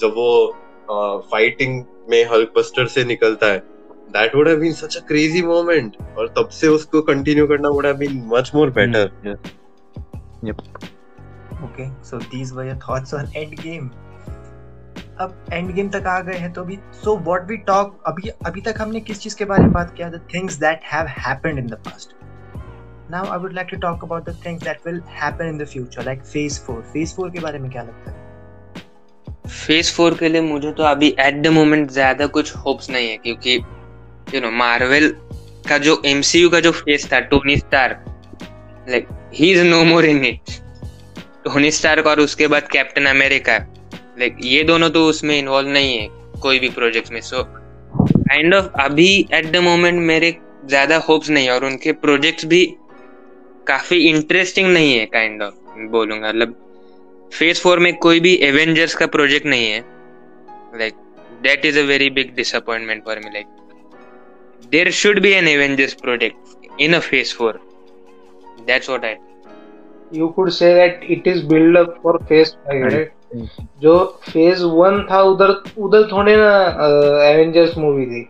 जब 0.00 0.12
वो 0.16 1.20
फाइटिंग 1.30 1.82
में 2.10 2.24
हल्क 2.32 2.52
बस्टर 2.56 2.86
से 2.86 3.04
निकलता 3.04 3.46
है। 3.46 3.58
That 4.12 4.34
would 4.36 4.48
have 4.48 4.58
been 4.60 4.72
such 4.74 4.96
a 4.96 5.00
crazy 5.08 5.42
moment 5.42 5.96
और 6.18 6.28
तब 6.38 6.48
से 6.52 6.68
उसको 6.68 7.02
कंटिन्यू 7.02 7.46
करना 7.46 7.68
would 7.68 7.86
have 7.86 7.96
been 7.96 8.22
much 8.34 8.50
more 8.54 8.70
better 8.70 9.10
Yep. 10.44 10.58
Okay 11.64 11.88
so 12.04 12.18
these 12.18 12.52
were 12.52 12.66
your 12.66 12.78
thoughts 12.78 13.14
on 13.14 13.30
end 13.36 13.54
game 13.60 13.88
अब 15.20 15.46
एंड 15.52 15.72
गेम 15.74 15.88
तक 15.90 16.06
आ 16.06 16.18
गए 16.20 16.36
हैं 16.38 16.52
तो 16.52 16.62
अभी 16.62 16.78
सो 17.04 17.16
व्हाट 17.18 17.48
वी 17.48 17.56
टॉक 17.70 18.02
अभी 18.06 18.28
अभी 18.46 18.60
तक 18.60 18.80
हमने 18.80 19.00
किस 19.00 19.20
चीज़ 19.20 19.36
के 19.36 19.44
बारे 19.44 19.62
में 19.62 19.72
बात 19.72 19.94
किया? 19.96 20.08
The 20.10 20.20
things 20.34 20.56
that 20.56 20.80
have 20.92 21.06
happened 21.18 21.58
in 21.58 21.66
the 21.66 21.74
past 21.86 22.14
now 23.10 23.30
I 23.32 23.38
would 23.38 23.52
like 23.52 23.68
to 23.70 23.76
talk 23.80 24.04
about 24.04 24.28
the 24.30 24.36
things 24.46 24.62
that 24.64 24.86
will 24.86 25.00
happen 25.22 25.48
in 25.48 25.58
the 25.58 25.66
future 25.66 26.04
like 26.04 26.22
phase 26.24 26.60
4 26.60 26.80
phase 26.92 27.14
4 27.14 27.32
के 27.32 27.40
बारे 27.40 27.58
में 27.58 27.70
क्या 27.70 27.82
लगता 27.82 28.10
है? 28.10 28.25
फ़ेज़ 29.46 29.92
फोर 29.94 30.14
के 30.18 30.28
लिए 30.28 30.40
मुझे 30.40 30.72
तो 30.72 30.82
अभी 30.84 31.14
एट 31.20 31.42
द 31.42 31.46
मोमेंट 31.52 31.90
ज़्यादा 31.90 32.26
कुछ 32.26 32.54
होप्स 32.56 32.90
नहीं 32.90 33.08
है, 33.10 33.16
क्योंकि 33.16 33.54
यू 34.34 34.40
नो 34.40 34.50
मार्वल 34.52 35.08
का 35.68 35.78
जो 35.78 36.00
एमसीयू 36.06 36.48
का 36.50 36.60
जो 36.60 36.72
फ़ेज़ 36.72 37.06
था 37.12 37.20
Tony 37.30 37.56
Stark 37.58 37.98
like 38.88 39.08
he 39.34 39.50
is 39.52 39.62
no 39.64 39.82
more 39.84 40.04
in 40.04 40.24
it 40.24 40.50
Tony 41.44 41.70
Stark 41.70 42.06
और 42.06 42.20
उसके 42.20 42.46
बाद 42.46 42.68
कैप्टन 42.72 43.06
अमेरिका 43.06 43.56
लाइक 44.18 44.36
ये 44.42 44.62
दोनों 44.64 44.90
तो 44.90 45.06
उसमें 45.08 45.38
इन्वॉल्व 45.38 45.68
नहीं 45.68 45.96
है, 45.98 46.08
कोई 46.42 46.58
भी 46.58 46.68
प्रोजेक्ट 46.70 47.12
में. 47.12 47.20
सो 47.20 47.42
काइंड 47.42 48.54
ऑफ़ 48.54 48.66
अभी 48.80 49.08
एट 49.34 49.50
द 49.52 49.56
मोमेंट 49.62 50.00
मेरे 50.02 50.36
ज़्यादा 50.66 50.96
होप्स 51.08 51.30
नहीं 51.30 51.46
है 51.46 51.52
और 51.54 51.64
उनके 51.64 51.92
प्रोजेक्ट्स 52.04 52.44
भी 52.46 52.64
काफ़ी 53.66 53.98
इंटरेस्टिंग 54.08 54.72
नहीं 54.72 54.96
है 54.98 55.04
काइंड 55.06 55.42
ऑफ़ 55.42 55.54
बोलूँगा. 55.90 56.28
मतलब 56.28 56.62
फ़ेज़ 57.32 57.60
फोर 57.62 57.78
में 57.78 57.94
कोई 57.98 58.20
भी 58.20 58.34
एवेंजर्स 58.42 58.94
का 58.94 59.06
प्रोजेक्ट 59.16 59.46
नहीं 59.46 59.70
है। 59.70 59.84
Like 60.78 60.94
that 61.42 61.64
is 61.66 61.78
a 61.78 61.82
very 61.82 62.10
big 62.10 62.34
disappointment 62.36 63.04
for 63.04 63.18
me 63.24 63.30
like 63.32 63.46
there 64.72 64.90
should 65.00 65.20
be 65.22 65.32
an 65.32 65.48
Avengers 65.48 65.94
project 66.02 66.80
in 66.80 66.94
a 66.94 66.98
phase 66.98 67.34
four 67.34 67.60
that's 68.66 68.90
what 68.90 69.04
I 69.04 69.14
you 70.12 70.26
could 70.34 70.52
say 70.56 70.66
that 70.74 71.00
it 71.12 71.24
is 71.30 71.38
build 71.52 71.76
up 71.78 71.94
for 72.02 72.10
phase 72.26 72.50
5 72.66 72.82
Right. 72.82 72.92
right? 72.96 73.54
जो 73.80 73.94
phase 74.24 74.62
one 74.74 75.00
था 75.10 75.20
उधर 75.30 75.50
उधर 75.86 76.06
थोड़े 76.12 76.36
ना 76.36 76.50
Avengers 77.28 77.76
movie 77.78 78.06
थी। 78.06 78.20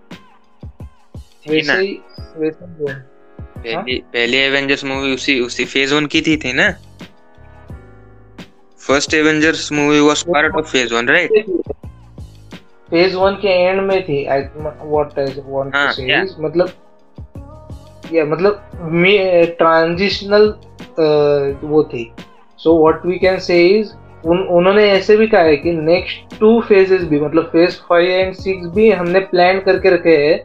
वैसे 1.51 1.77
ही 1.81 1.93
वैसे 2.39 2.65
ही 2.65 2.89
है। 2.89 2.95
पहली 3.57 3.99
पहली 4.13 4.37
एवेंजर्स 4.37 4.85
मूवी 4.85 5.13
उसी 5.15 5.39
उसी 5.41 5.65
फ़ेज़ 5.65 5.95
वन 5.95 6.07
की 6.15 6.23
थी 6.23 6.37
थी 6.45 6.53
ना? 6.53 6.69
First 8.87 9.15
Avengers 9.15 9.71
movie 9.73 10.01
was 10.01 10.23
part 10.23 10.57
of 10.57 10.67
phase 10.73 10.95
one 10.95 11.09
right 11.09 11.45
phase 12.89 13.17
one 13.17 13.35
के 13.43 13.49
एंड 13.49 13.81
में 13.81 14.03
थी 14.05 14.25
I 14.25 14.41
what 14.41 15.19
I 15.19 15.43
want 15.47 15.75
to 15.75 15.93
say 15.93 16.43
मतलब 16.43 16.71
या 18.13 18.25
मतलब 18.25 18.63
ट्रांजिशनल 19.59 20.49
वो 21.63 21.83
थी. 21.85 22.11
So 22.59 22.79
what 22.81 23.07
we 23.07 23.19
can 23.19 23.39
say 23.39 23.67
is 23.69 23.93
उन 24.27 24.39
उन्होंने 24.39 24.89
ऐसे 24.91 25.17
भी 25.17 25.27
कहा 25.27 25.41
है 25.41 25.57
कि 25.57 25.73
नेक्स्ट 25.73 26.39
टू 26.41 26.61
फेजेस 26.61 27.03
भी 27.03 27.21
मतलब 27.21 27.49
फ़ेज़ 27.53 27.77
फाइव 27.89 28.11
एंड 28.11 28.35
सिक्स 28.35 28.67
भी 28.75 28.91
हमने 28.91 29.21
प्लान 29.33 29.61
करके 29.61 29.91
रखे 29.91 30.17
हैं 30.17 30.39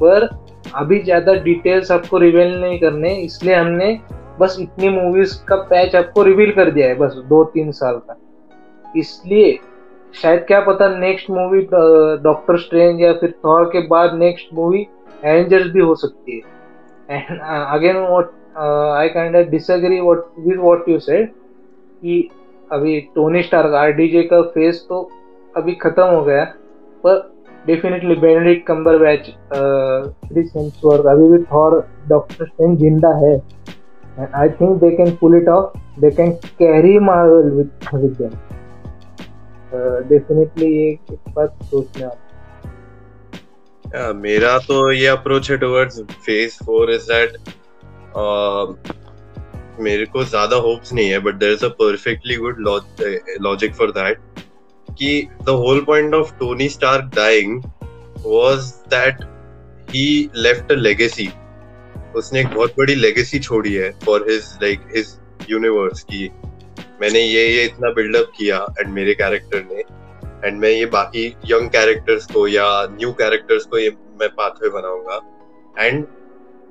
पर 0.00 0.28
अभी 0.74 0.98
ज़्यादा 1.02 1.34
डिटेल्स 1.44 1.90
आपको 1.92 2.18
रिवील 2.18 2.60
नहीं 2.60 2.78
करने 2.78 3.14
इसलिए 3.14 3.54
हमने 3.54 3.92
बस 4.38 4.56
इतनी 4.60 4.88
मूवीज़ 4.90 5.34
का 5.48 5.56
पैच 5.70 5.94
आपको 5.96 6.22
रिवील 6.22 6.52
कर 6.52 6.70
दिया 6.70 6.88
है, 6.88 6.94
बस 6.94 7.14
दो 7.28 7.42
तीन 7.46 7.70
साल 7.72 8.00
का। 8.00 8.16
इसलिए 8.96 9.58
शायद 10.14 10.44
क्या 10.46 10.60
पता 10.60 10.88
नेक्स्ट 10.98 11.30
मूवी 11.30 11.60
डॉक्टर 12.22 12.58
स्ट्रेंज 12.58 13.00
या 13.00 13.12
फिर 13.12 13.34
थॉर 13.44 13.64
के 13.72 13.86
बाद 13.88 14.14
नेक्स्ट 14.18 14.54
मूवी 14.54 14.86
एवेंजर्स 15.24 15.70
भी 15.72 15.80
हो 15.80 15.94
सकती 15.96 16.36
है। 16.36 17.16
And 17.16 17.40
again 17.40 17.96
what 17.98 18.30
I 18.58 19.08
kind 19.08 19.36
of 19.36 19.46
disagree 19.48 20.00
what 20.00 20.24
with 20.38 20.58
what 20.60 20.88
you 20.88 20.98
said 21.00 21.28
कि 22.02 22.28
अभी 22.70 23.00
टोनी 23.14 23.42
स्टार 23.42 23.72
आरडीजे 23.74 24.22
का 24.22 24.40
फेस 24.54 24.84
तो 24.88 25.08
अभी 25.54 25.74
खत्म 25.76 26.02
हो 26.04 26.22
गया, 26.24 26.44
पर 27.04 27.30
definitely 27.66 28.14
Benedict 28.16 28.66
Cumberbatch 28.98 29.32
Chris 29.52 30.52
Hemsworth 30.56 31.06
अभी 31.06 31.28
भी 31.30 31.42
थॉर 31.44 31.82
डॉक्टर 32.08 32.46
स्ट्रेंज 32.46 32.78
ज़िंदा 32.78 33.14
है। 33.18 33.36
And 34.18 34.28
I 34.34 34.48
think 34.50 34.80
they 34.80 34.90
can 34.96 35.10
pull 35.16 35.36
it 35.36 35.48
off 35.48 35.78
they 36.00 36.10
can 36.12 36.32
carry 36.58 36.98
Marvel 37.00 37.50
with 37.50 37.70
with 37.94 38.16
them 38.22 38.38
definitely 40.08 40.72
ये 40.72 40.88
एक 40.90 41.30
बात 41.36 41.62
सोचने 41.64 42.08
Yeah, 43.84 44.14
मेरा 44.14 44.58
तो 44.58 44.90
ये 44.92 45.06
अप्रोच 45.06 45.50
है 45.50 45.56
towards 45.58 46.00
phase 46.00 46.56
four 46.64 46.90
is 46.92 47.04
that 47.04 47.36
मेरे 49.80 50.04
को 50.06 50.24
ज़्यादा 50.24 50.56
होप्स 50.56 50.92
नहीं 50.92 51.08
है 51.10 51.18
but 51.18 51.34
there 51.34 51.52
is 51.52 51.64
a 51.64 51.68
perfectly 51.78 52.36
good 52.36 52.58
logic 53.40 53.74
for 53.74 53.90
that 53.90 54.42
कि 54.88 55.28
the 55.42 55.54
whole 55.60 55.80
point 55.84 56.14
of 56.14 56.32
Tony 56.38 56.68
Stark 56.68 57.10
dying 57.14 57.62
was 58.26 58.70
that 58.90 59.24
he 59.90 60.08
left 60.36 60.72
a 60.72 60.76
legacy 60.76 61.28
उसने 62.18 62.40
एक 62.40 62.48
बहुत 62.54 62.74
बड़ी 62.78 62.94
लेगेसी 62.94 63.38
छोड़ी 63.38 63.74
है 63.74 63.90
for 64.04 64.26
his 64.30 64.52
like 64.62 64.80
his 64.96 65.16
universe 65.50 66.02
की। 66.02 66.28
मैंने 67.00 67.20
ये 67.20 67.46
ये 67.48 67.64
इतना 67.64 67.90
बिल्डअप 67.94 68.32
किया 68.36 68.66
एंड 68.80 68.92
मेरे 68.94 69.14
कैरेक्टर 69.14 69.64
ने। 69.72 69.82
एंड 70.44 70.58
मैं 70.60 70.70
ये 70.70 70.86
बाकी 70.86 71.26
यंग 71.46 71.68
कैरेक्टर्स 71.70 72.26
को 72.32 72.46
या 72.48 72.66
न्यू 72.90 73.12
कैरेक्टर्स 73.20 73.64
को 73.66 73.78
ये 73.78 73.90
मैं 74.20 74.28
पाथवे 74.34 74.68
बनाऊँगा। 74.70 75.20
एंड 75.76 76.06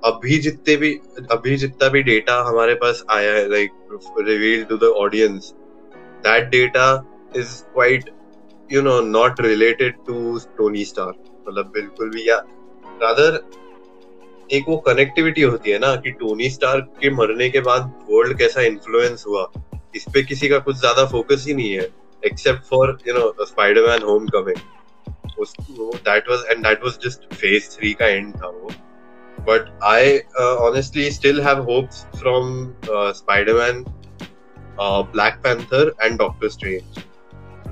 अभी 0.06 0.38
जितने 0.40 0.76
भी, 0.76 0.92
अभी 1.32 1.56
जितना 1.58 1.88
भी 1.90 2.02
डेटा 2.04 2.36
हमारे 2.48 2.74
पास 2.82 3.04
आया 3.12 3.32
है 3.34 3.50
like 3.52 3.72
reveal 4.20 4.64
to 4.64 4.78
the 4.78 4.92
audience 4.98 5.54
that 6.26 6.50
data 6.50 6.88
is 7.36 7.54
quite 7.74 8.10
you 8.70 8.82
know 8.82 9.00
not 9.02 9.42
related 9.42 9.96
to 10.08 10.38
Tony 10.58 10.84
Stark 10.86 11.14
मतलब 11.48 11.72
बिल्कुल 11.74 12.10
भी 12.10 12.28
या 12.30 12.38
रादर 13.02 13.40
एक 14.54 14.66
वो 14.68 14.78
कनेक्टिविटी 14.78 15.42
होती 15.42 15.72
है 15.72 15.80
ना, 15.80 15.96
कि 15.96 16.12
टोनी 16.12 16.50
स्टार 16.50 16.80
के 16.80 17.10
मरने 17.10 17.50
के 17.50 17.60
बाद 17.60 17.94
वर्ल्ड 18.10 18.38
कैसा 18.38 18.62
इन्फ्लुएंस 18.62 19.24
हुआ, 19.28 19.48
इस 19.96 20.06
पे 20.14 20.24
किसी 20.24 20.50
का 20.50 20.60
कुछ 20.60 20.76
ज़्यादा 20.76 21.06
फोकस 21.06 21.46
ही 21.48 21.54
नहीं 21.54 21.72
है 21.72 21.88
except 22.26 22.64
for 22.64 22.98
you 23.08 23.14
know 23.14 23.46
Spiderman 23.46 24.04
home 24.04 24.28
coming 24.28 24.58
black 35.14 35.34
panther 35.44 35.94
and 36.02 36.18
doctor 36.18 36.48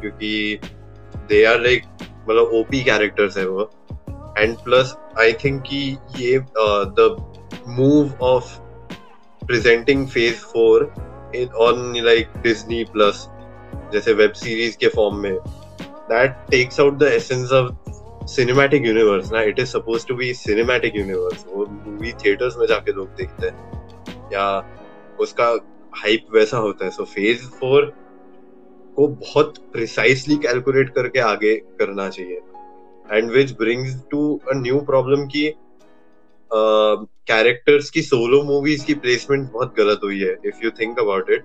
क्योंकि 0.01 0.59
दे 1.30 1.43
आर 1.45 1.59
लाइक 1.61 1.84
मतलब 2.30 2.51
ओपी 2.53 2.84
कैरेक्टर्स 2.84 3.38
है 3.38 3.47
वो. 3.47 3.71
And 4.40 4.64
प्लस 4.64 4.96
आई 5.20 5.34
थिंक 5.34 5.62
कि 5.62 5.98
ये 6.18 6.40
the 7.00 7.06
move 7.80 8.10
of 8.24 8.50
presenting 9.50 10.02
Phase 10.16 10.42
Four 10.54 10.80
in, 11.36 11.54
on, 11.66 11.78
like, 12.08 12.34
Disney 12.46 12.84
जैसे 13.94 14.14
वेब 14.14 14.32
सीरीज़ 14.32 14.78
के 14.78 14.88
form 14.88 15.16
में 15.16 15.38
that 15.82 16.32
takes 16.52 16.80
out 16.80 16.98
the 16.98 17.04
essence 17.04 17.52
of 17.52 17.74
cinematic 18.26 18.86
universe 18.86 19.32
ना? 19.32 19.42
It 19.42 19.60
is 19.60 19.68
suppose 19.68 20.08
to 20.08 20.16
be 20.16 20.34
cinematic 20.34 20.96
universe 20.96 21.46
वो 21.48 21.66
movie 21.66 22.12
theatres 22.12 22.58
में 22.58 22.68
जाके 22.68 22.92
लोग 22.92 23.08
देखते 23.08 23.48
हैं। 23.48 23.72
या 24.34 24.48
उसका 25.20 25.48
हाइप 25.96 26.26
वैसा 26.36 26.58
होता 26.58 26.86
है। 26.86 26.92
सो 26.92 27.06
फ़ेज़ 27.06 27.46
फोर 27.48 27.86
को 28.96 29.08
बहुत 29.08 29.58
प्रिसाइसली 29.74 30.36
कैलकुलेट 30.36 30.90
करके 30.90 31.20
आगे 31.20 31.56
करना 31.56 32.10
चाहिए। 32.10 32.42
And 33.12 33.32
which 33.32 33.51
brings 33.58 33.95
to 34.12 34.22
a 34.51 34.56
new 34.56 34.80
problem 34.86 35.26
की 35.28 35.47
कैरेक्टर्स 37.30 37.89
की 37.89 38.01
सोलो 38.01 38.41
मूवीज़ 38.43 38.86
की 38.86 38.93
प्लेसमेंट 39.06 39.51
बहुत 39.51 39.74
गलत 39.78 39.99
हुई 40.03 40.20
है 40.20 40.36
if 40.45 40.64
you 40.64 40.72
think 40.80 40.99
about 40.99 41.30
it 41.32 41.43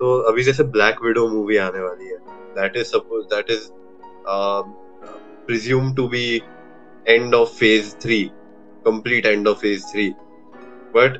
तो 0.00 0.16
अभी 0.30 0.42
जैसे 0.42 0.62
ब्लैक 0.76 1.02
विडो 1.04 1.28
मूवी 1.28 1.56
आने 1.58 1.80
वाली 1.80 2.08
है 2.08 2.18
that 2.56 2.76
is 2.76 2.86
suppose 2.86 3.24
that 3.34 3.50
is 3.50 3.68
presume 5.46 5.94
to 5.94 6.08
be 6.08 6.24
end 7.06 7.34
of 7.34 7.54
phase 7.58 7.94
three 8.02 8.22
complete 8.86 9.26
end 9.26 9.48
of 9.48 9.58
phase 9.58 9.86
three 9.92 10.08
but 10.96 11.18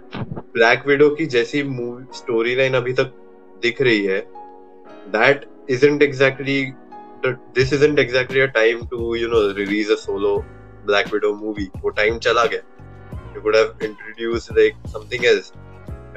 black 0.55 0.87
widow 0.87 1.09
की 1.14 1.26
जैसी 1.35 1.62
मूवी 1.64 2.05
स्टोरी 2.18 2.55
लाइन 2.57 2.74
अभी 2.74 2.93
तक 2.93 3.12
दिख 3.62 3.83
रही 3.83 4.05
है 4.05 4.20
that 5.09 5.45
isn't 5.68 6.03
exactly 6.03 6.74
this 7.55 7.73
isn't 7.73 7.99
exactly 7.99 8.41
a 8.41 8.49
time 8.49 8.87
to 8.89 9.14
you 9.14 9.29
know 9.29 9.43
release 9.55 9.91
a 9.91 9.97
solo 9.97 10.33
black 10.87 11.12
widow 11.12 11.35
movie 11.37 11.68
वो 11.83 11.91
time 12.01 12.18
चला 12.18 12.45
गया 12.45 12.62
you 13.35 13.45
could 13.47 13.59
have 13.61 13.87
introduced 13.91 14.53
like 14.59 14.83
something 14.97 15.27
else 15.33 15.53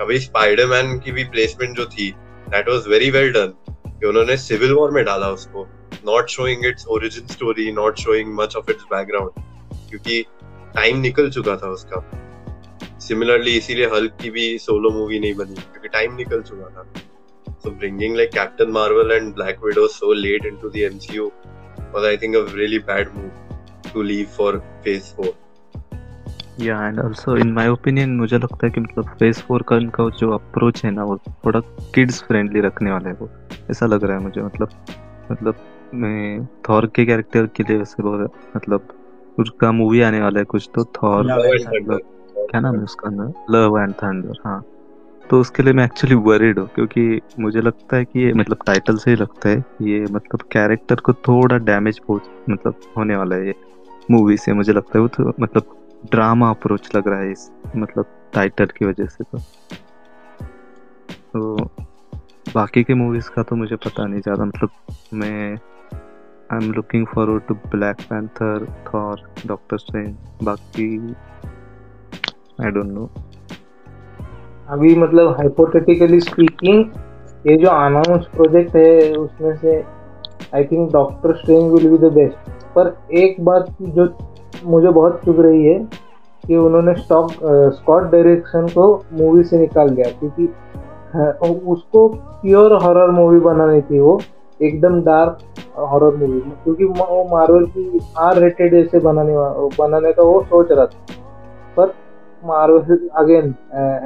अभी 0.01 0.19
स्पाइडरमैन 0.19 0.97
की 0.99 1.11
भी 1.11 1.23
प्लेसमेंट 1.31 1.75
जो 1.77 1.85
थी 1.85 2.09
that 2.49 2.69
was 2.69 2.87
very 2.87 3.09
well 3.11 3.31
done 3.33 3.53
कि 3.67 4.07
उन्होंने 4.07 4.37
सिविल 4.37 4.73
वॉर 4.73 4.91
में 4.91 5.03
डाला 5.05 5.29
उसको 5.31 5.67
not 6.05 6.29
showing 6.29 6.63
its 6.63 6.85
origin 6.85 7.27
story, 7.29 7.71
not 7.71 7.97
showing 7.97 8.33
much 8.33 8.55
of 8.55 8.69
its 8.69 8.85
background. 8.85 9.31
क्योंकि 9.89 10.21
टाइम 10.75 10.99
निकल 10.99 11.29
चुका 11.29 11.55
था 11.57 11.69
उसका 11.69 12.01
सिमिलरली 12.99 13.51
इसीलिए 13.57 13.85
हल्क 13.85 14.17
की 14.21 14.29
भी 14.29 14.57
सोलो 14.59 14.89
मूवी 14.89 15.19
नहीं 15.19 15.33
बनी 15.35 15.55
क्योंकि 15.55 15.87
टाइम 15.87 16.15
निकल 16.15 16.41
चुका 16.41 16.69
था 16.69 16.85
so 17.63 17.71
bringing 17.71 18.15
like 18.15 18.31
Captain 18.31 18.71
Marvel 18.71 19.11
and 19.11 19.35
Black 19.35 19.61
Widow 19.63 19.87
so 19.87 20.07
late 20.07 20.45
into 20.45 20.69
the 20.69 20.83
MCU 20.83 21.29
was 21.93 22.07
I 22.07 22.17
think 22.17 22.35
a 22.35 22.43
really 22.55 22.79
bad 22.79 23.13
move 23.13 23.31
to 23.93 24.03
leave 24.03 24.29
for 24.39 24.51
Phase 24.85 25.15
4. 25.15 25.27
या 26.59 26.87
and 26.87 26.99
also 26.99 27.37
in 27.37 27.51
my 27.51 27.67
opinion 27.67 28.09
मुझे 28.09 28.37
लगता 28.37 28.65
है 28.65 28.69
कि 28.69 28.81
मतलब 28.81 29.05
फ़ेज़ 29.05 29.39
फोर 29.39 29.61
का 29.61 29.77
इनका 29.77 30.09
जो 30.09 30.31
approach 30.31 30.85
है 30.85 30.91
ना 30.91 31.03
वो 31.03 31.17
थोड़ा 31.17 31.59
किड्स 31.95 32.23
फ्रेंडली 32.23 32.61
रखने 32.61 32.91
वाला 32.91 33.09
है 33.09 33.15
वो। 33.15 33.29
ऐसा 33.71 33.85
लग 33.85 34.03
रहा 34.03 34.17
है 34.17 34.23
मुझे 34.23 34.41
मतलब 34.41 34.69
मतलब 35.31 35.55
मैं 35.93 36.45
थॉर 36.45 36.85
के 36.85 37.05
कैरेक्टर 37.05 37.45
के 37.45 37.63
लिए 37.63 37.77
वैसे 37.77 38.03
बोल 38.03 38.29
मतलब 38.57 38.87
उसका 39.39 39.71
मूवी 39.71 40.01
आने 40.01 40.21
वाला 40.21 40.39
है 40.39 40.45
कुछ 40.45 40.69
तो 40.75 40.85
थॉर 40.85 41.25
Love 41.25 41.85
and 41.91 41.99
क्या 42.37 42.59
नाम 42.59 42.75
है 42.75 42.83
उसका 42.83 43.09
नाम 43.09 43.33
लव 43.49 43.79
एंड 43.79 43.93
थंडर 43.93 44.33
हाँ। 44.45 44.65
तो 45.29 45.39
उसके 45.41 45.63
लिए 45.63 45.73
मैं 45.73 45.83
एक्चुअली 45.85 46.15
वरीड 46.23 46.59
हूँ, 46.59 46.67
क्योंकि 46.75 47.21
मुझे 47.39 47.61
लगता 47.61 47.97
है 47.97 48.05
कि 48.05 48.19
ये 48.19 48.33
मतलब 48.33 48.57
टाइटल 48.65 48.97
से 48.97 49.11
ही 49.11 49.17
लगता 49.17 49.49
है, 49.49 49.63
ये 49.81 50.01
मतलब 50.11 50.41
कैरेक्टर 50.51 50.99
को 50.99 51.13
थोड़ा 51.27 51.57
डैमेज 51.59 51.99
मतलब 52.09 52.81
होने 52.97 53.15
वाला 53.15 53.35
है 53.35 53.47
ये 53.47 53.53
मूवी 54.11 54.37
से, 54.37 54.53
मुझे 54.53 54.73
लगता 54.73 54.97
है 54.97 55.01
वो 55.01 55.07
तो 55.07 55.33
मतलब 55.39 55.75
ड्रामा 56.11 56.49
अप्रोच 56.49 56.95
लग 56.95 57.07
रहा 57.07 57.19
है 57.19 57.31
इस 57.31 57.49
मतलब 57.75 58.05
टाइटल 58.33 58.65
की 58.77 58.85
वजह 58.85 59.05
से 59.07 59.23
तो। 59.23 59.37
तो 61.33 61.55
बाकी 62.55 62.83
के 62.83 62.93
मूवीज़ 62.93 63.29
का 63.29 63.43
तो 63.43 63.55
मुझे 63.55 63.75
पता 63.75 64.05
नहीं 64.05 64.21
ज़्यादा 64.21 64.45
मतलब 64.45 64.69
मैं 65.13 65.53
I 65.53 66.57
am 66.57 66.71
looking 66.73 67.05
forward 67.07 67.43
to 67.43 67.53
black 67.67 68.01
panther 68.09 68.65
Thor 68.87 69.21
doctor 69.45 69.77
strange 69.77 70.15
बाकी 70.43 70.97
आई 72.61 72.71
डोंट 72.71 72.91
नो 72.91 73.09
अभी 74.69 74.95
मतलब 74.95 75.27
हाइपोथेटिकली 75.27 76.19
स्पीकिंग 76.19 76.85
ये 77.47 77.57
जो 77.57 77.69
अनाउंस 77.69 78.27
प्रोजेक्ट 78.35 78.75
है 78.75 79.13
उसमें 79.13 79.55
से 79.55 79.83
I 80.55 80.63
think 80.63 80.91
doctor 80.93 81.35
strange 81.35 81.73
will 81.73 81.89
be 81.89 81.97
the 81.97 82.13
best 82.13 82.51
पर 82.75 82.97
एक 83.13 83.45
बात 83.45 83.75
जो 83.81 84.07
मुझे 84.65 84.87
बहुत 84.87 85.21
चुभ 85.25 85.41
रही 85.41 85.65
है 85.65 85.79
कि 86.47 86.55
उन्होंने 86.55 86.93
स्टॉक 86.93 87.31
स्कॉट 87.73 88.03
डायरेक्शन 88.03 88.67
को 88.67 89.05
मूवी 89.13 89.43
से 89.43 89.59
निकाल 89.59 89.89
दिया 89.89 90.11
क्योंकि 90.19 90.49
हाँ, 91.15 91.31
उसको 91.47 92.07
प्योर 92.41 92.73
हॉरर 92.73 93.11
मूवी 93.11 93.39
बनानी 93.39 93.81
थी 93.81 93.99
वो 93.99 94.19
एकदम 94.61 95.01
डार्क 95.01 95.37
हॉरर 95.79 96.15
मूवी 96.15 96.39
क्योंकि 96.39 96.83
वो 96.83 97.23
मार्वल 97.31 97.65
की 97.65 97.99
आर 98.17 98.37
रेटेड 98.37 98.73
ऐसे 98.73 98.99
बनाने 98.99 99.33
बनाने 99.79 100.13
का 100.13 100.23
वो 100.23 100.41
सोच 100.41 100.71
रहा 100.71 100.85
था। 100.85 101.05
पर 101.77 101.93
Marvel 102.43 103.07
again 103.15 103.53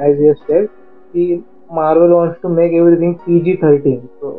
as 0.08 0.20
you 0.22 0.32
said 0.34 0.66
कि 1.14 1.44
Marvel 1.72 2.12
wants 2.12 2.40
to 2.42 2.48
make 2.48 2.72
everything 2.72 3.14
PG 3.26 3.54
thirteen 3.62 4.00
तो 4.20 4.30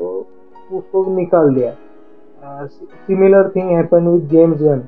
उसको 0.72 1.06
निकाल 1.16 1.54
दिया 1.56 1.74
similar 2.66 3.50
thing 3.56 3.70
happen 3.70 4.08
with 4.08 4.28
James 4.30 4.62
Gunn 4.62 4.84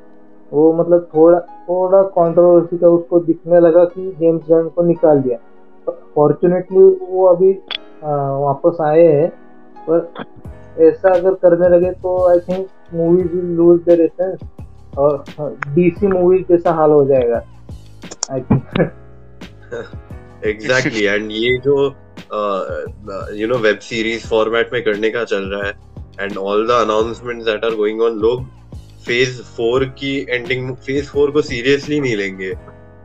वो 0.51 0.71
मतलब 0.73 1.07
थोड़ा 1.15 1.39
थोड़ा 1.39 2.01
कंट्रोवर्सी 2.17 2.77
का 2.77 2.87
उसको 2.89 3.19
दिखने 3.19 3.59
लगा 3.59 3.83
कि 3.85 4.11
जेम्स 4.19 4.41
गन 4.49 4.67
को 4.75 4.83
निकाल 4.83 5.21
दिया। 5.21 5.37
फॉर्चुनेटली 6.15 6.83
वो 7.11 7.25
अभी 7.25 7.51
अ, 7.53 8.07
वापस 8.07 8.77
आए 8.81 9.05
हैं। 9.05 9.29
पर 9.89 10.83
ऐसा 10.83 11.13
अगर 11.13 11.33
करने 11.43 11.69
लगे 11.69 11.91
तो 12.03 12.17
I 12.29 12.39
think 12.39 12.67
movies 12.93 13.35
will 13.35 13.55
lose 13.55 13.79
their 13.85 14.01
essence 14.01 14.39
और 14.97 15.23
डीसी 15.75 16.07
मूवीज़ 16.07 16.43
जैसा 16.49 16.71
हाल 16.75 16.91
हो 16.91 17.03
जाएगा। 17.05 17.41
आई 18.31 18.41
थिंक 18.41 18.89
एग्जैक्टली 20.45 21.03
एंड 21.03 21.31
ये 21.31 21.57
जो 21.57 21.75
you 23.35 23.47
know 23.47 23.57
web 23.57 23.79
series 23.79 24.27
format 24.27 24.73
में 24.73 24.83
करने 24.83 25.09
का 25.09 25.23
चल 25.23 25.43
रहा 25.45 25.67
है 25.67 25.73
and 26.21 26.37
all 26.37 26.67
the 26.67 26.71
announcements 26.71 27.45
that 27.45 27.65
are 27.65 27.75
going 27.75 28.01
on 28.01 28.19
लोग 28.19 28.45
फ़ेज़ 29.05 29.41
फोर 29.41 29.85
की 29.99 30.15
एंडिंग 30.29 30.75
फ़ेज़ 30.75 31.09
फोर 31.09 31.31
को 31.31 31.41
सीरियसली 31.41 31.99
नहीं 31.99 32.15
लेंगे. 32.15 32.49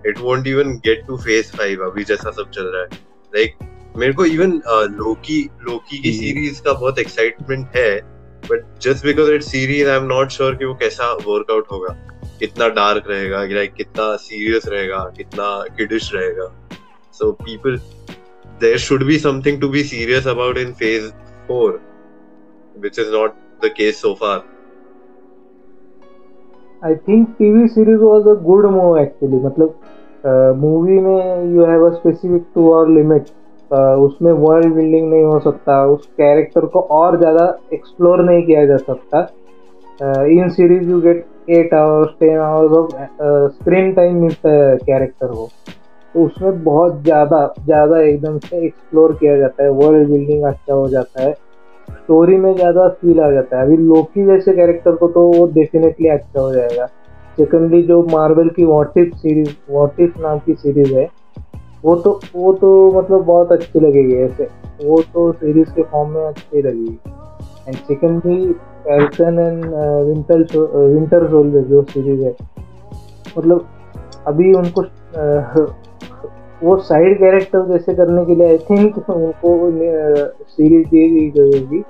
It 0.07 0.19
won't 0.19 0.47
even 0.47 0.75
get 0.87 1.07
to 1.07 1.17
phase 1.17 1.53
five 1.57 1.85
अभी 1.85 2.05
जैसा 2.05 2.31
सब 2.31 2.51
चल 2.51 2.65
रहा 2.65 2.83
है. 2.83 2.89
लाइक 3.35 3.57
like, 3.57 3.99
मेरे 3.99 4.13
को 4.13 4.25
इवन 4.25 4.53
लोकी 4.99 5.43
लोकी 5.63 5.99
की। 5.99 6.13
सीरीज़ 6.13 6.63
का 6.63 6.73
बहुत 6.73 6.99
एक्साइटमेंट 6.99 7.77
है 7.77 8.01
but 8.51 8.79
just 8.83 9.05
because 9.07 9.31
it 9.31 9.43
series 9.43 9.89
I 9.89 9.97
am 9.97 10.05
not 10.05 10.31
sure 10.31 10.55
कि 10.55 10.65
वो 10.65 10.75
कैसा 10.75 11.13
वर्कआउट 11.13 11.71
होगा. 11.71 11.95
कितना 12.41 12.69
डार्क 12.79 13.05
रहेगा 13.11 13.43
लाइक 13.55 13.75
कितना 13.75 14.15
सीरियस 14.23 14.69
रहेगा, 14.69 14.99
कितना 15.17 15.47
किडिश 15.77 16.11
रहेगा। 16.15 16.49
So 17.19 17.27
people, 17.45 17.77
there 18.61 18.79
should 18.87 19.03
be 19.11 19.19
something 19.21 19.59
to 19.61 19.69
be 19.75 19.83
serious 19.91 20.27
about 20.33 20.59
in 20.63 20.75
phase 20.81 21.07
4 21.47 21.81
which 22.85 22.99
is 22.99 23.09
not 23.13 23.37
the 23.63 23.71
case 23.79 24.01
so 24.01 24.11
far. 24.23 24.35
I 26.85 26.95
think 27.09 27.29
TV 27.39 27.69
series 27.69 28.01
was 28.01 28.27
a 28.29 28.35
good 28.43 28.67
move 28.73 28.99
actually 28.99 29.39
मतलब 29.45 29.69
movie 30.63 30.99
में 31.01 31.55
you 31.55 31.65
have 31.67 31.87
a 31.87 31.91
specific 31.95 32.45
to 32.55 32.71
और 32.73 32.91
limit 32.91 33.31
उसमें 33.71 34.33
world 34.33 34.75
building 34.75 35.09
नहीं 35.11 35.25
हो 35.25 35.39
सकता, 35.41 35.85
उस 35.87 36.07
character 36.17 36.67
को 36.75 36.81
और 36.99 37.17
ज़्यादा 37.19 37.47
एक्सप्लोर 37.75 38.23
नहीं 38.25 38.43
किया 38.47 38.67
जा 38.67 38.77
सकता। 38.77 39.21
In 40.35 40.49
series 40.59 40.91
you 40.91 41.01
get 41.01 41.25
at 41.49 41.75
hours 41.75 42.11
ten 42.21 42.39
hours 42.39 42.73
of 42.73 43.53
screen 43.53 43.93
time 43.95 44.17
मिलता 44.23 44.51
है 44.51 44.77
कैरेक्टर 44.77 45.27
को 45.27 45.49
तो 46.15 46.25
उसमें 46.25 46.63
बहुत 46.65 47.03
ज़्यादा 47.03 47.47
ज़्यादा 47.65 48.01
एकदम 48.01 48.39
से 48.39 48.65
एक्सप्लोर 48.67 49.13
किया 49.15 49.37
जाता 49.39 49.63
है। 49.63 49.71
वर्ल्ड 49.71 50.09
बिल्डिंग 50.11 50.45
अच्छा 50.45 50.75
हो 50.75 50.89
जाता 50.89 51.23
है। 51.23 51.33
स्टोरी 51.89 52.37
में 52.37 52.55
ज़्यादा 52.55 52.89
फील 52.91 53.21
आ 53.21 53.31
जाता 53.31 53.59
है। 53.59 53.65
अभी 53.67 53.77
लोकी 53.77 54.25
जैसे 54.27 54.53
कैरेक्टर 54.53 54.95
को 54.97 55.09
तो 55.09 55.27
वो 55.29 55.47
डेफिनेटली 55.53 56.09
अच्छा 56.09 56.41
हो 56.41 56.53
जाएगा। 56.55 56.87
सेकेंडली 57.39 57.83
जो 57.83 58.03
मार्वल 58.13 58.49
की 58.49 58.65
वॉटिफ 58.65 59.15
सीरीज़ 59.17 59.51
वॉटिफ 59.71 60.15
नाम 60.21 60.39
की 60.39 60.55
सीरीज़ 60.55 60.95
है, 60.95 61.09
वो 61.85 61.97
तो 61.97 62.21
वो 62.37 62.53
तो 62.53 62.71
मतलब 62.93 63.25
बहुत 63.25 63.53
अच्छी 63.53 63.81
लगेगी 63.81 64.17
ऐसे। 64.17 64.49
वो 64.85 65.01
तो 65.15 65.31
सीरीज़ 65.33 65.71
के 65.71 65.83
फॉर्म 65.83 66.11
में 66.11 66.25
अच्छी 66.25 66.63
लगेगी। 66.63 66.99
And 67.69 67.77
secondly 67.77 68.55
Falcon 68.87 69.39
and 69.39 69.65
winter 70.07 70.39
winter 70.95 71.27
soldier 71.31 71.63
जो 71.71 71.83
सीरीज़ 71.85 72.23
है। 72.25 72.35
मतलब 73.39 73.67
अभी 74.27 74.53
उनको 74.55 74.83
वो 76.63 76.77
साइड 76.83 77.19
कैरेक्टर 77.19 77.67
जैसे 77.69 77.95
करने 77.95 78.25
के 78.27 78.35
लिए 78.35 78.49
आई 78.49 78.59
थिंक 78.71 78.99
उनको 79.11 79.51
सीरीज़ 80.49 80.87
दे 80.89 81.09
दी 81.09 81.29
गई 81.31 81.59
होगी, 81.59 81.81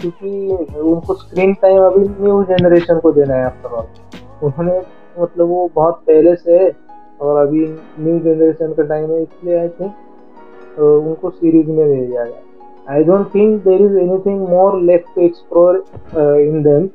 क्योंकि 0.00 0.80
उनको 0.80 1.14
स्क्रीन 1.14 1.52
टाइम 1.62 1.82
अभी 1.84 2.02
न्यू 2.20 2.42
जनरेशन 2.50 2.98
को 3.00 3.12
देना 3.12 3.34
है 3.34 3.44
आफ्टर 3.44 3.76
ऑल 3.76 3.86
उन्होंने 4.42 4.80
मतलब 5.18 5.48
वो 5.48 5.70
बहुत 5.74 6.02
पहले 6.06 6.34
से 6.36 6.58
है 6.58 6.70
और 7.20 7.40
अभी 7.46 7.66
न्यू 8.00 8.18
जनरेशन 8.20 8.72
का 8.72 8.82
टाइम 8.84 9.10
है, 9.10 9.22
इसलिए 9.22 9.58
आई 9.58 9.68
थिंक 9.70 9.92
उनको 10.78 11.30
सीरीज़ 11.30 11.70
में 11.70 11.86
दे 11.88 12.06
दिया 12.88 12.92
गया 12.92 12.94
I 12.94 13.04
don't 13.04 13.34
think 13.34 13.62
there 13.62 13.82
is 13.82 13.98
anything 13.98 14.48
more 14.48 14.82
left 14.82 15.14
to 15.14 15.20
explore 15.22 15.76
in 16.16 16.62
them 16.62 16.88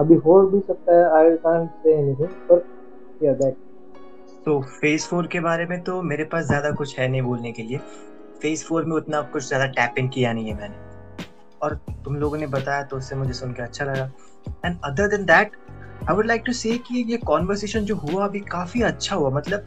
अभी 0.00 0.14
हो 0.14 0.42
भी 0.46 0.60
सकता 0.60 0.96
है 0.96 1.04
आई 1.18 1.36
कांट 1.36 1.70
से 1.70 1.98
एनीथिंग 1.98 2.28
पर 2.28 2.62
या 3.26 3.32
दैट 3.32 3.54
तो 4.46 4.60
फ़ेज़ 4.60 5.06
फोर 5.06 5.26
के 5.26 5.40
बारे 5.40 5.66
में 5.66 5.82
तो 5.84 6.02
मेरे 6.02 6.24
पास 6.24 6.44
ज़्यादा 6.46 6.70
कुछ 6.70 6.98
है 6.98 7.08
नहीं 7.08 7.22
बोलने 7.22 7.52
के 7.52 7.62
लिए। 7.62 7.78
फ़ेज़ 8.42 8.64
फोर 8.64 8.84
में 8.84 8.96
उतना 8.96 9.20
कुछ 9.22 9.46
ज़्यादा 9.48 9.66
टैप 9.66 9.94
इन 9.98 10.08
किया 10.08 10.32
नहीं 10.32 10.48
है 10.48 10.54
मैंने। 10.56 10.76
और 11.62 11.74
तुम 12.04 12.16
लोगों 12.16 12.36
ने 12.38 12.46
बताया 12.46 12.82
तो 12.82 12.96
उससे 12.96 13.16
मुझे 13.16 13.32
सुन 13.32 13.52
के 13.52 13.62
अच्छा 13.62 13.84
लगा। 13.84 14.10
And 14.64 14.76
other 14.84 15.08
than 15.08 15.24
that 15.24 15.50
I 16.08 16.16
would 16.16 16.26
like 16.26 16.42
to 16.46 16.52
say 16.52 16.78
कि 16.78 17.04
ये 17.10 17.16
कॉन्वर्सेशन 17.16 17.84
जो 17.84 17.94
हुआ 17.96 18.24
अभी 18.24 18.40
काफ़ी 18.40 18.82
अच्छा 18.82 19.16
हुआ। 19.16 19.30
मतलब 19.30 19.66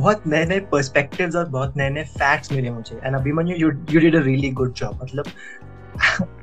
बहुत 0.00 0.26
नए 0.26 0.44
नए 0.46 0.60
पर्सपेक्टिव्स 0.72 1.36
और 1.36 1.48
बहुत 1.56 1.76
नए 1.76 1.90
नए 1.90 2.04
फैक्ट्स 2.18 2.52
मिले 2.52 2.70
मुझे 2.70 3.00
and 3.04 3.16
Abhimanyu 3.16 3.56
you 3.56 3.70
you 3.92 4.00
did 4.00 4.16
a 4.16 4.22
really 4.24 4.50
good 4.62 4.72
job 4.82 4.98
मतलब 5.02 5.26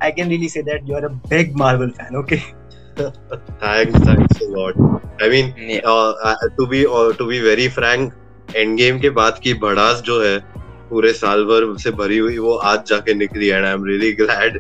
I 0.04 0.12
can 0.12 0.30
really 0.30 0.50
say 0.50 0.64
that 0.70 0.90
you 0.90 0.96
are 0.96 1.06
a 1.06 1.14
big 1.30 1.56
Marvel 1.60 1.90
fan 2.00 2.18
okay 2.20 2.42
thanks 3.00 3.98
thanks 4.06 4.40
a 4.44 4.46
lot 4.52 4.78
i 5.26 5.28
mean 5.34 5.50
Yeah. 5.66 5.90
uh, 5.90 6.14
uh, 6.30 6.48
to 6.60 6.66
be 6.72 6.80
uh, 7.00 7.10
to 7.20 7.28
be 7.32 7.42
very 7.50 7.68
frank 7.76 8.16
end 8.56 8.78
game 8.78 9.00
के 9.00 9.10
बाद 9.18 9.40
की 9.44 9.54
भड़ास 9.62 10.02
जो 10.06 10.22
है 10.22 10.38
पूरे 10.90 11.12
साल 11.14 11.44
भर 11.46 11.66
से 11.84 11.92
भरी 12.00 12.18
हुई 12.18 12.38
वो 12.38 12.54
आज 12.70 12.86
जाके 12.90 13.14
निकली 13.14 13.48
and 13.48 13.66
I 13.66 13.72
am 13.72 13.86
really 13.86 14.12
glad 14.22 14.60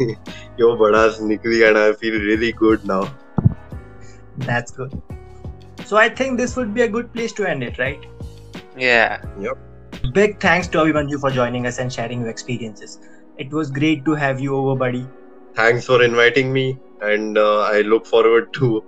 कि 0.00 0.62
वो 0.62 0.74
भड़ास 0.84 1.18
निकली 1.22 1.60
and 1.62 1.76
I 1.76 1.92
feel 2.02 2.20
really 2.26 2.52
good 2.62 2.86
now 2.86 3.06
That's 4.46 4.72
good. 4.78 4.94
So 5.86 5.96
I 5.98 6.08
think 6.10 6.38
this 6.38 6.56
would 6.56 6.72
be 6.74 6.82
a 6.82 6.88
good 6.88 7.12
place 7.12 7.32
to 7.34 7.44
end 7.50 7.62
it, 7.66 7.78
right? 7.78 8.02
Yeah. 8.76 9.20
Yep. 9.40 9.58
Big 10.12 10.40
thanks 10.40 10.68
to 10.68 10.78
Abhimanyu 10.78 11.20
for 11.20 11.30
joining 11.30 11.66
us 11.66 11.78
and 11.78 11.92
sharing 11.92 12.20
your 12.20 12.28
experiences. 12.28 12.98
It 13.38 13.52
was 13.52 13.70
great 13.70 14.04
to 14.04 14.14
have 14.14 14.40
you 14.40 14.54
over, 14.54 14.76
buddy. 14.76 15.06
Thanks 15.54 15.86
for 15.86 16.02
inviting 16.02 16.52
me, 16.52 16.78
and 17.00 17.38
uh, 17.38 17.60
I 17.60 17.80
look 17.80 18.06
forward 18.06 18.52
to 18.54 18.84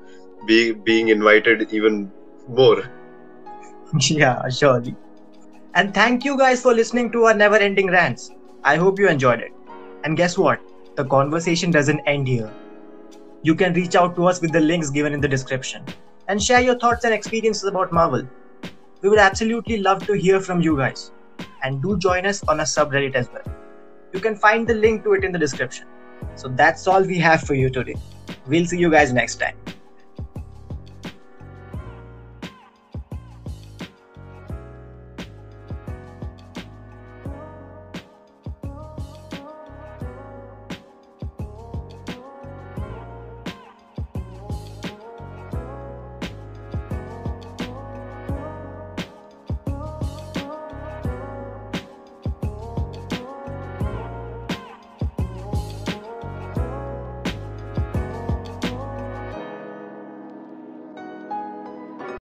be 0.47 0.73
being 0.73 1.09
invited 1.09 1.73
even 1.73 2.13
more. 2.47 2.83
yeah, 4.01 4.47
surely. 4.49 4.95
And 5.75 5.95
thank 5.95 6.25
you 6.25 6.37
guys 6.37 6.63
for 6.63 6.75
listening 6.75 7.11
to 7.13 7.25
our 7.25 7.35
never 7.35 7.57
ending 7.57 7.89
rants. 7.89 8.31
I 8.65 8.77
hope 8.77 8.99
you 8.99 9.09
enjoyed 9.09 9.41
it. 9.41 9.53
And 10.05 10.17
guess 10.17 10.37
what? 10.37 10.61
The 10.97 11.05
conversation 11.05 11.71
doesn't 11.71 12.01
end 12.01 12.29
here. 12.29 12.53
You 13.43 13.55
can 13.55 13.73
reach 13.73 13.95
out 13.95 14.17
to 14.17 14.27
us 14.27 14.41
with 14.41 14.53
the 14.53 14.61
links 14.61 14.91
given 14.91 15.15
in 15.15 15.21
the 15.21 15.29
description 15.29 15.85
and 16.27 16.43
share 16.43 16.61
your 16.61 16.79
thoughts 16.79 17.05
and 17.05 17.15
experiences 17.15 17.65
about 17.65 17.93
Marvel. 17.93 18.29
We 19.01 19.09
would 19.09 19.19
absolutely 19.21 19.79
love 19.79 20.05
to 20.07 20.15
hear 20.15 20.41
from 20.41 20.61
you 20.61 20.77
guys. 20.77 21.13
And 21.63 21.81
do 21.81 21.97
join 21.99 22.27
us 22.27 22.43
on 22.49 22.61
a 22.61 22.65
subreddit 22.65 23.15
as 23.15 23.29
well. 23.33 23.45
You 24.13 24.21
can 24.21 24.35
find 24.35 24.67
the 24.67 24.75
link 24.75 25.05
to 25.05 25.13
it 25.13 25.25
in 25.25 25.31
the 25.31 25.39
description. 25.39 25.87
So 26.35 26.49
that's 26.49 26.87
all 26.89 27.03
we 27.03 27.19
have 27.19 27.43
for 27.43 27.55
you 27.55 27.71
today. 27.71 27.95
We'll 28.47 28.67
see 28.67 28.79
you 28.79 28.91
guys 28.91 29.13
next 29.13 29.37
time. 29.37 29.57